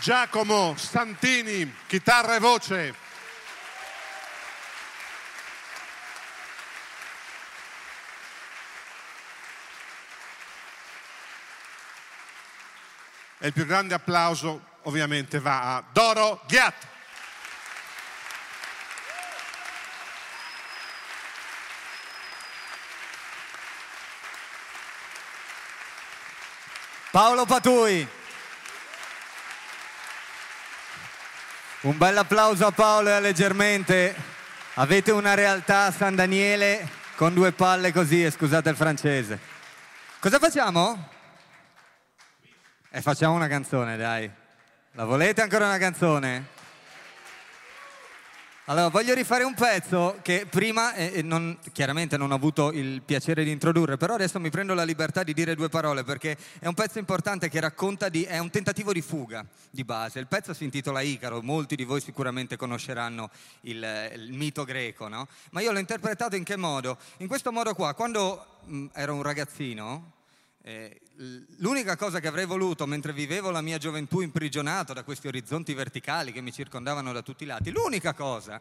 [0.00, 3.01] Giacomo Santini, chitarra e voce.
[13.44, 16.74] E il più grande applauso ovviamente va a Doro Ghiat.
[27.10, 28.08] Paolo Patui.
[31.80, 34.14] Un bel applauso a Paolo e a Leggermente.
[34.74, 39.36] Avete una realtà a San Daniele con due palle così, e scusate il francese.
[40.20, 41.21] Cosa facciamo?
[42.94, 44.30] E facciamo una canzone, dai.
[44.92, 46.44] La volete ancora una canzone?
[48.66, 53.00] Allora, voglio rifare un pezzo che prima eh, eh, non- chiaramente non ho avuto il
[53.00, 56.66] piacere di introdurre, però adesso mi prendo la libertà di dire due parole perché è
[56.66, 60.18] un pezzo importante che racconta di, è un tentativo di fuga di base.
[60.18, 63.30] Il pezzo si intitola Icaro, molti di voi sicuramente conosceranno
[63.62, 65.28] il, il mito greco, no?
[65.52, 66.98] Ma io l'ho interpretato in che modo?
[67.18, 70.20] In questo modo qua, quando mh, ero un ragazzino,
[70.64, 71.00] eh,
[71.58, 76.32] l'unica cosa che avrei voluto mentre vivevo la mia gioventù imprigionato da questi orizzonti verticali
[76.32, 78.60] che mi circondavano da tutti i lati, l'unica cosa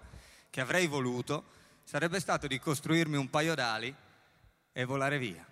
[0.49, 1.43] che avrei voluto
[1.83, 3.93] sarebbe stato di costruirmi un paio d'ali
[4.73, 5.50] e volare via.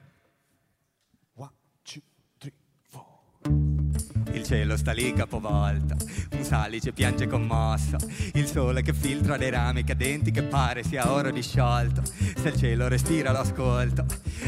[4.39, 5.95] Il cielo sta lì capovolto,
[6.31, 7.97] un salice piange commosso,
[8.35, 12.01] il sole che filtra dei rami cadenti che pare sia oro disciolto.
[12.41, 14.05] Se il cielo respira lo ascolto,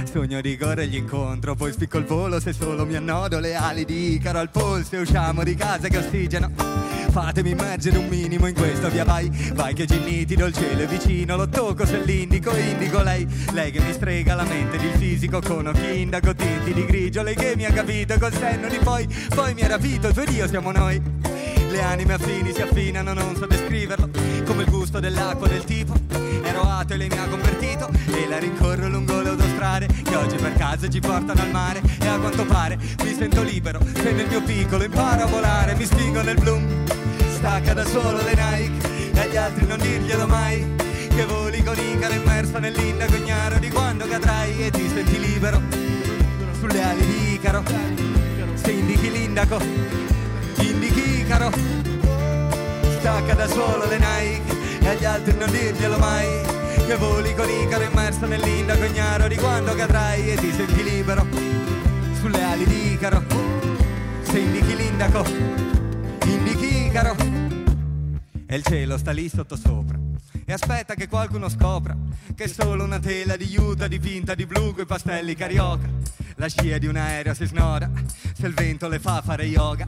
[0.10, 3.84] sogno di gore gli incontro, poi spicco il volo se solo mi annodo le ali
[3.84, 6.80] di Icaro al polso e usciamo di casa che ossigeno.
[7.12, 11.36] Fatemi immagine un minimo in questo via vai, vai che ginnitido il cielo è vicino,
[11.36, 15.42] lo tocco se l'indico, indico lei, lei che mi strega la mente ed il fisico
[15.42, 19.06] con occhi indaco tinti di grigio, lei che mi ha capito col senno di poi,
[19.36, 21.02] poi mi ha rapito, il tuo Dio siamo noi.
[21.72, 24.10] Le anime affini si affinano, non so descriverlo,
[24.46, 25.94] come il gusto dell'acqua del tipo.
[26.44, 30.36] Ero ateo e lei mi ha convertito e la rincorro lungo le autostrade che oggi
[30.36, 34.28] per caso ci portano al mare e a quanto pare mi sento libero se nel
[34.28, 36.64] mio piccolo imparo a volare, mi spingo nel bloom.
[37.36, 40.76] Stacca da solo le Nike e agli altri non dirglielo mai
[41.08, 45.60] che voli con Icaro immerso nell'indago ignaro di quando cadrai e ti senti libero
[46.60, 47.64] sulle ali di Icaro
[48.72, 49.60] indichi l'indaco?
[50.58, 51.52] Indichi Icaro
[53.00, 56.28] stacca da solo le Nike e agli altri non dirglielo mai.
[56.86, 60.32] Che voli con Icaro immerso nell'indago ignaro di quando cadrai.
[60.32, 61.26] E ti senti libero
[62.20, 63.24] sulle ali di Icaro.
[64.22, 65.26] Se indichi l'indaco?
[66.26, 67.16] Indichi Icaro?
[68.46, 70.00] E il cielo sta lì sotto sopra.
[70.46, 71.96] E aspetta che qualcuno scopra
[72.36, 75.88] che è solo una tela di juta dipinta di blu coi pastelli carioca
[76.36, 77.90] la scia di un aereo si snoda
[78.38, 79.88] se il vento le fa fare yoga.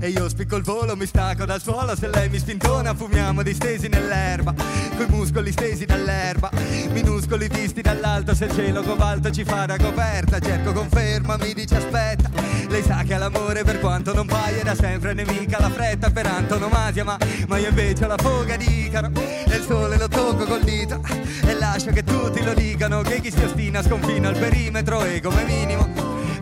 [0.00, 3.88] E io spicco il volo mi stacco dal suolo se lei mi spintona fumiamo distesi
[3.88, 4.54] nell'erba.
[4.96, 6.50] Coi muscoli stesi dall'erba
[6.90, 8.34] minuscoli visti dall'alto.
[8.34, 12.30] Se il cielo cobalto ci fa da coperta cerco conferma mi dice aspetta.
[12.68, 17.04] Lei sa che l'amore per quanto non paia da sempre nemica la fretta per antonomasia.
[17.04, 17.18] Ma,
[17.48, 21.02] ma io invece ho la foga di Icaro e il sole lo tocco col dito.
[21.44, 25.44] E lascio che tutti lo dicano che chi si ostina sconfina il perimetro e come
[25.44, 25.89] minimo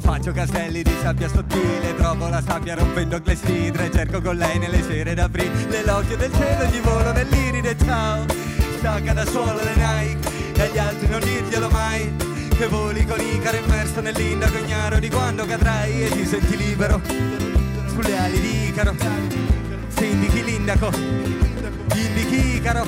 [0.09, 5.13] Faccio castelli di sabbia sottile, trovo la sabbia rompendo clessidre, cerco con lei nelle sere
[5.13, 8.25] d'aprile, l'occhio del cielo gli volo nell'iride, ciao,
[8.79, 12.11] stacca da solo le Nike, e agli altri non dirglielo mai,
[12.57, 17.03] che voli con Icaro immerso nell'indaco ignaro di quando cadrai e ti senti libero,
[17.89, 18.95] sulle ali di Icaro,
[19.89, 20.91] se indichi l'indaco,
[21.95, 22.87] indichi Icaro,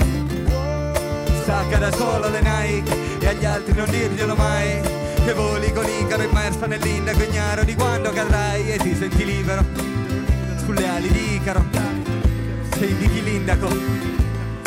[1.42, 6.22] stacca da solo le Nike, e agli altri non dirglielo mai, che voli con Icaro
[6.22, 9.64] immerso nell'indaco ignaro di quando cadrai e ti senti libero
[10.64, 11.64] sulle ali di Icaro.
[12.72, 13.68] Se indichi l'indaco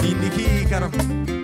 [0.02, 1.43] indichi Icaro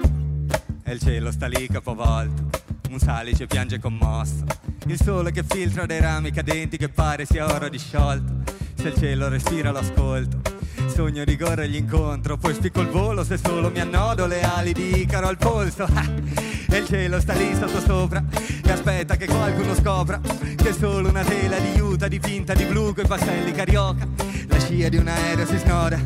[0.89, 2.49] e il cielo sta lì capovolto
[2.89, 4.43] un salice piange commosso.
[4.87, 8.51] Il sole che filtra dei rami cadenti che pare sia oro disciolto.
[8.73, 10.41] Se il cielo respira lo ascolto
[10.87, 13.23] sogno di corrergli incontro poi spicco il volo.
[13.23, 15.87] Se solo mi annodo le ali di Icaro al polso.
[16.71, 18.23] E il cielo sta lì sotto sopra
[18.63, 20.19] e aspetta che qualcuno scopra
[20.55, 24.07] che è solo una tela di juta dipinta di blu coi pastelli carioca.
[24.47, 25.97] La scia di un aereo si snoda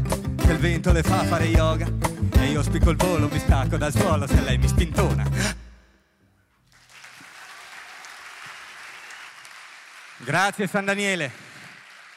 [0.42, 3.92] se il vento le fa fare yoga e io spicco il volo, mi stacco dal
[3.92, 5.24] suolo se lei mi spintona.
[10.18, 11.32] Grazie San Daniele,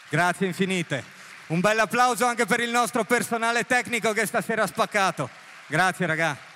[0.08, 1.02] grazie infinite.
[1.48, 5.28] Un bel applauso anche per il nostro personale tecnico che stasera ha spaccato.
[5.66, 6.55] Grazie ragazzi.